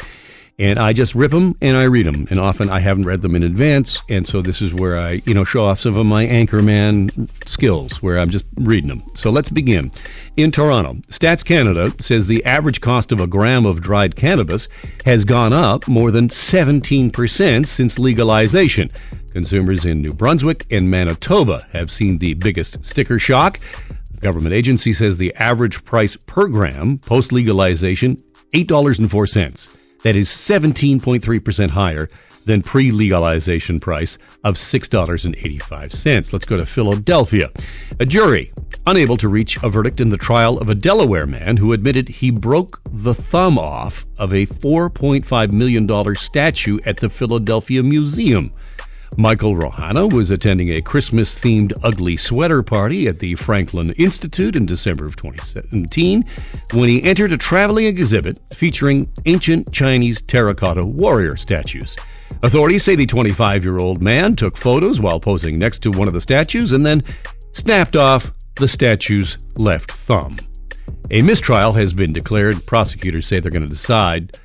and 0.58 0.78
I 0.78 0.92
just 0.92 1.14
rip 1.14 1.30
them 1.30 1.56
and 1.60 1.76
I 1.76 1.84
read 1.84 2.06
them. 2.06 2.26
And 2.30 2.38
often 2.38 2.70
I 2.70 2.80
haven't 2.80 3.04
read 3.04 3.22
them 3.22 3.34
in 3.34 3.42
advance, 3.42 4.00
and 4.08 4.26
so 4.26 4.42
this 4.42 4.60
is 4.60 4.74
where 4.74 4.98
I, 4.98 5.22
you 5.24 5.34
know, 5.34 5.44
show 5.44 5.64
off 5.64 5.80
some 5.80 5.96
of 5.96 6.06
my 6.06 6.26
anchorman 6.26 7.28
skills, 7.48 8.02
where 8.02 8.18
I'm 8.18 8.30
just 8.30 8.46
reading 8.56 8.88
them. 8.88 9.02
So 9.14 9.30
let's 9.30 9.48
begin. 9.48 9.90
In 10.36 10.50
Toronto, 10.52 10.94
Stats 11.08 11.44
Canada 11.44 11.92
says 12.00 12.26
the 12.26 12.44
average 12.44 12.80
cost 12.80 13.12
of 13.12 13.20
a 13.20 13.26
gram 13.26 13.66
of 13.66 13.80
dried 13.80 14.16
cannabis 14.16 14.68
has 15.04 15.24
gone 15.24 15.52
up 15.52 15.88
more 15.88 16.10
than 16.10 16.28
17% 16.28 17.66
since 17.66 17.98
legalization. 17.98 18.88
Consumers 19.32 19.84
in 19.86 20.02
New 20.02 20.12
Brunswick 20.12 20.66
and 20.70 20.90
Manitoba 20.90 21.66
have 21.72 21.90
seen 21.90 22.18
the 22.18 22.34
biggest 22.34 22.84
sticker 22.84 23.18
shock. 23.18 23.58
The 24.10 24.20
government 24.20 24.54
agency 24.54 24.92
says 24.92 25.16
the 25.16 25.34
average 25.36 25.84
price 25.84 26.16
per 26.16 26.46
gram 26.48 26.98
post 26.98 27.32
legalization 27.32 28.18
$8.04. 28.54 29.81
That 30.02 30.16
is 30.16 30.28
17.3% 30.28 31.70
higher 31.70 32.08
than 32.44 32.62
pre 32.62 32.90
legalization 32.90 33.78
price 33.78 34.18
of 34.44 34.56
$6.85. 34.56 36.32
Let's 36.32 36.44
go 36.44 36.56
to 36.56 36.66
Philadelphia. 36.66 37.50
A 38.00 38.04
jury 38.04 38.52
unable 38.86 39.16
to 39.16 39.28
reach 39.28 39.62
a 39.62 39.68
verdict 39.68 40.00
in 40.00 40.08
the 40.08 40.16
trial 40.16 40.58
of 40.58 40.68
a 40.68 40.74
Delaware 40.74 41.26
man 41.26 41.56
who 41.56 41.72
admitted 41.72 42.08
he 42.08 42.30
broke 42.30 42.80
the 42.90 43.14
thumb 43.14 43.58
off 43.58 44.04
of 44.18 44.32
a 44.32 44.46
$4.5 44.46 45.52
million 45.52 46.14
statue 46.16 46.78
at 46.84 46.96
the 46.96 47.08
Philadelphia 47.08 47.82
Museum. 47.82 48.52
Michael 49.18 49.54
Rohana 49.54 50.10
was 50.10 50.30
attending 50.30 50.70
a 50.70 50.80
Christmas 50.80 51.34
themed 51.34 51.72
ugly 51.82 52.16
sweater 52.16 52.62
party 52.62 53.06
at 53.08 53.18
the 53.18 53.34
Franklin 53.34 53.90
Institute 53.92 54.56
in 54.56 54.64
December 54.64 55.06
of 55.06 55.16
2017 55.16 56.22
when 56.72 56.88
he 56.88 57.02
entered 57.02 57.30
a 57.32 57.36
traveling 57.36 57.86
exhibit 57.86 58.38
featuring 58.54 59.12
ancient 59.26 59.70
Chinese 59.70 60.22
terracotta 60.22 60.84
warrior 60.84 61.36
statues. 61.36 61.94
Authorities 62.42 62.84
say 62.84 62.96
the 62.96 63.04
25 63.04 63.64
year 63.64 63.78
old 63.78 64.00
man 64.00 64.34
took 64.34 64.56
photos 64.56 64.98
while 64.98 65.20
posing 65.20 65.58
next 65.58 65.80
to 65.80 65.90
one 65.90 66.08
of 66.08 66.14
the 66.14 66.20
statues 66.20 66.72
and 66.72 66.84
then 66.84 67.02
snapped 67.52 67.96
off 67.96 68.32
the 68.56 68.68
statue's 68.68 69.36
left 69.56 69.92
thumb. 69.92 70.38
A 71.10 71.20
mistrial 71.20 71.72
has 71.72 71.92
been 71.92 72.14
declared. 72.14 72.64
Prosecutors 72.64 73.26
say 73.26 73.38
they're 73.38 73.50
going 73.50 73.66
to 73.66 73.68
decide 73.68 74.38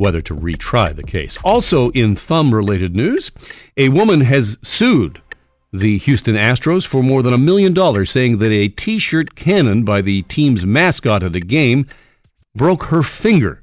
whether 0.00 0.20
to 0.22 0.34
retry 0.34 0.94
the 0.94 1.02
case. 1.02 1.38
Also, 1.44 1.90
in 1.90 2.16
thumb 2.16 2.54
related 2.54 2.96
news, 2.96 3.30
a 3.76 3.90
woman 3.90 4.22
has 4.22 4.58
sued 4.62 5.20
the 5.72 5.98
Houston 5.98 6.34
Astros 6.34 6.86
for 6.86 7.02
more 7.02 7.22
than 7.22 7.34
a 7.34 7.38
million 7.38 7.74
dollars, 7.74 8.10
saying 8.10 8.38
that 8.38 8.50
a 8.50 8.68
t 8.68 8.98
shirt 8.98 9.36
cannon 9.36 9.84
by 9.84 10.00
the 10.00 10.22
team's 10.22 10.66
mascot 10.66 11.22
at 11.22 11.36
a 11.36 11.40
game 11.40 11.86
broke 12.54 12.84
her 12.84 13.02
finger. 13.02 13.62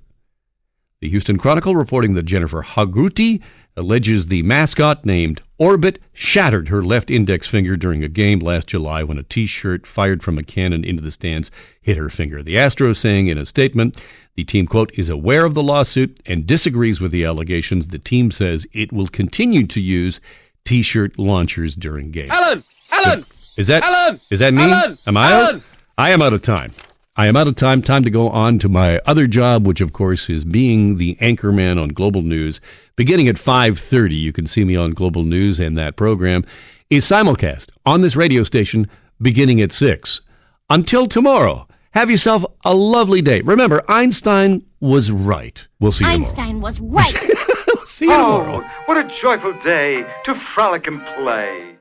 The 1.01 1.09
Houston 1.09 1.37
Chronicle 1.37 1.75
reporting 1.75 2.13
that 2.13 2.23
Jennifer 2.23 2.61
Haggerty 2.61 3.41
alleges 3.77 4.25
the 4.25 4.43
mascot 4.43 5.05
named 5.05 5.41
Orbit 5.59 6.01
shattered 6.11 6.69
her 6.69 6.83
left 6.83 7.09
index 7.09 7.47
finger 7.47 7.77
during 7.77 8.03
a 8.03 8.09
game 8.09 8.39
last 8.39 8.67
July 8.67 9.03
when 9.03 9.17
a 9.17 9.23
t 9.23 9.45
shirt 9.45 9.87
fired 9.87 10.21
from 10.23 10.37
a 10.37 10.43
cannon 10.43 10.83
into 10.83 11.01
the 11.01 11.11
stands 11.11 11.51
hit 11.81 11.95
her 11.95 12.09
finger. 12.09 12.43
The 12.43 12.55
Astros 12.55 12.97
saying 12.97 13.27
in 13.27 13.37
a 13.37 13.45
statement 13.45 13.97
the 14.35 14.43
team, 14.43 14.67
quote, 14.67 14.91
is 14.95 15.09
aware 15.09 15.45
of 15.45 15.53
the 15.53 15.63
lawsuit 15.63 16.19
and 16.25 16.45
disagrees 16.45 16.99
with 16.99 17.11
the 17.11 17.25
allegations. 17.25 17.87
The 17.87 17.99
team 17.99 18.29
says 18.31 18.67
it 18.73 18.91
will 18.91 19.07
continue 19.07 19.65
to 19.67 19.79
use 19.79 20.19
t 20.65 20.81
shirt 20.81 21.17
launchers 21.17 21.75
during 21.75 22.11
games. 22.11 22.29
Alan! 22.29 22.61
Alan! 22.91 23.19
Is 23.19 23.67
that, 23.67 23.83
Alan! 23.83 24.15
is 24.29 24.39
that 24.39 24.53
me? 24.53 24.63
Alan! 24.63 24.97
Am 25.07 25.17
I 25.17 25.31
Alan! 25.31 25.55
out? 25.55 25.77
I 25.97 26.11
am 26.11 26.21
out 26.21 26.33
of 26.33 26.41
time. 26.41 26.73
I 27.19 27.25
am 27.25 27.35
out 27.35 27.47
of 27.47 27.55
time. 27.55 27.81
Time 27.81 28.03
to 28.03 28.11
go 28.11 28.29
on 28.29 28.59
to 28.59 28.69
my 28.69 28.99
other 29.07 29.25
job, 29.25 29.65
which 29.65 29.81
of 29.81 29.91
course 29.91 30.29
is 30.29 30.45
being 30.45 30.97
the 30.97 31.15
anchorman 31.19 31.81
on 31.81 31.89
Global 31.89 32.21
News. 32.21 32.61
Beginning 32.95 33.27
at 33.27 33.39
5:30, 33.39 34.15
you 34.15 34.31
can 34.31 34.45
see 34.45 34.63
me 34.63 34.75
on 34.75 34.91
Global 34.91 35.23
News 35.23 35.59
and 35.59 35.75
that 35.79 35.95
program 35.95 36.45
is 36.91 37.07
simulcast 37.07 37.69
on 37.87 38.01
this 38.01 38.15
radio 38.15 38.43
station 38.43 38.87
beginning 39.19 39.59
at 39.59 39.71
6. 39.71 40.21
Until 40.69 41.07
tomorrow, 41.07 41.67
have 41.95 42.11
yourself 42.11 42.45
a 42.63 42.75
lovely 42.75 43.23
day. 43.23 43.41
Remember, 43.41 43.83
Einstein 43.89 44.63
was 44.79 45.09
right. 45.09 45.67
We'll 45.79 45.91
see 45.91 46.05
you 46.05 46.11
tomorrow. 46.11 46.29
Einstein 46.29 46.61
was 46.61 46.79
right. 46.79 47.15
See 47.85 48.05
you 48.05 48.11
oh, 48.13 48.41
tomorrow. 48.43 48.63
Oh, 48.63 48.83
what 48.85 48.97
a 48.97 49.05
joyful 49.05 49.53
day 49.63 50.05
to 50.25 50.35
frolic 50.35 50.85
and 50.85 51.01
play. 51.15 51.76